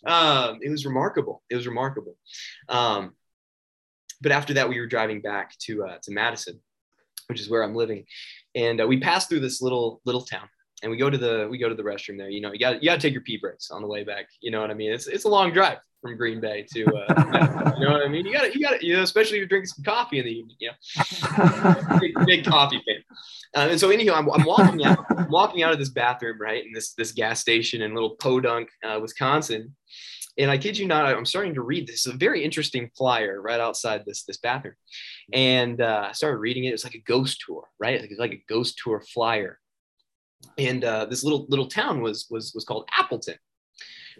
Um, 0.05 0.59
it 0.61 0.69
was 0.69 0.85
remarkable. 0.85 1.43
It 1.49 1.55
was 1.55 1.65
remarkable. 1.65 2.15
Um, 2.69 3.13
but 4.21 4.31
after 4.31 4.55
that, 4.55 4.67
we 4.67 4.79
were 4.79 4.87
driving 4.87 5.21
back 5.21 5.57
to 5.59 5.85
uh, 5.85 5.97
to 6.01 6.11
Madison 6.11 6.59
which 7.27 7.41
is 7.41 7.49
where 7.49 7.63
I'm 7.63 7.75
living. 7.75 8.05
And 8.55 8.81
uh, 8.81 8.87
we 8.87 8.99
passed 8.99 9.29
through 9.29 9.41
this 9.41 9.61
little 9.61 10.01
little 10.05 10.21
town, 10.21 10.47
and 10.83 10.91
we 10.91 10.97
go 10.97 11.09
to 11.09 11.17
the 11.17 11.47
we 11.49 11.57
go 11.57 11.69
to 11.69 11.75
the 11.75 11.83
restroom 11.83 12.17
there. 12.17 12.29
You 12.29 12.41
know, 12.41 12.51
you 12.51 12.59
got 12.59 12.81
you 12.81 12.89
got 12.89 12.95
to 12.95 13.01
take 13.01 13.13
your 13.13 13.23
pee 13.23 13.37
breaks 13.37 13.71
on 13.71 13.81
the 13.81 13.87
way 13.87 14.03
back. 14.03 14.27
You 14.41 14.51
know 14.51 14.61
what 14.61 14.71
I 14.71 14.73
mean? 14.73 14.91
It's 14.91 15.07
it's 15.07 15.25
a 15.25 15.29
long 15.29 15.51
drive 15.51 15.79
from 16.01 16.17
Green 16.17 16.39
Bay 16.39 16.65
to 16.73 16.85
uh, 16.85 17.73
you 17.77 17.85
know 17.85 17.93
what 17.93 18.05
I 18.05 18.07
mean. 18.07 18.25
You 18.25 18.33
got 18.33 18.43
to 18.43 18.53
you 18.53 18.63
got 18.63 18.79
to 18.79 18.85
you 18.85 18.95
know, 18.95 19.03
especially 19.03 19.37
if 19.37 19.39
you're 19.39 19.47
drinking 19.47 19.67
some 19.67 19.83
coffee 19.83 20.19
in 20.19 20.25
the 20.25 20.31
evening. 20.31 20.55
You 20.59 20.69
know, 20.69 21.99
big, 21.99 22.25
big 22.25 22.45
coffee 22.45 22.81
fan. 22.85 23.03
Um, 23.55 23.69
and 23.71 23.79
so 23.79 23.89
anyhow, 23.89 24.13
I'm, 24.15 24.29
I'm 24.29 24.45
walking 24.45 24.85
out, 24.85 25.05
I'm 25.09 25.29
walking 25.29 25.63
out 25.63 25.71
of 25.73 25.79
this 25.79 25.89
bathroom, 25.89 26.39
right, 26.39 26.63
in 26.63 26.73
this 26.73 26.93
this 26.93 27.11
gas 27.11 27.39
station 27.39 27.81
in 27.81 27.93
little 27.93 28.15
Podunk, 28.17 28.69
uh, 28.83 28.99
Wisconsin, 29.01 29.75
and 30.37 30.51
I 30.51 30.57
kid 30.57 30.77
you 30.77 30.85
not, 30.85 31.05
I'm 31.05 31.25
starting 31.25 31.55
to 31.55 31.61
read 31.61 31.87
this. 31.87 32.05
a 32.05 32.13
very 32.13 32.43
interesting 32.43 32.91
flyer 32.95 33.41
right 33.41 33.59
outside 33.59 34.03
this 34.05 34.23
this 34.23 34.37
bathroom, 34.37 34.75
and 35.33 35.81
uh, 35.81 36.07
I 36.09 36.11
started 36.11 36.37
reading 36.37 36.65
it. 36.65 36.73
It's 36.73 36.83
like 36.83 36.95
a 36.95 37.01
ghost 37.01 37.43
tour, 37.45 37.63
right? 37.79 37.95
It's 37.99 38.19
like 38.19 38.33
a 38.33 38.43
ghost 38.47 38.79
tour 38.83 39.01
flyer, 39.13 39.59
and 40.57 40.83
uh, 40.83 41.05
this 41.05 41.23
little 41.23 41.45
little 41.49 41.67
town 41.67 42.01
was 42.01 42.27
was 42.29 42.53
was 42.53 42.65
called 42.65 42.89
Appleton, 42.97 43.37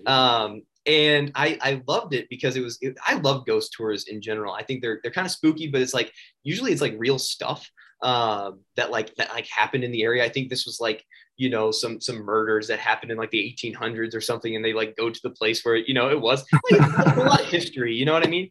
um, 0.06 0.62
and 0.86 1.32
I, 1.36 1.58
I 1.62 1.82
loved 1.88 2.14
it 2.14 2.30
because 2.30 2.56
it 2.56 2.62
was 2.62 2.78
it, 2.82 2.98
I 3.06 3.16
love 3.16 3.46
ghost 3.46 3.74
tours 3.76 4.08
in 4.08 4.22
general. 4.22 4.54
I 4.54 4.64
think 4.64 4.82
they're 4.82 5.00
they're 5.04 5.12
kind 5.12 5.26
of 5.26 5.32
spooky, 5.32 5.68
but 5.68 5.82
it's 5.82 5.94
like 5.94 6.12
usually 6.44 6.72
it's 6.72 6.82
like 6.82 6.96
real 6.98 7.20
stuff 7.20 7.70
um, 8.02 8.60
that 8.76 8.92
like 8.92 9.14
that 9.16 9.30
like 9.32 9.48
happened 9.48 9.84
in 9.84 9.92
the 9.92 10.04
area. 10.04 10.24
I 10.24 10.30
think 10.30 10.50
this 10.50 10.66
was 10.66 10.80
like 10.80 11.04
you 11.36 11.50
know 11.50 11.72
some 11.72 12.00
some 12.00 12.18
murders 12.18 12.68
that 12.68 12.80
happened 12.80 13.12
in 13.12 13.18
like 13.18 13.32
the 13.32 13.56
1800s 13.62 14.16
or 14.16 14.22
something, 14.22 14.56
and 14.56 14.64
they 14.64 14.74
like 14.74 14.96
go 14.96 15.10
to 15.10 15.20
the 15.24 15.30
place 15.32 15.64
where 15.64 15.76
you 15.76 15.94
know 15.94 16.10
it 16.10 16.20
was 16.20 16.46
like, 16.72 17.18
a 17.18 17.20
lot 17.20 17.42
of 17.42 17.48
history. 17.48 17.94
You 17.94 18.06
know 18.06 18.14
what 18.14 18.26
I 18.26 18.30
mean? 18.30 18.50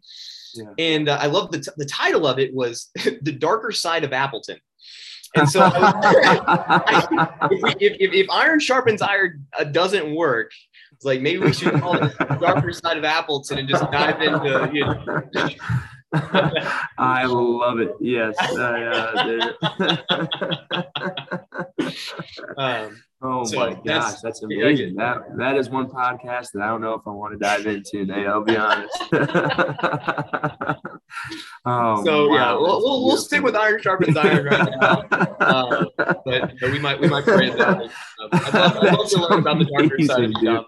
Yeah. 0.55 0.73
And 0.79 1.09
uh, 1.09 1.19
I 1.21 1.27
love 1.27 1.51
the 1.51 1.61
t- 1.61 1.71
the 1.77 1.85
title 1.87 2.27
of 2.27 2.39
it 2.39 2.55
was 2.55 2.91
the 3.23 3.33
darker 3.33 3.73
side 3.73 4.05
of 4.05 4.13
Appleton. 4.13 4.59
And 5.37 5.49
so, 5.49 5.61
I, 5.75 7.49
if, 7.51 7.97
if, 8.01 8.13
if, 8.13 8.31
iron 8.31 8.61
sharpens 8.61 9.03
iron 9.03 9.47
uh, 9.59 9.65
doesn't 9.65 10.15
work, 10.15 10.53
it's 10.93 11.05
like 11.05 11.21
maybe 11.21 11.39
we 11.39 11.53
should 11.53 11.75
call 11.81 11.97
it 11.97 12.17
the 12.19 12.39
darker 12.41 12.73
side 12.73 12.97
of 12.97 13.05
Appleton 13.05 13.59
and 13.59 13.69
just 13.69 13.91
dive 13.91 14.21
into. 14.23 14.71
You 14.73 14.85
know. 14.87 15.49
I 16.99 17.27
love 17.27 17.79
it. 17.81 17.95
Yes. 18.01 18.35
Uh, 18.39 19.53
um, 22.57 23.03
oh 23.21 23.45
so 23.45 23.57
my 23.59 23.75
gosh, 23.85 24.21
that's, 24.23 24.43
amazing. 24.43 24.95
That 24.97 25.37
that 25.37 25.57
is 25.57 25.69
one 25.69 25.89
podcast 25.89 26.53
that 26.53 26.63
I 26.63 26.69
don't 26.69 26.81
know 26.81 26.95
if 26.95 27.03
I 27.07 27.11
want 27.11 27.35
to 27.35 27.39
dive 27.39 27.67
into. 27.67 28.07
Nate, 28.07 28.27
I'll 28.27 28.45
be 28.45 28.57
honest. 28.57 28.97
oh, 31.67 32.05
so 32.05 32.29
wow, 32.29 32.35
yeah, 32.35 32.53
we'll, 32.55 32.83
we'll, 32.83 33.05
we'll, 33.07 33.17
stick 33.19 33.43
with 33.43 33.55
iron 33.55 33.83
sharpens 33.83 34.17
iron 34.17 34.47
right 34.47 34.71
now. 34.81 35.05
Um, 35.41 35.89
but 35.97 36.55
you 36.55 36.61
know, 36.63 36.73
we 36.73 36.79
might 36.79 36.99
we 37.01 37.09
might 37.09 37.25
pray 37.25 37.51
that. 37.51 37.83
Um, 37.83 37.91
I'd, 38.33 38.55
love, 38.55 38.77
I'd 38.79 38.93
love 38.95 39.09
to 39.11 39.21
learn 39.21 39.41
about 39.41 39.59
the 39.59 39.67
darker 39.67 40.03
side 40.03 40.25
of 40.25 40.33
you. 40.41 40.65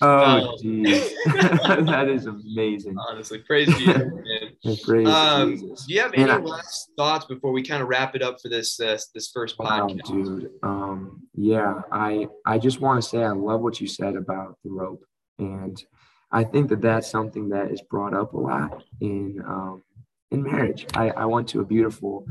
Oh. 0.00 0.56
Um, 0.64 0.82
that 1.86 2.08
is 2.08 2.26
amazing. 2.26 2.96
Honestly, 2.98 3.38
praise 3.38 3.68
Jesus, 3.68 3.86
man. 4.64 4.76
Praise 4.84 5.08
um, 5.08 5.52
Jesus. 5.52 5.86
Do 5.86 5.94
you 5.94 6.00
have 6.00 6.14
any 6.14 6.30
I, 6.30 6.38
last 6.38 6.90
thoughts 6.96 7.26
before 7.26 7.52
we 7.52 7.62
kind 7.62 7.82
of 7.82 7.88
wrap 7.88 8.14
it 8.14 8.22
up 8.22 8.40
for 8.40 8.48
this 8.48 8.78
uh, 8.80 8.98
this 9.14 9.30
first 9.30 9.56
podcast? 9.58 10.08
Wow, 10.08 10.24
dude. 10.24 10.50
Um, 10.62 11.22
yeah, 11.34 11.82
I 11.92 12.28
I 12.44 12.58
just 12.58 12.80
want 12.80 13.02
to 13.02 13.08
say 13.08 13.22
I 13.22 13.30
love 13.30 13.60
what 13.60 13.80
you 13.80 13.86
said 13.86 14.16
about 14.16 14.58
the 14.64 14.70
rope, 14.70 15.04
and 15.38 15.82
I 16.30 16.44
think 16.44 16.68
that 16.70 16.80
that's 16.80 17.10
something 17.10 17.48
that 17.50 17.70
is 17.70 17.82
brought 17.82 18.14
up 18.14 18.34
a 18.34 18.38
lot 18.38 18.82
in 19.00 19.42
um, 19.46 19.82
in 20.30 20.42
marriage. 20.42 20.86
I, 20.94 21.10
I 21.10 21.24
went 21.26 21.48
to 21.48 21.60
a 21.60 21.64
beautiful 21.64 22.26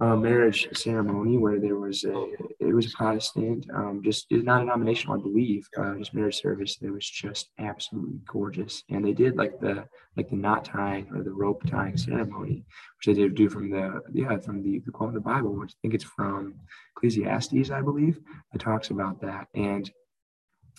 uh, 0.00 0.16
marriage 0.16 0.68
ceremony 0.72 1.36
where 1.36 1.60
there 1.60 1.76
was 1.76 2.04
a 2.04 2.26
it 2.58 2.74
was 2.74 2.86
a 2.86 2.96
Protestant, 2.96 3.66
um, 3.74 4.00
just 4.02 4.26
not 4.30 4.62
a 4.62 4.64
nominational, 4.64 5.18
I 5.18 5.22
believe, 5.22 5.68
uh, 5.76 5.94
just 5.96 6.14
marriage 6.14 6.40
service. 6.40 6.78
It 6.80 6.90
was 6.90 7.08
just 7.08 7.50
absolutely 7.58 8.20
gorgeous, 8.26 8.82
and 8.88 9.04
they 9.04 9.12
did 9.12 9.36
like 9.36 9.60
the 9.60 9.84
like 10.16 10.30
the 10.30 10.36
knot 10.36 10.64
tying 10.64 11.08
or 11.14 11.22
the 11.22 11.32
rope 11.32 11.62
tying 11.66 11.96
ceremony, 11.96 12.64
which 12.96 13.06
they 13.06 13.14
did 13.14 13.34
do 13.34 13.50
from 13.50 13.70
the 13.70 14.00
yeah 14.12 14.38
from 14.38 14.62
the 14.62 14.80
the 14.86 14.92
quote 14.92 15.10
in 15.10 15.14
the 15.14 15.20
Bible, 15.20 15.54
which 15.54 15.72
I 15.72 15.78
think 15.82 15.94
it's 15.94 16.04
from 16.04 16.54
Ecclesiastes, 16.96 17.70
I 17.70 17.82
believe, 17.82 18.20
that 18.52 18.60
talks 18.60 18.90
about 18.90 19.20
that, 19.20 19.48
and 19.54 19.90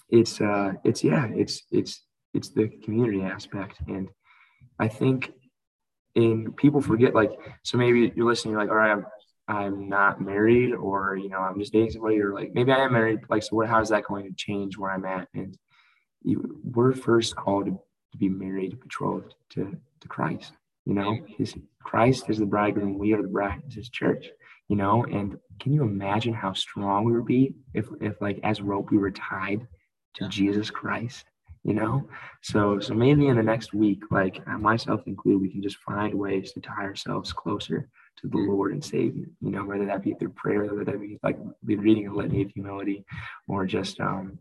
it's 0.09 0.41
uh 0.41 0.73
it's 0.83 1.03
yeah 1.03 1.27
it's 1.33 1.63
it's 1.71 2.05
it's 2.33 2.49
the 2.49 2.69
community 2.83 3.21
aspect, 3.21 3.77
and 3.87 4.09
I 4.79 4.87
think 4.87 5.31
and 6.15 6.55
people 6.57 6.81
forget 6.81 7.15
like 7.15 7.31
so 7.63 7.77
maybe 7.77 8.11
you're 8.15 8.25
listening 8.25 8.53
you're 8.53 8.61
like 8.61 8.69
all 8.69 8.75
right 8.75 8.91
I'm, 8.91 9.05
I'm 9.47 9.89
not 9.89 10.21
married 10.21 10.73
or 10.73 11.15
you 11.15 11.29
know 11.29 11.39
I'm 11.39 11.59
just 11.59 11.73
dating 11.73 11.91
somebody 11.91 12.19
or 12.19 12.33
like 12.33 12.53
maybe 12.53 12.71
I 12.71 12.79
am 12.79 12.93
married 12.93 13.19
like 13.29 13.43
so 13.43 13.55
what, 13.55 13.67
how 13.67 13.81
is 13.81 13.89
that 13.89 14.05
going 14.05 14.27
to 14.27 14.35
change 14.35 14.77
where 14.77 14.91
I'm 14.91 15.05
at? 15.05 15.27
And 15.33 15.57
you, 16.23 16.59
we're 16.63 16.93
first 16.93 17.35
called 17.35 17.65
to, 17.65 17.71
to 17.71 18.17
be 18.17 18.29
married 18.29 18.79
betrothed 18.79 19.33
to 19.51 19.75
to 20.01 20.07
Christ 20.07 20.53
you 20.85 20.93
know? 20.93 21.17
His 21.37 21.55
Christ 21.83 22.29
is 22.29 22.39
the 22.39 22.45
bridegroom 22.45 22.97
we 22.97 23.13
are 23.13 23.21
the 23.21 23.27
bride 23.27 23.61
it's 23.65 23.75
his 23.75 23.89
church 23.89 24.29
you 24.67 24.75
know? 24.75 25.03
And 25.05 25.37
can 25.59 25.73
you 25.73 25.83
imagine 25.83 26.33
how 26.33 26.53
strong 26.53 27.03
we 27.03 27.13
would 27.13 27.25
be 27.25 27.53
if 27.73 27.87
if 27.99 28.21
like 28.21 28.39
as 28.43 28.61
rope 28.61 28.91
we 28.91 28.97
were 28.97 29.11
tied 29.11 29.67
to 30.15 30.27
Jesus 30.27 30.69
Christ 30.69 31.25
you 31.63 31.73
know? 31.73 32.07
So 32.41 32.79
so 32.79 32.93
maybe 32.93 33.27
in 33.27 33.37
the 33.37 33.43
next 33.43 33.73
week 33.73 34.03
like 34.11 34.45
myself 34.47 35.01
included 35.05 35.41
we 35.41 35.49
can 35.49 35.61
just 35.61 35.77
find 35.77 36.13
ways 36.13 36.51
to 36.53 36.61
tie 36.61 36.83
ourselves 36.83 37.31
closer 37.33 37.89
to 38.21 38.27
the 38.27 38.37
lord 38.37 38.71
and 38.71 38.83
savior 38.83 39.25
you 39.41 39.51
know 39.51 39.63
whether 39.63 39.85
that 39.85 40.03
be 40.03 40.13
through 40.13 40.29
prayer 40.29 40.63
whether 40.63 40.83
that 40.83 40.99
be 40.99 41.17
like 41.23 41.37
reading 41.63 42.07
a 42.07 42.13
litany 42.13 42.43
of 42.43 42.51
humility 42.51 43.05
or 43.47 43.65
just 43.65 43.99
um 43.99 44.37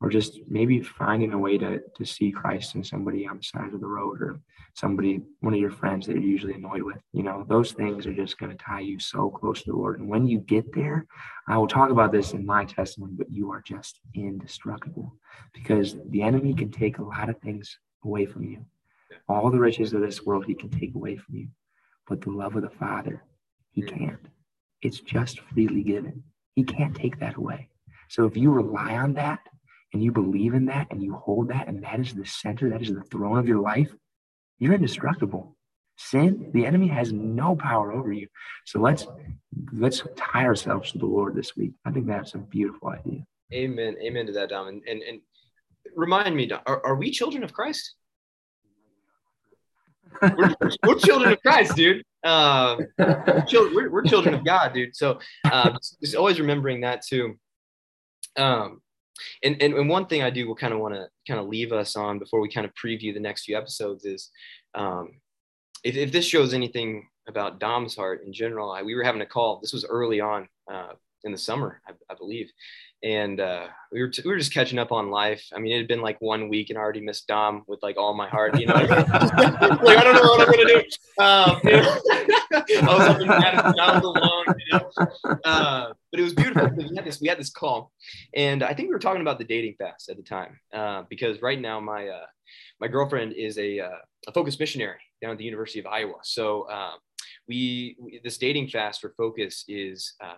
or 0.00 0.08
just 0.08 0.40
maybe 0.48 0.80
finding 0.80 1.32
a 1.32 1.38
way 1.38 1.56
to 1.58 1.80
to 1.96 2.04
see 2.04 2.30
christ 2.30 2.74
in 2.74 2.84
somebody 2.84 3.26
on 3.26 3.38
the 3.38 3.42
side 3.42 3.72
of 3.72 3.80
the 3.80 3.86
road 3.86 4.20
or 4.20 4.40
somebody 4.74 5.20
one 5.40 5.54
of 5.54 5.60
your 5.60 5.70
friends 5.70 6.06
that 6.06 6.14
you're 6.14 6.22
usually 6.22 6.54
annoyed 6.54 6.82
with 6.82 6.98
you 7.12 7.22
know 7.22 7.44
those 7.48 7.72
things 7.72 8.06
are 8.06 8.14
just 8.14 8.38
going 8.38 8.50
to 8.50 8.64
tie 8.64 8.80
you 8.80 8.98
so 8.98 9.30
close 9.30 9.62
to 9.62 9.70
the 9.70 9.76
lord 9.76 9.98
and 9.98 10.08
when 10.08 10.26
you 10.26 10.38
get 10.40 10.72
there 10.74 11.06
i 11.48 11.56
will 11.56 11.68
talk 11.68 11.90
about 11.90 12.12
this 12.12 12.32
in 12.32 12.44
my 12.44 12.64
testimony 12.64 13.12
but 13.16 13.30
you 13.30 13.50
are 13.50 13.62
just 13.66 14.00
indestructible 14.14 15.14
because 15.52 15.96
the 16.10 16.22
enemy 16.22 16.54
can 16.54 16.70
take 16.70 16.98
a 16.98 17.04
lot 17.04 17.28
of 17.28 17.38
things 17.38 17.78
away 18.04 18.26
from 18.26 18.44
you. 18.44 18.64
All 19.28 19.50
the 19.50 19.58
riches 19.58 19.92
of 19.92 20.00
this 20.00 20.24
world 20.24 20.44
he 20.44 20.54
can 20.54 20.70
take 20.70 20.94
away 20.94 21.16
from 21.16 21.36
you, 21.36 21.48
but 22.08 22.20
the 22.20 22.30
love 22.30 22.56
of 22.56 22.62
the 22.62 22.70
Father, 22.70 23.22
he 23.70 23.82
mm. 23.82 23.98
can't. 23.98 24.26
It's 24.82 25.00
just 25.00 25.40
freely 25.40 25.82
given. 25.82 26.22
He 26.54 26.64
can't 26.64 26.94
take 26.94 27.18
that 27.20 27.36
away. 27.36 27.68
So 28.08 28.26
if 28.26 28.36
you 28.36 28.50
rely 28.50 28.94
on 28.96 29.14
that 29.14 29.40
and 29.94 30.02
you 30.02 30.10
believe 30.10 30.54
in 30.54 30.66
that 30.66 30.88
and 30.90 31.02
you 31.02 31.14
hold 31.14 31.48
that 31.48 31.68
and 31.68 31.82
that 31.84 32.00
is 32.00 32.12
the 32.12 32.26
center, 32.26 32.68
that 32.68 32.82
is 32.82 32.92
the 32.92 33.02
throne 33.02 33.38
of 33.38 33.46
your 33.46 33.60
life, 33.60 33.94
you're 34.58 34.74
indestructible. 34.74 35.56
Sin, 35.96 36.50
the 36.52 36.66
enemy 36.66 36.88
has 36.88 37.12
no 37.12 37.54
power 37.54 37.92
over 37.92 38.12
you. 38.12 38.26
So 38.64 38.80
let's 38.80 39.06
let's 39.72 40.02
tie 40.16 40.44
ourselves 40.44 40.90
to 40.92 40.98
the 40.98 41.06
Lord 41.06 41.36
this 41.36 41.56
week. 41.56 41.72
I 41.84 41.92
think 41.92 42.06
that's 42.06 42.34
a 42.34 42.38
beautiful 42.38 42.88
idea. 42.88 43.24
Amen. 43.52 43.96
Amen 44.02 44.26
to 44.26 44.32
that, 44.32 44.48
Dom. 44.48 44.66
And 44.66 44.82
and, 44.88 45.02
and 45.02 45.20
remind 45.94 46.34
me, 46.34 46.50
are, 46.66 46.84
are 46.84 46.96
we 46.96 47.12
children 47.12 47.44
of 47.44 47.52
Christ? 47.52 47.94
we're, 50.22 50.54
we're, 50.84 50.98
children 50.98 51.32
of 51.32 51.40
Christ, 51.42 51.76
dude. 51.76 52.02
Uh, 52.24 52.78
we're, 52.98 53.90
we're, 53.90 54.02
children 54.02 54.34
of 54.34 54.44
God, 54.44 54.72
dude. 54.72 54.96
So 54.96 55.20
uh, 55.44 55.70
just 56.02 56.16
always 56.16 56.40
remembering 56.40 56.80
that 56.80 57.06
too. 57.06 57.38
Um, 58.36 58.80
and, 59.42 59.60
and, 59.60 59.74
and 59.74 59.88
one 59.88 60.06
thing 60.06 60.22
I 60.22 60.30
do 60.30 60.46
will 60.46 60.56
kind 60.56 60.72
of 60.72 60.80
want 60.80 60.94
to 60.94 61.08
kind 61.26 61.40
of 61.40 61.46
leave 61.46 61.72
us 61.72 61.96
on 61.96 62.18
before 62.18 62.40
we 62.40 62.48
kind 62.48 62.66
of 62.66 62.72
preview 62.74 63.12
the 63.14 63.20
next 63.20 63.44
few 63.44 63.56
episodes 63.56 64.04
is 64.04 64.30
um, 64.74 65.20
if, 65.82 65.96
if 65.96 66.12
this 66.12 66.24
shows 66.24 66.54
anything 66.54 67.08
about 67.28 67.60
Dom's 67.60 67.96
heart 67.96 68.22
in 68.26 68.32
general, 68.32 68.70
I, 68.70 68.82
we 68.82 68.94
were 68.94 69.04
having 69.04 69.22
a 69.22 69.26
call. 69.26 69.60
This 69.60 69.72
was 69.72 69.84
early 69.84 70.20
on 70.20 70.48
uh, 70.70 70.92
in 71.24 71.32
the 71.32 71.38
summer, 71.38 71.80
I, 71.88 71.92
I 72.10 72.14
believe 72.14 72.50
and 73.04 73.38
uh, 73.38 73.66
we 73.92 74.00
were 74.00 74.08
t- 74.08 74.22
we 74.24 74.30
were 74.30 74.38
just 74.38 74.52
catching 74.52 74.78
up 74.78 74.90
on 74.90 75.10
life. 75.10 75.46
I 75.54 75.60
mean, 75.60 75.72
it 75.72 75.78
had 75.78 75.88
been 75.88 76.00
like 76.00 76.20
one 76.20 76.48
week, 76.48 76.70
and 76.70 76.78
I 76.78 76.80
already 76.80 77.02
missed 77.02 77.26
Dom 77.26 77.62
with 77.66 77.80
like 77.82 77.98
all 77.98 78.14
my 78.14 78.28
heart. 78.28 78.58
You 78.58 78.66
know, 78.66 78.74
like 78.74 78.88
I 78.90 80.02
don't 80.02 80.14
know 80.14 80.22
what 80.22 80.40
I'm 80.40 80.54
gonna 80.54 80.64
do. 80.64 80.82
Um, 81.22 81.60
you 81.64 82.80
know? 82.80 82.90
I 82.90 82.98
was 82.98 83.08
up 83.08 83.20
in 83.20 83.28
Madison, 83.28 83.78
I 83.78 83.94
was 83.94 84.04
alone. 84.04 84.44
You 84.58 84.78
know? 84.78 85.38
uh, 85.44 85.92
but 86.10 86.20
it 86.20 86.22
was 86.22 86.32
beautiful 86.32 86.70
we 86.74 86.96
had 86.96 87.04
this 87.04 87.20
we 87.20 87.28
had 87.28 87.38
this 87.38 87.50
call, 87.50 87.92
and 88.34 88.62
I 88.62 88.72
think 88.72 88.88
we 88.88 88.94
were 88.94 89.00
talking 89.00 89.20
about 89.20 89.38
the 89.38 89.44
dating 89.44 89.74
fast 89.78 90.08
at 90.08 90.16
the 90.16 90.22
time 90.22 90.58
uh, 90.72 91.02
because 91.10 91.42
right 91.42 91.60
now 91.60 91.78
my 91.80 92.08
uh, 92.08 92.26
my 92.80 92.88
girlfriend 92.88 93.34
is 93.34 93.58
a 93.58 93.80
uh, 93.80 93.98
a 94.26 94.32
focus 94.32 94.58
missionary 94.58 95.00
down 95.20 95.32
at 95.32 95.38
the 95.38 95.44
University 95.44 95.78
of 95.78 95.86
Iowa. 95.86 96.14
So 96.22 96.68
um, 96.70 96.98
we, 97.46 97.96
we, 98.00 98.20
this 98.24 98.38
dating 98.38 98.68
fast 98.68 99.00
for 99.00 99.14
focus 99.16 99.64
is 99.68 100.14
uh, 100.22 100.34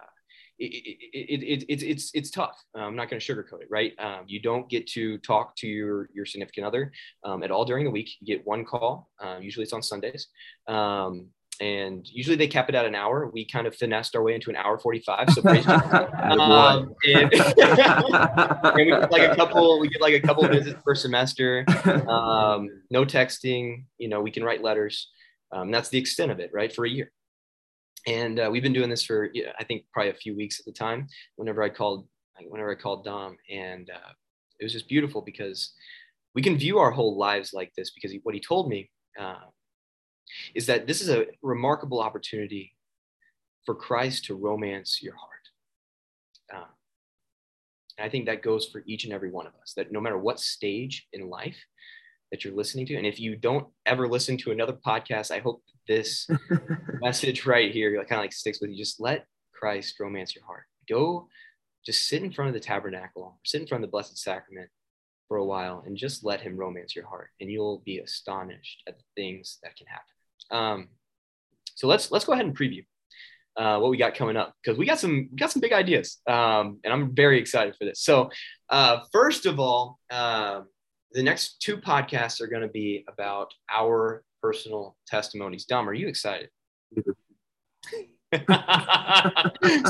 it, 0.58 0.64
it, 0.64 1.42
it, 1.42 1.64
it, 1.68 1.82
it's 1.82 2.10
it's 2.14 2.30
tough. 2.30 2.62
I'm 2.74 2.96
not 2.96 3.10
going 3.10 3.20
to 3.20 3.34
sugarcoat 3.34 3.62
it, 3.62 3.68
right? 3.70 3.92
Um, 3.98 4.24
you 4.26 4.40
don't 4.40 4.68
get 4.68 4.86
to 4.88 5.18
talk 5.18 5.54
to 5.56 5.66
your 5.66 6.08
your 6.14 6.24
significant 6.24 6.66
other 6.66 6.92
um, 7.24 7.42
at 7.42 7.50
all 7.50 7.64
during 7.64 7.84
the 7.84 7.90
week. 7.90 8.10
You 8.20 8.36
get 8.36 8.46
one 8.46 8.64
call. 8.64 9.10
Uh, 9.22 9.36
usually 9.40 9.64
it's 9.64 9.72
on 9.72 9.82
Sundays, 9.82 10.28
um, 10.66 11.26
and 11.60 12.06
usually 12.08 12.36
they 12.36 12.48
cap 12.48 12.68
it 12.68 12.74
at 12.74 12.86
an 12.86 12.94
hour. 12.94 13.30
We 13.32 13.44
kind 13.44 13.66
of 13.66 13.76
finessed 13.76 14.16
our 14.16 14.22
way 14.22 14.34
into 14.34 14.50
an 14.50 14.56
hour 14.56 14.78
45. 14.78 15.30
So 15.30 15.42
um, 15.48 16.94
and, 17.06 17.32
and, 17.32 18.74
we 18.74 18.84
get 18.86 19.12
like 19.12 19.30
a 19.30 19.36
couple. 19.36 19.78
We 19.80 19.88
get 19.88 20.00
like 20.00 20.14
a 20.14 20.20
couple 20.20 20.48
visits 20.48 20.80
per 20.84 20.94
semester. 20.94 21.64
Um, 22.08 22.82
no 22.90 23.04
texting. 23.04 23.84
You 23.98 24.08
know, 24.08 24.22
we 24.22 24.30
can 24.30 24.42
write 24.42 24.62
letters. 24.62 25.10
Um, 25.52 25.70
that's 25.70 25.90
the 25.90 25.98
extent 25.98 26.32
of 26.32 26.40
it, 26.40 26.50
right? 26.52 26.74
For 26.74 26.84
a 26.84 26.90
year 26.90 27.12
and 28.06 28.38
uh, 28.38 28.48
we've 28.50 28.62
been 28.62 28.72
doing 28.72 28.90
this 28.90 29.02
for 29.02 29.30
I 29.58 29.64
think 29.64 29.84
probably 29.92 30.10
a 30.10 30.14
few 30.14 30.36
weeks 30.36 30.60
at 30.60 30.66
the 30.66 30.72
time. 30.72 31.08
Whenever 31.36 31.62
I 31.62 31.68
called, 31.68 32.06
whenever 32.48 32.70
I 32.70 32.74
called 32.74 33.04
Dom, 33.04 33.36
and 33.50 33.90
uh, 33.90 34.12
it 34.60 34.64
was 34.64 34.72
just 34.72 34.88
beautiful 34.88 35.22
because 35.22 35.72
we 36.34 36.42
can 36.42 36.56
view 36.56 36.78
our 36.78 36.90
whole 36.90 37.16
lives 37.18 37.52
like 37.52 37.72
this. 37.76 37.90
Because 37.90 38.12
he, 38.12 38.20
what 38.22 38.34
he 38.34 38.40
told 38.40 38.68
me 38.68 38.90
uh, 39.18 39.46
is 40.54 40.66
that 40.66 40.86
this 40.86 41.00
is 41.00 41.08
a 41.08 41.26
remarkable 41.42 42.00
opportunity 42.00 42.74
for 43.64 43.74
Christ 43.74 44.24
to 44.26 44.34
romance 44.34 45.02
your 45.02 45.14
heart. 45.14 45.32
Uh, 46.54 46.70
And 47.98 48.06
I 48.06 48.10
think 48.10 48.26
that 48.26 48.42
goes 48.42 48.66
for 48.66 48.82
each 48.86 49.04
and 49.04 49.12
every 49.12 49.30
one 49.30 49.46
of 49.46 49.54
us 49.62 49.72
that 49.76 49.90
no 49.90 50.00
matter 50.00 50.18
what 50.18 50.38
stage 50.40 51.06
in 51.12 51.28
life 51.28 51.56
that 52.36 52.44
you're 52.44 52.54
listening 52.54 52.84
to, 52.86 52.96
and 52.96 53.06
if 53.06 53.18
you 53.18 53.34
don't 53.34 53.66
ever 53.86 54.06
listen 54.06 54.36
to 54.36 54.52
another 54.52 54.74
podcast, 54.74 55.30
I 55.30 55.38
hope 55.38 55.62
this 55.88 56.28
message 57.00 57.46
right 57.46 57.72
here 57.72 57.96
kind 58.04 58.20
of 58.20 58.24
like 58.24 58.32
sticks 58.34 58.60
with 58.60 58.70
you. 58.70 58.76
Just 58.76 59.00
let 59.00 59.24
Christ 59.54 59.98
romance 59.98 60.34
your 60.34 60.44
heart. 60.44 60.64
Go 60.86 61.28
just 61.86 62.08
sit 62.08 62.22
in 62.22 62.32
front 62.32 62.48
of 62.48 62.54
the 62.54 62.60
tabernacle, 62.60 63.38
sit 63.44 63.60
in 63.60 63.66
front 63.66 63.82
of 63.82 63.88
the 63.88 63.92
Blessed 63.92 64.18
Sacrament 64.18 64.68
for 65.28 65.36
a 65.38 65.44
while, 65.44 65.84
and 65.86 65.96
just 65.96 66.24
let 66.24 66.40
Him 66.40 66.56
romance 66.56 66.94
your 66.94 67.06
heart, 67.06 67.30
and 67.40 67.50
you'll 67.50 67.80
be 67.86 68.00
astonished 68.00 68.82
at 68.86 68.98
the 68.98 69.04
things 69.16 69.58
that 69.62 69.76
can 69.76 69.86
happen. 69.86 70.04
Um, 70.50 70.88
so 71.76 71.86
let's 71.86 72.10
let's 72.10 72.24
go 72.24 72.32
ahead 72.32 72.44
and 72.44 72.58
preview 72.58 72.84
uh, 73.56 73.78
what 73.78 73.90
we 73.90 73.96
got 73.96 74.14
coming 74.14 74.36
up 74.36 74.54
because 74.62 74.78
we 74.78 74.84
got 74.84 74.98
some 74.98 75.28
we 75.30 75.36
got 75.36 75.52
some 75.52 75.60
big 75.60 75.72
ideas, 75.72 76.18
um, 76.26 76.80
and 76.84 76.92
I'm 76.92 77.14
very 77.14 77.38
excited 77.38 77.76
for 77.76 77.84
this. 77.84 78.02
So 78.02 78.30
uh, 78.68 79.00
first 79.12 79.46
of 79.46 79.60
all, 79.60 79.98
uh, 80.10 80.62
the 81.16 81.22
next 81.22 81.62
two 81.62 81.78
podcasts 81.78 82.42
are 82.42 82.46
going 82.46 82.60
to 82.60 82.68
be 82.68 83.02
about 83.08 83.50
our 83.72 84.22
personal 84.42 84.96
testimonies. 85.06 85.64
Dom, 85.64 85.88
are 85.88 85.94
you 85.94 86.08
excited? 86.08 86.50
so 88.32 88.42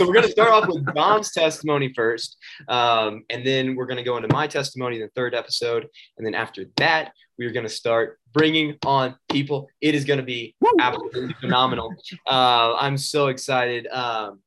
we're 0.07 0.13
going 0.13 0.23
to 0.23 0.31
start 0.31 0.51
off 0.51 0.69
with 0.69 0.87
Dom's 0.95 1.33
testimony 1.33 1.93
first, 1.95 2.37
um, 2.69 3.25
and 3.29 3.45
then 3.45 3.75
we're 3.75 3.87
going 3.87 3.97
to 3.97 4.05
go 4.05 4.17
into 4.17 4.33
my 4.33 4.47
testimony 4.47 4.97
in 4.97 5.03
the 5.03 5.11
third 5.17 5.35
episode, 5.35 5.89
and 6.17 6.25
then 6.25 6.35
after 6.35 6.67
that, 6.77 7.13
we're 7.39 7.51
going 7.51 7.67
to 7.67 7.73
start 7.73 8.21
bringing 8.33 8.77
on 8.85 9.17
people. 9.29 9.69
It 9.81 9.97
is 9.97 10.05
going 10.05 10.21
to 10.21 10.25
be 10.25 10.55
absolutely 10.79 11.35
phenomenal. 11.41 11.93
Uh, 12.29 12.77
I'm 12.79 12.97
so 12.99 13.29
excited. 13.29 13.89
Um, 13.89 14.41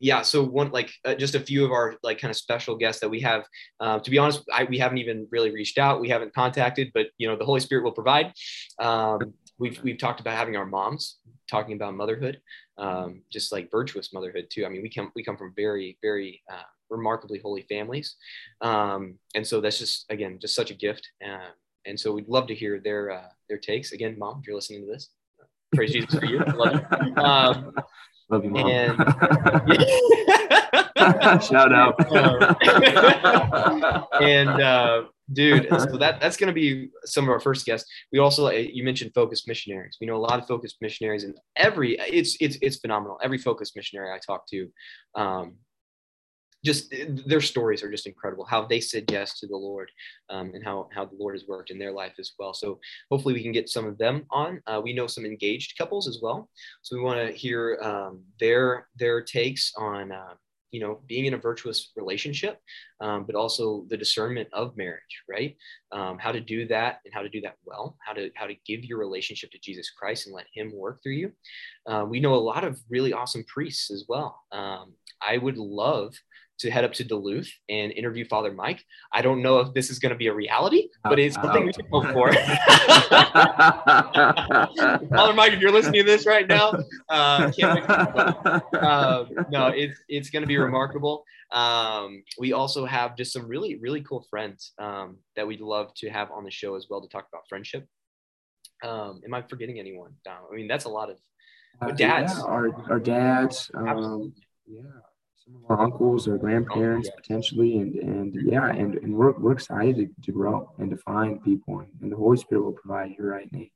yeah, 0.00 0.22
so 0.22 0.42
one 0.44 0.70
like 0.70 0.92
uh, 1.04 1.14
just 1.14 1.34
a 1.34 1.40
few 1.40 1.64
of 1.64 1.72
our 1.72 1.96
like 2.02 2.18
kind 2.18 2.30
of 2.30 2.36
special 2.36 2.76
guests 2.76 3.00
that 3.00 3.08
we 3.08 3.20
have. 3.20 3.44
Uh, 3.80 3.98
to 3.98 4.10
be 4.10 4.18
honest, 4.18 4.42
I, 4.52 4.64
we 4.64 4.78
haven't 4.78 4.98
even 4.98 5.26
really 5.30 5.50
reached 5.50 5.78
out. 5.78 6.00
We 6.00 6.08
haven't 6.08 6.34
contacted, 6.34 6.90
but 6.94 7.08
you 7.18 7.26
know 7.26 7.36
the 7.36 7.44
Holy 7.44 7.60
Spirit 7.60 7.84
will 7.84 7.92
provide. 7.92 8.32
Um, 8.78 9.34
we've 9.58 9.82
we've 9.82 9.98
talked 9.98 10.20
about 10.20 10.36
having 10.36 10.56
our 10.56 10.66
moms 10.66 11.18
talking 11.50 11.74
about 11.74 11.94
motherhood, 11.94 12.40
um, 12.76 13.22
just 13.32 13.50
like 13.50 13.70
virtuous 13.70 14.12
motherhood 14.12 14.46
too. 14.50 14.64
I 14.64 14.68
mean, 14.68 14.82
we 14.82 14.90
come 14.90 15.10
we 15.16 15.24
come 15.24 15.36
from 15.36 15.52
very 15.56 15.98
very 16.00 16.42
uh, 16.50 16.62
remarkably 16.90 17.40
holy 17.40 17.62
families, 17.62 18.16
um, 18.60 19.18
and 19.34 19.46
so 19.46 19.60
that's 19.60 19.78
just 19.78 20.06
again 20.10 20.38
just 20.40 20.54
such 20.54 20.70
a 20.70 20.74
gift. 20.74 21.08
Uh, 21.24 21.50
and 21.86 21.98
so 21.98 22.12
we'd 22.12 22.28
love 22.28 22.46
to 22.48 22.54
hear 22.54 22.80
their 22.80 23.10
uh, 23.10 23.28
their 23.48 23.58
takes. 23.58 23.92
Again, 23.92 24.16
mom, 24.18 24.38
if 24.40 24.46
you're 24.46 24.56
listening 24.56 24.82
to 24.82 24.92
this, 24.92 25.10
praise 25.74 25.92
Jesus 25.92 26.18
for 26.18 26.26
you. 26.26 26.38
Love 26.38 26.82
you. 26.82 27.14
Um, 27.16 27.74
love 28.30 28.44
you, 28.44 28.50
mom. 28.50 28.66
And, 28.66 28.98
Shout 31.42 31.72
out. 31.72 31.94
and 34.22 34.48
uh, 34.48 35.02
dude 35.32 35.68
so 35.68 35.98
that 35.98 36.20
that's 36.20 36.36
going 36.36 36.48
to 36.48 36.52
be 36.52 36.88
some 37.04 37.24
of 37.24 37.30
our 37.30 37.40
first 37.40 37.66
guests 37.66 37.90
we 38.12 38.18
also 38.18 38.46
uh, 38.46 38.50
you 38.50 38.82
mentioned 38.82 39.12
focused 39.14 39.46
missionaries 39.46 39.96
we 40.00 40.06
know 40.06 40.16
a 40.16 40.18
lot 40.18 40.38
of 40.38 40.46
focused 40.46 40.76
missionaries 40.80 41.24
and 41.24 41.36
every 41.56 41.96
it's 41.98 42.36
it's 42.40 42.56
it's 42.62 42.78
phenomenal 42.78 43.18
every 43.22 43.38
focused 43.38 43.76
missionary 43.76 44.10
i 44.10 44.18
talk 44.26 44.46
to 44.48 44.68
um, 45.14 45.54
just 46.64 46.92
their 47.26 47.40
stories 47.40 47.82
are 47.82 47.90
just 47.90 48.06
incredible 48.06 48.44
how 48.44 48.66
they 48.66 48.80
said 48.80 49.04
yes 49.10 49.38
to 49.38 49.46
the 49.46 49.56
lord 49.56 49.90
um, 50.30 50.50
and 50.54 50.64
how 50.64 50.88
how 50.94 51.04
the 51.04 51.16
lord 51.16 51.34
has 51.34 51.46
worked 51.46 51.70
in 51.70 51.78
their 51.78 51.92
life 51.92 52.14
as 52.18 52.32
well. 52.38 52.54
So 52.54 52.78
hopefully 53.10 53.34
we 53.34 53.42
can 53.42 53.52
get 53.52 53.68
some 53.68 53.86
of 53.86 53.98
them 53.98 54.26
on. 54.30 54.60
Uh, 54.66 54.80
we 54.82 54.92
know 54.92 55.06
some 55.06 55.24
engaged 55.24 55.76
couples 55.78 56.08
as 56.08 56.18
well. 56.22 56.48
So 56.82 56.96
we 56.96 57.02
want 57.02 57.26
to 57.26 57.32
hear 57.32 57.78
um, 57.82 58.22
their 58.40 58.88
their 58.96 59.22
takes 59.22 59.72
on 59.76 60.12
uh, 60.12 60.34
you 60.70 60.80
know 60.80 61.00
being 61.06 61.24
in 61.24 61.34
a 61.34 61.38
virtuous 61.38 61.92
relationship 61.96 62.60
um, 63.00 63.24
but 63.24 63.34
also 63.34 63.86
the 63.88 63.96
discernment 63.96 64.48
of 64.52 64.76
marriage 64.76 65.22
right? 65.28 65.56
Um, 65.92 66.18
how 66.18 66.32
to 66.32 66.40
do 66.40 66.66
that 66.68 66.98
and 67.04 67.14
how 67.14 67.22
to 67.22 67.28
do 67.28 67.40
that 67.42 67.56
well 67.64 67.96
how 68.06 68.12
to 68.12 68.30
how 68.34 68.46
to 68.46 68.54
give 68.66 68.84
your 68.84 68.98
relationship 68.98 69.50
to 69.52 69.58
jesus 69.60 69.90
christ 69.90 70.26
and 70.26 70.36
let 70.36 70.46
him 70.52 70.72
work 70.74 71.02
through 71.02 71.14
you. 71.14 71.32
Uh, 71.86 72.04
we 72.06 72.20
know 72.20 72.34
a 72.34 72.36
lot 72.36 72.64
of 72.64 72.78
really 72.90 73.12
awesome 73.12 73.44
priests 73.44 73.90
as 73.90 74.04
well. 74.08 74.42
Um, 74.52 74.92
i 75.22 75.38
would 75.38 75.56
love 75.56 76.14
to 76.58 76.70
head 76.70 76.84
up 76.84 76.92
to 76.94 77.04
Duluth 77.04 77.50
and 77.68 77.92
interview 77.92 78.26
Father 78.26 78.52
Mike. 78.52 78.84
I 79.12 79.22
don't 79.22 79.42
know 79.42 79.60
if 79.60 79.72
this 79.74 79.90
is 79.90 79.98
going 79.98 80.10
to 80.10 80.18
be 80.18 80.26
a 80.26 80.34
reality, 80.34 80.88
but 81.04 81.18
it's 81.18 81.36
something 81.36 81.66
we 81.66 81.72
can 81.72 81.86
hope 81.90 82.06
for. 82.06 82.32
Father 85.14 85.32
Mike, 85.34 85.52
if 85.52 85.60
you're 85.60 85.72
listening 85.72 86.04
to 86.04 86.06
this 86.06 86.26
right 86.26 86.48
now, 86.48 86.72
uh, 87.08 87.50
uh, 88.74 89.24
no, 89.50 89.68
it's 89.68 89.98
it's 90.08 90.30
going 90.30 90.42
to 90.42 90.46
be 90.46 90.58
remarkable. 90.58 91.24
Um, 91.52 92.24
we 92.38 92.52
also 92.52 92.84
have 92.84 93.16
just 93.16 93.32
some 93.32 93.46
really 93.46 93.76
really 93.76 94.02
cool 94.02 94.26
friends 94.28 94.72
um, 94.78 95.18
that 95.36 95.46
we'd 95.46 95.60
love 95.60 95.94
to 95.98 96.10
have 96.10 96.30
on 96.30 96.44
the 96.44 96.50
show 96.50 96.74
as 96.74 96.86
well 96.90 97.00
to 97.00 97.08
talk 97.08 97.26
about 97.32 97.42
friendship. 97.48 97.86
Um, 98.82 99.20
am 99.24 99.34
I 99.34 99.42
forgetting 99.42 99.78
anyone? 99.78 100.12
Dom? 100.24 100.38
I 100.52 100.56
mean, 100.56 100.68
that's 100.68 100.84
a 100.84 100.90
lot 100.90 101.10
of 101.10 101.18
uh, 101.80 101.92
dads. 101.92 102.34
Yeah, 102.36 102.42
our, 102.42 102.90
our 102.90 102.98
dads. 102.98 103.70
Um, 103.74 104.34
yeah 104.66 104.82
some 105.48 105.64
of 105.64 105.70
our 105.70 105.84
uncles 105.84 106.28
or 106.28 106.36
grandparents 106.36 107.08
potentially 107.16 107.78
and 107.78 107.94
and 107.96 108.36
yeah 108.50 108.68
and, 108.68 108.96
and 108.96 109.14
we're, 109.14 109.32
we're 109.32 109.52
excited 109.52 109.96
to, 109.96 110.08
to 110.22 110.32
grow 110.32 110.70
and 110.78 110.90
to 110.90 110.96
find 110.98 111.42
people 111.42 111.80
and, 111.80 111.88
and 112.02 112.12
the 112.12 112.16
holy 112.16 112.36
spirit 112.36 112.62
will 112.62 112.72
provide 112.72 113.14
you're 113.16 113.30
right 113.30 113.50
nate 113.52 113.72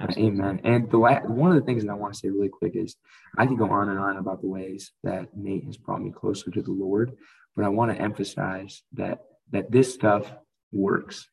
uh, 0.00 0.06
amen. 0.16 0.62
And 0.64 0.90
the 0.90 0.96
la- 0.96 1.20
one 1.20 1.50
of 1.50 1.56
the 1.56 1.66
things 1.66 1.84
that 1.84 1.90
i 1.90 1.94
want 1.94 2.14
to 2.14 2.18
say 2.18 2.30
really 2.30 2.48
quick 2.48 2.74
is 2.74 2.96
i 3.36 3.46
could 3.46 3.58
go 3.58 3.70
on 3.70 3.90
and 3.90 3.98
on 3.98 4.16
about 4.16 4.40
the 4.40 4.48
ways 4.48 4.92
that 5.02 5.36
nate 5.36 5.64
has 5.64 5.76
brought 5.76 6.00
me 6.02 6.10
closer 6.10 6.50
to 6.50 6.62
the 6.62 6.72
lord 6.72 7.12
but 7.54 7.64
i 7.64 7.68
want 7.68 7.92
to 7.92 8.00
emphasize 8.00 8.82
that 8.94 9.20
that 9.52 9.70
this 9.70 9.92
stuff 9.92 10.32
works. 10.72 11.28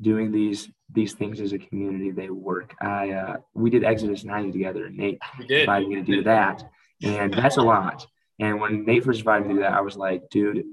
Doing 0.00 0.30
these 0.30 0.70
these 0.92 1.14
things 1.14 1.40
as 1.40 1.52
a 1.52 1.58
community 1.58 2.10
they 2.10 2.28
work. 2.28 2.74
I 2.80 3.10
uh, 3.10 3.36
we 3.54 3.70
did 3.70 3.82
exodus 3.82 4.24
90 4.24 4.52
together 4.52 4.86
and 4.86 4.96
nate 4.96 5.18
invited 5.48 5.88
me 5.88 5.94
to 5.96 6.02
do 6.02 6.22
that 6.24 6.62
and 7.02 7.32
that's 7.32 7.56
a 7.56 7.62
lot 7.62 8.06
and 8.38 8.60
when 8.60 8.84
Nate 8.84 9.04
first 9.04 9.20
invited 9.20 9.46
me 9.46 9.54
to 9.54 9.60
that, 9.60 9.72
I 9.72 9.80
was 9.80 9.96
like, 9.96 10.28
dude, 10.30 10.64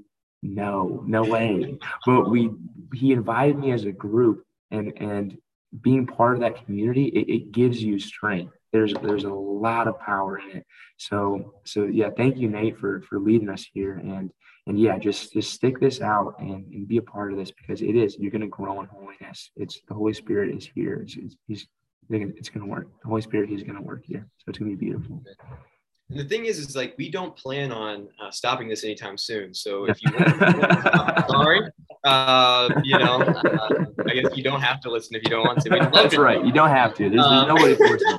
no, 0.42 1.02
no 1.06 1.24
way. 1.24 1.78
But 2.04 2.30
we 2.30 2.50
he 2.92 3.12
invited 3.12 3.58
me 3.58 3.72
as 3.72 3.84
a 3.84 3.92
group 3.92 4.44
and 4.70 4.92
and 4.96 5.38
being 5.80 6.06
part 6.06 6.34
of 6.34 6.40
that 6.40 6.64
community, 6.64 7.06
it, 7.06 7.28
it 7.28 7.52
gives 7.52 7.82
you 7.82 7.98
strength. 7.98 8.54
There's 8.72 8.92
there's 9.02 9.24
a 9.24 9.32
lot 9.32 9.88
of 9.88 9.98
power 10.00 10.38
in 10.38 10.58
it. 10.58 10.66
So 10.98 11.54
so 11.64 11.84
yeah, 11.84 12.10
thank 12.16 12.36
you, 12.36 12.48
Nate, 12.48 12.78
for 12.78 13.02
for 13.02 13.18
leading 13.18 13.48
us 13.48 13.66
here. 13.72 13.94
And 13.94 14.30
and 14.66 14.78
yeah, 14.78 14.98
just 14.98 15.32
just 15.32 15.52
stick 15.52 15.80
this 15.80 16.00
out 16.00 16.34
and, 16.38 16.66
and 16.72 16.88
be 16.88 16.98
a 16.98 17.02
part 17.02 17.32
of 17.32 17.38
this 17.38 17.50
because 17.50 17.82
it 17.82 17.96
is 17.96 18.16
you're 18.18 18.30
gonna 18.30 18.46
grow 18.48 18.80
in 18.80 18.86
holiness. 18.86 19.50
It's 19.56 19.80
the 19.88 19.94
Holy 19.94 20.12
Spirit 20.12 20.54
is 20.54 20.68
here. 20.74 21.00
It's, 21.02 21.16
it's 21.16 21.36
he's 21.46 21.66
it's 22.10 22.48
gonna 22.50 22.66
work. 22.66 22.88
The 23.02 23.08
Holy 23.08 23.22
Spirit 23.22 23.50
is 23.50 23.62
gonna 23.62 23.82
work 23.82 24.04
here. 24.04 24.26
So 24.38 24.44
it's 24.48 24.58
gonna 24.58 24.70
be 24.70 24.76
beautiful. 24.76 25.22
And 26.10 26.20
the 26.20 26.24
thing 26.24 26.44
is, 26.44 26.58
is 26.58 26.76
like 26.76 26.94
we 26.98 27.10
don't 27.10 27.34
plan 27.34 27.72
on 27.72 28.08
uh, 28.22 28.30
stopping 28.30 28.68
this 28.68 28.84
anytime 28.84 29.16
soon. 29.16 29.54
So 29.54 29.84
if 29.88 30.02
you 30.02 30.12
want, 30.12 31.30
sorry, 31.30 31.60
uh, 32.04 32.68
you 32.84 32.98
know, 32.98 33.22
uh, 33.22 33.84
I 34.06 34.14
guess 34.14 34.36
you 34.36 34.42
don't 34.42 34.60
have 34.60 34.80
to 34.82 34.90
listen 34.90 35.16
if 35.16 35.22
you 35.22 35.30
don't 35.30 35.46
want 35.46 35.60
to. 35.62 35.90
That's 35.92 36.16
right. 36.16 36.44
You 36.44 36.52
don't 36.52 36.68
have 36.68 36.94
to. 36.96 37.08
There's, 37.08 37.24
um, 37.24 37.48
no 37.48 37.54
way 37.54 37.74
to. 37.74 38.18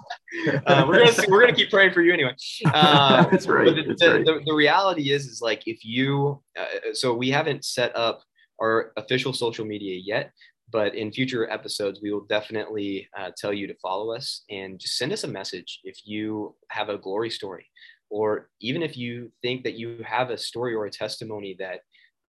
Uh, 0.66 0.86
we're 0.88 1.06
gonna 1.06 1.28
we're 1.30 1.40
gonna 1.42 1.54
keep 1.54 1.70
praying 1.70 1.94
for 1.94 2.02
you 2.02 2.14
anyway. 2.14 2.36
Uh, 2.74 3.24
That's 3.30 3.48
right. 3.48 3.74
The, 3.76 3.84
That's 3.84 4.02
the, 4.02 4.12
right. 4.12 4.26
The, 4.26 4.42
the, 4.46 4.54
reality 4.54 5.12
is, 5.12 5.28
is 5.28 5.42
like 5.42 5.64
if 5.66 5.86
you, 5.86 6.42
uh, 6.60 6.66
so 6.94 7.14
we 7.14 7.30
haven't 7.30 7.64
set 7.64 7.96
up 7.96 8.22
our 8.62 8.92
official 8.98 9.34
social 9.34 9.66
media 9.66 10.00
yet, 10.04 10.32
but 10.76 10.94
in 10.94 11.10
future 11.10 11.50
episodes, 11.50 12.02
we 12.04 12.12
will 12.12 12.26
definitely 12.26 13.08
uh, 13.18 13.32
tell 13.38 13.54
you 13.54 13.66
to 13.66 13.74
follow 13.76 14.14
us 14.14 14.44
and 14.50 14.78
just 14.78 14.98
send 14.98 15.14
us 15.14 15.24
a 15.24 15.28
message 15.30 15.80
if 15.86 16.02
you 16.04 16.54
have 16.68 16.90
a 16.90 16.98
glory 16.98 17.30
story, 17.30 17.66
or 18.10 18.50
even 18.60 18.84
if 18.84 18.98
you 18.98 19.32
think 19.42 19.64
that 19.64 19.76
you 19.76 20.04
have 20.06 20.32
a 20.32 20.38
story 20.38 20.74
or 20.76 20.86
a 20.86 20.92
testimony 20.92 21.56
that 21.60 21.80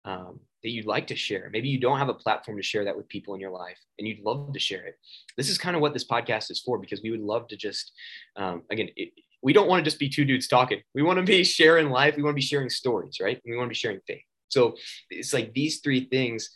um, 0.05 0.41
that 0.65 0.71
you'd 0.71 0.87
like 0.87 1.07
to 1.07 1.15
share. 1.15 1.51
Maybe 1.53 1.69
you 1.69 1.79
don't 1.79 2.01
have 2.01 2.09
a 2.09 2.15
platform 2.15 2.57
to 2.57 2.65
share 2.65 2.85
that 2.85 2.97
with 2.97 3.09
people 3.09 3.35
in 3.35 3.41
your 3.41 3.53
life, 3.53 3.79
and 3.97 4.09
you'd 4.09 4.25
love 4.25 4.53
to 4.53 4.59
share 4.59 4.87
it. 4.87 4.97
This 5.37 5.49
is 5.49 5.57
kind 5.57 5.77
of 5.77 5.83
what 5.83 5.93
this 5.93 6.09
podcast 6.09 6.51
is 6.51 6.59
for, 6.59 6.79
because 6.79 7.01
we 7.01 7.13
would 7.13 7.21
love 7.21 7.47
to 7.47 7.57
just, 7.57 7.93
um, 8.35 8.65
again, 8.73 8.89
it, 8.97 9.11
we 9.41 9.53
don't 9.53 9.69
want 9.69 9.85
to 9.85 9.89
just 9.89 10.01
be 10.01 10.09
two 10.09 10.25
dudes 10.25 10.49
talking. 10.49 10.81
We 10.97 11.03
want 11.03 11.21
to 11.21 11.25
be 11.25 11.45
sharing 11.59 11.91
life. 11.91 12.17
We 12.17 12.25
want 12.25 12.35
to 12.35 12.41
be 12.41 12.51
sharing 12.53 12.71
stories, 12.71 13.19
right? 13.21 13.41
We 13.47 13.57
want 13.57 13.67
to 13.67 13.75
be 13.77 13.77
sharing 13.77 14.01
faith. 14.05 14.25
So 14.49 14.75
it's 15.11 15.33
like 15.33 15.55
these 15.55 15.79
three 15.79 16.09
things 16.09 16.51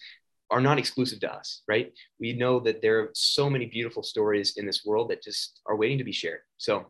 are 0.50 0.60
not 0.60 0.78
exclusive 0.78 1.20
to 1.20 1.32
us, 1.32 1.62
right? 1.68 1.92
We 2.20 2.32
know 2.32 2.60
that 2.60 2.80
there 2.80 3.00
are 3.00 3.10
so 3.14 3.50
many 3.50 3.66
beautiful 3.66 4.02
stories 4.02 4.56
in 4.56 4.66
this 4.66 4.84
world 4.84 5.10
that 5.10 5.22
just 5.22 5.60
are 5.66 5.76
waiting 5.76 5.98
to 5.98 6.04
be 6.04 6.12
shared. 6.12 6.40
So 6.58 6.86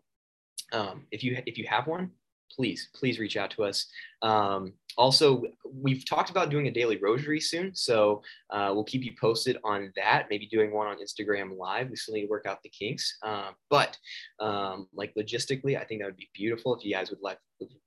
um, 0.73 1.07
if 1.11 1.23
you 1.25 1.43
if 1.47 1.57
you 1.59 1.67
have 1.69 1.87
one, 1.87 2.11
please, 2.51 2.89
please 2.95 3.19
reach 3.19 3.37
out 3.37 3.51
to 3.53 3.65
us. 3.65 3.87
Um, 4.23 4.73
also, 4.97 5.43
we've 5.65 6.05
talked 6.05 6.31
about 6.31 6.51
doing 6.51 6.69
a 6.69 6.71
daily 6.71 6.97
rosary 6.97 7.41
soon, 7.41 7.75
so 7.75 8.23
uh, 8.51 8.71
we'll 8.73 8.85
keep 8.85 9.05
you 9.05 9.13
posted 9.21 9.59
on 9.65 9.93
that. 9.97 10.27
Maybe 10.31 10.47
doing 10.47 10.73
one 10.73 10.87
on 10.87 10.99
Instagram 10.99 11.57
Live. 11.57 11.91
We 11.91 11.97
still 11.97 12.15
need 12.15 12.23
to 12.23 12.29
work 12.29 12.47
out 12.47 12.63
the 12.63 12.71
kinks, 12.71 13.19
uh, 13.23 13.51
but 13.71 13.97
um, 14.41 14.89
like 14.95 15.15
logistically, 15.15 15.79
I 15.79 15.85
think 15.85 16.01
that 16.01 16.07
would 16.07 16.17
be 16.17 16.31
beautiful 16.35 16.75
if 16.75 16.85
you 16.85 16.93
guys 16.93 17.11
would 17.11 17.23
like 17.23 17.39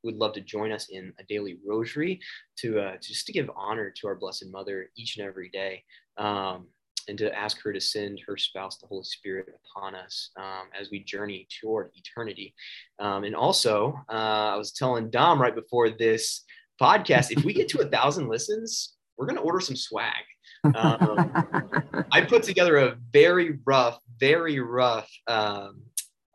would 0.03 0.15
love 0.15 0.33
to 0.33 0.41
join 0.41 0.71
us 0.71 0.89
in 0.89 1.13
a 1.19 1.23
daily 1.23 1.57
rosary 1.65 2.19
to, 2.57 2.79
uh, 2.79 2.97
just 3.01 3.27
to 3.27 3.31
give 3.31 3.51
honor 3.55 3.93
to 3.97 4.07
our 4.07 4.15
Blessed 4.15 4.45
Mother 4.51 4.89
each 4.97 5.17
and 5.17 5.27
every 5.27 5.49
day. 5.49 5.83
Um, 6.17 6.67
and 7.07 7.17
to 7.17 7.35
ask 7.35 7.59
her 7.63 7.73
to 7.73 7.81
send 7.81 8.21
her 8.27 8.37
spouse, 8.37 8.77
the 8.77 8.85
Holy 8.85 9.03
Spirit, 9.03 9.47
upon 9.75 9.95
us 9.95 10.29
um, 10.37 10.67
as 10.79 10.91
we 10.91 11.03
journey 11.03 11.47
toward 11.59 11.89
eternity. 11.95 12.53
Um, 12.99 13.23
and 13.23 13.35
also, 13.35 13.99
uh, 14.09 14.53
I 14.53 14.55
was 14.55 14.71
telling 14.71 15.09
Dom 15.09 15.41
right 15.41 15.55
before 15.55 15.89
this 15.89 16.43
podcast, 16.79 17.31
if 17.31 17.43
we 17.43 17.53
get 17.53 17.67
to 17.69 17.79
a 17.79 17.85
thousand 17.85 18.29
listens, 18.29 18.95
we're 19.17 19.25
going 19.25 19.37
to 19.37 19.41
order 19.41 19.59
some 19.59 19.75
swag. 19.75 20.23
Um, 20.63 22.05
I 22.11 22.21
put 22.21 22.43
together 22.43 22.77
a 22.77 22.97
very 23.13 23.59
rough, 23.65 23.99
very 24.19 24.59
rough 24.59 25.09
um, 25.27 25.81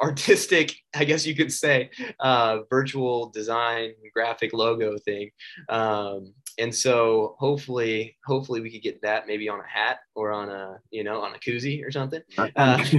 artistic, 0.01 0.75
I 0.95 1.05
guess 1.05 1.27
you 1.27 1.35
could 1.35 1.53
say, 1.53 1.91
uh, 2.21 2.59
virtual 2.71 3.31
design 3.31 3.93
graphic 4.13 4.53
logo 4.53 4.97
thing. 4.99 5.31
Um, 5.69 6.35
and 6.59 6.75
so 6.75 7.37
hopefully, 7.39 8.17
hopefully 8.25 8.61
we 8.61 8.71
could 8.71 8.83
get 8.83 9.03
that 9.03 9.27
maybe 9.27 9.49
on 9.49 9.61
a 9.61 9.67
hat 9.67 9.99
or 10.15 10.31
on 10.31 10.49
a, 10.49 10.79
you 10.91 11.03
know, 11.03 11.21
on 11.21 11.35
a 11.35 11.39
koozie 11.39 11.85
or 11.85 11.91
something. 11.91 12.21
Uh, 12.39 12.49
uh, 12.57 12.79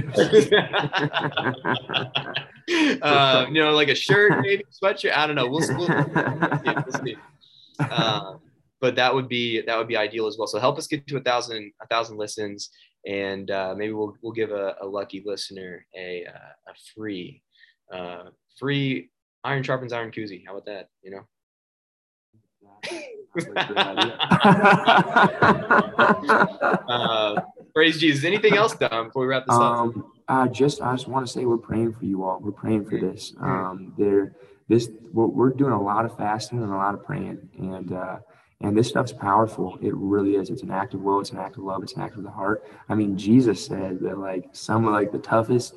you 3.48 3.62
know, 3.62 3.72
like 3.72 3.88
a 3.88 3.94
shirt, 3.94 4.40
maybe 4.42 4.64
sweatshirt. 4.70 5.16
I 5.16 5.26
don't 5.26 5.36
know. 5.36 5.48
We'll, 5.48 5.66
we'll, 5.68 5.88
we'll 5.88 7.04
see. 7.04 7.16
Uh, 7.78 8.34
but 8.80 8.96
that 8.96 9.12
would 9.12 9.28
be 9.28 9.60
that 9.62 9.78
would 9.78 9.88
be 9.88 9.96
ideal 9.96 10.26
as 10.26 10.36
well. 10.38 10.46
So 10.46 10.58
help 10.58 10.78
us 10.78 10.86
get 10.86 11.06
to 11.06 11.16
a 11.16 11.20
thousand 11.20 11.72
a 11.80 11.86
thousand 11.86 12.18
listens 12.18 12.70
and 13.06 13.50
uh, 13.50 13.74
maybe 13.76 13.92
we'll 13.92 14.16
we'll 14.20 14.32
give 14.32 14.50
a, 14.50 14.76
a 14.80 14.86
lucky 14.86 15.22
listener 15.24 15.86
a 15.96 16.26
uh, 16.26 16.70
a 16.70 16.74
free 16.94 17.42
uh, 17.92 18.24
free 18.58 19.10
iron 19.44 19.62
sharpens 19.62 19.92
iron 19.92 20.10
koozie. 20.10 20.42
How 20.44 20.52
about 20.52 20.66
that? 20.66 20.88
You 21.02 21.12
know. 21.12 21.20
uh, 26.88 27.40
praise 27.74 27.98
Jesus. 27.98 28.24
Anything 28.24 28.56
else, 28.56 28.74
Dom, 28.74 29.06
before 29.06 29.22
we 29.22 29.28
wrap 29.28 29.46
this 29.46 29.54
um, 29.54 29.88
up? 29.88 29.94
I 30.28 30.48
just 30.48 30.82
I 30.82 30.92
just 30.92 31.08
want 31.08 31.26
to 31.26 31.32
say 31.32 31.44
we're 31.44 31.58
praying 31.58 31.94
for 31.94 32.04
you 32.04 32.24
all. 32.24 32.40
We're 32.40 32.50
praying 32.50 32.86
for 32.86 32.98
this. 32.98 33.34
Um, 33.40 33.94
there, 33.96 34.34
this 34.68 34.88
we're, 35.12 35.26
we're 35.26 35.50
doing 35.50 35.72
a 35.72 35.82
lot 35.82 36.04
of 36.04 36.16
fasting 36.16 36.62
and 36.62 36.72
a 36.72 36.76
lot 36.76 36.94
of 36.94 37.04
praying, 37.04 37.48
and 37.58 37.92
uh, 37.92 38.18
and 38.60 38.76
this 38.76 38.88
stuff's 38.88 39.12
powerful. 39.12 39.78
It 39.82 39.94
really 39.94 40.36
is. 40.36 40.50
It's 40.50 40.62
an 40.62 40.70
act 40.70 40.94
of 40.94 41.02
will. 41.02 41.20
It's 41.20 41.30
an 41.30 41.38
act 41.38 41.56
of 41.56 41.64
love. 41.64 41.82
It's 41.82 41.94
an 41.94 42.02
act 42.02 42.16
of 42.16 42.22
the 42.22 42.30
heart. 42.30 42.64
I 42.88 42.94
mean, 42.94 43.16
Jesus 43.16 43.64
said 43.64 44.00
that 44.00 44.18
like 44.18 44.48
some 44.52 44.86
of 44.86 44.92
like 44.92 45.12
the 45.12 45.18
toughest 45.18 45.74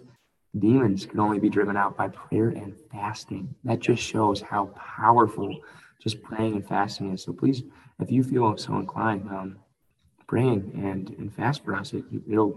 demons 0.58 1.06
can 1.06 1.20
only 1.20 1.40
be 1.40 1.50
driven 1.50 1.78
out 1.78 1.96
by 1.96 2.08
prayer 2.08 2.50
and 2.50 2.76
fasting. 2.92 3.54
That 3.64 3.80
just 3.80 4.02
shows 4.02 4.42
how 4.42 4.68
powerful 4.76 5.60
just 6.02 6.22
praying 6.24 6.54
and 6.56 6.68
fasting 6.68 7.14
is. 7.14 7.24
So 7.24 7.34
please, 7.34 7.64
if 8.00 8.10
you 8.10 8.24
feel 8.24 8.58
so 8.58 8.78
inclined, 8.78 9.30
um, 9.30 9.58
praying 10.28 10.72
and, 10.76 11.10
and 11.20 11.34
fast 11.34 11.64
for 11.66 11.76
us, 11.76 11.94
it, 11.94 12.06
it'll 12.30 12.56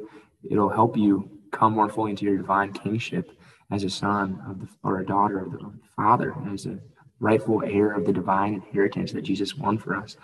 it'll 0.49 0.69
help 0.69 0.97
you 0.97 1.29
come 1.51 1.75
more 1.75 1.89
fully 1.89 2.11
into 2.11 2.25
your 2.25 2.37
divine 2.37 2.73
kingship 2.73 3.33
as 3.73 3.85
a 3.85 3.91
son 3.91 4.41
of 4.47 4.61
the 4.61 4.69
or 4.85 5.01
a 5.01 5.07
daughter 5.07 5.41
of 5.41 5.51
the 5.51 5.73
Father, 5.97 6.35
as 6.53 6.67
a 6.67 6.79
rightful 7.19 7.63
heir 7.65 7.93
of 7.93 8.05
the 8.05 8.13
divine 8.13 8.55
inheritance 8.55 9.13
that 9.13 9.23
Jesus 9.23 9.57
won 9.57 9.79
for 9.79 9.97
us. 9.97 10.17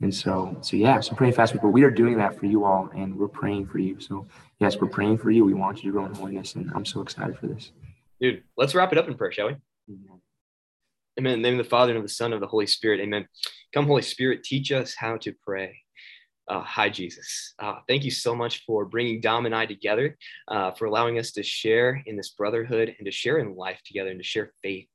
And 0.00 0.12
so, 0.12 0.56
so 0.60 0.76
yeah, 0.76 1.00
so 1.00 1.14
pray 1.14 1.30
fast 1.30 1.52
people. 1.52 1.70
We 1.70 1.84
are 1.84 1.90
doing 1.90 2.16
that 2.18 2.38
for 2.38 2.46
you 2.46 2.64
all, 2.64 2.90
and 2.96 3.16
we're 3.16 3.28
praying 3.28 3.66
for 3.66 3.78
you. 3.78 4.00
So 4.00 4.26
yes, 4.58 4.76
we're 4.80 4.88
praying 4.88 5.18
for 5.18 5.30
you. 5.30 5.44
We 5.44 5.54
want 5.54 5.82
you 5.82 5.90
to 5.90 5.92
grow 5.92 6.06
in 6.06 6.14
holiness, 6.14 6.54
and 6.54 6.70
I'm 6.74 6.84
so 6.84 7.00
excited 7.00 7.38
for 7.38 7.46
this. 7.46 7.70
Dude, 8.20 8.42
let's 8.56 8.74
wrap 8.74 8.92
it 8.92 8.98
up 8.98 9.06
in 9.06 9.14
prayer, 9.14 9.32
shall 9.32 9.48
we? 9.48 9.56
Amen. 9.88 10.20
Amen. 11.18 11.32
In 11.34 11.42
the 11.42 11.48
name 11.48 11.60
of 11.60 11.64
the 11.64 11.70
Father 11.70 11.92
and 11.92 11.98
of 11.98 12.04
the 12.04 12.08
Son 12.08 12.26
and 12.26 12.34
of 12.34 12.40
the 12.40 12.46
Holy 12.46 12.66
Spirit. 12.66 13.00
Amen. 13.00 13.28
Come, 13.72 13.86
Holy 13.86 14.02
Spirit, 14.02 14.44
teach 14.44 14.72
us 14.72 14.94
how 14.96 15.16
to 15.18 15.32
pray. 15.44 15.83
Uh, 16.48 16.60
hi, 16.60 16.88
Jesus. 16.88 17.54
Uh, 17.58 17.76
thank 17.88 18.04
you 18.04 18.10
so 18.10 18.34
much 18.34 18.64
for 18.66 18.84
bringing 18.84 19.20
Dom 19.20 19.46
and 19.46 19.54
I 19.54 19.66
together, 19.66 20.16
uh, 20.48 20.72
for 20.72 20.84
allowing 20.84 21.18
us 21.18 21.32
to 21.32 21.42
share 21.42 22.02
in 22.06 22.16
this 22.16 22.30
brotherhood 22.30 22.94
and 22.98 23.06
to 23.06 23.10
share 23.10 23.38
in 23.38 23.56
life 23.56 23.80
together 23.84 24.10
and 24.10 24.20
to 24.20 24.24
share 24.24 24.52
faith 24.62 24.86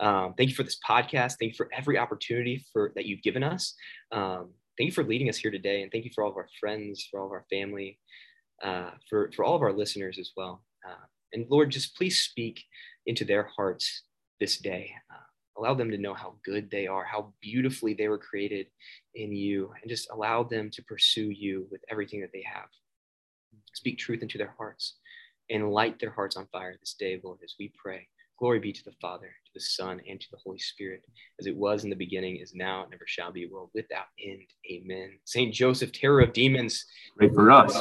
um, 0.00 0.34
thank 0.36 0.50
you 0.50 0.56
for 0.56 0.62
this 0.62 0.78
podcast. 0.86 1.36
Thank 1.38 1.52
you 1.52 1.56
for 1.56 1.68
every 1.72 1.98
opportunity 1.98 2.64
for 2.72 2.92
that 2.94 3.06
you've 3.06 3.22
given 3.22 3.42
us. 3.42 3.74
Um, 4.12 4.50
thank 4.76 4.88
you 4.88 4.92
for 4.92 5.04
leading 5.04 5.28
us 5.28 5.36
here 5.36 5.50
today, 5.50 5.82
and 5.82 5.90
thank 5.90 6.04
you 6.04 6.10
for 6.14 6.24
all 6.24 6.30
of 6.30 6.36
our 6.36 6.48
friends, 6.60 7.06
for 7.10 7.20
all 7.20 7.26
of 7.26 7.32
our 7.32 7.46
family, 7.50 7.98
uh, 8.62 8.90
for 9.08 9.30
for 9.34 9.44
all 9.44 9.54
of 9.54 9.62
our 9.62 9.72
listeners 9.72 10.18
as 10.18 10.30
well. 10.36 10.62
Uh, 10.86 11.04
and 11.32 11.46
Lord, 11.50 11.70
just 11.70 11.96
please 11.96 12.20
speak 12.22 12.62
into 13.06 13.24
their 13.24 13.50
hearts 13.56 14.04
this 14.40 14.58
day. 14.58 14.92
Allow 15.58 15.74
them 15.74 15.90
to 15.90 15.98
know 15.98 16.14
how 16.14 16.36
good 16.44 16.70
they 16.70 16.86
are, 16.86 17.04
how 17.04 17.32
beautifully 17.40 17.92
they 17.92 18.08
were 18.08 18.18
created 18.18 18.68
in 19.14 19.32
you, 19.32 19.72
and 19.82 19.90
just 19.90 20.08
allow 20.10 20.44
them 20.44 20.70
to 20.70 20.82
pursue 20.84 21.30
you 21.30 21.66
with 21.70 21.80
everything 21.90 22.20
that 22.20 22.30
they 22.32 22.44
have. 22.50 22.68
Speak 23.74 23.98
truth 23.98 24.22
into 24.22 24.38
their 24.38 24.54
hearts 24.56 24.94
and 25.50 25.72
light 25.72 25.98
their 25.98 26.10
hearts 26.10 26.36
on 26.36 26.46
fire 26.52 26.76
this 26.78 26.94
day, 26.94 27.20
Lord, 27.22 27.38
as 27.42 27.54
we 27.58 27.72
pray. 27.76 28.06
Glory 28.38 28.60
be 28.60 28.72
to 28.72 28.84
the 28.84 28.94
Father, 29.00 29.26
to 29.26 29.50
the 29.52 29.60
Son, 29.60 30.00
and 30.08 30.20
to 30.20 30.30
the 30.30 30.38
Holy 30.44 30.60
Spirit, 30.60 31.02
as 31.40 31.46
it 31.46 31.56
was 31.56 31.82
in 31.82 31.90
the 31.90 31.96
beginning, 31.96 32.36
is 32.36 32.54
now, 32.54 32.82
and 32.82 32.90
never 32.92 33.04
shall 33.06 33.32
be, 33.32 33.46
world 33.46 33.70
without 33.74 34.06
end. 34.24 34.46
Amen. 34.70 35.18
Saint 35.24 35.52
Joseph, 35.52 35.90
terror 35.90 36.20
of 36.20 36.32
demons, 36.32 36.84
pray 37.16 37.28
for 37.30 37.50
us. 37.50 37.76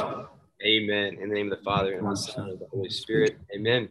Amen. 0.66 1.18
In 1.22 1.30
the 1.30 1.36
name 1.36 1.52
of 1.52 1.60
the 1.60 1.64
Father, 1.64 1.94
and 1.94 2.08
of 2.08 2.16
the 2.16 2.18
Son, 2.18 2.46
and 2.46 2.54
of 2.54 2.60
the 2.60 2.68
Holy 2.72 2.90
Spirit. 2.90 3.38
Amen. 3.56 3.90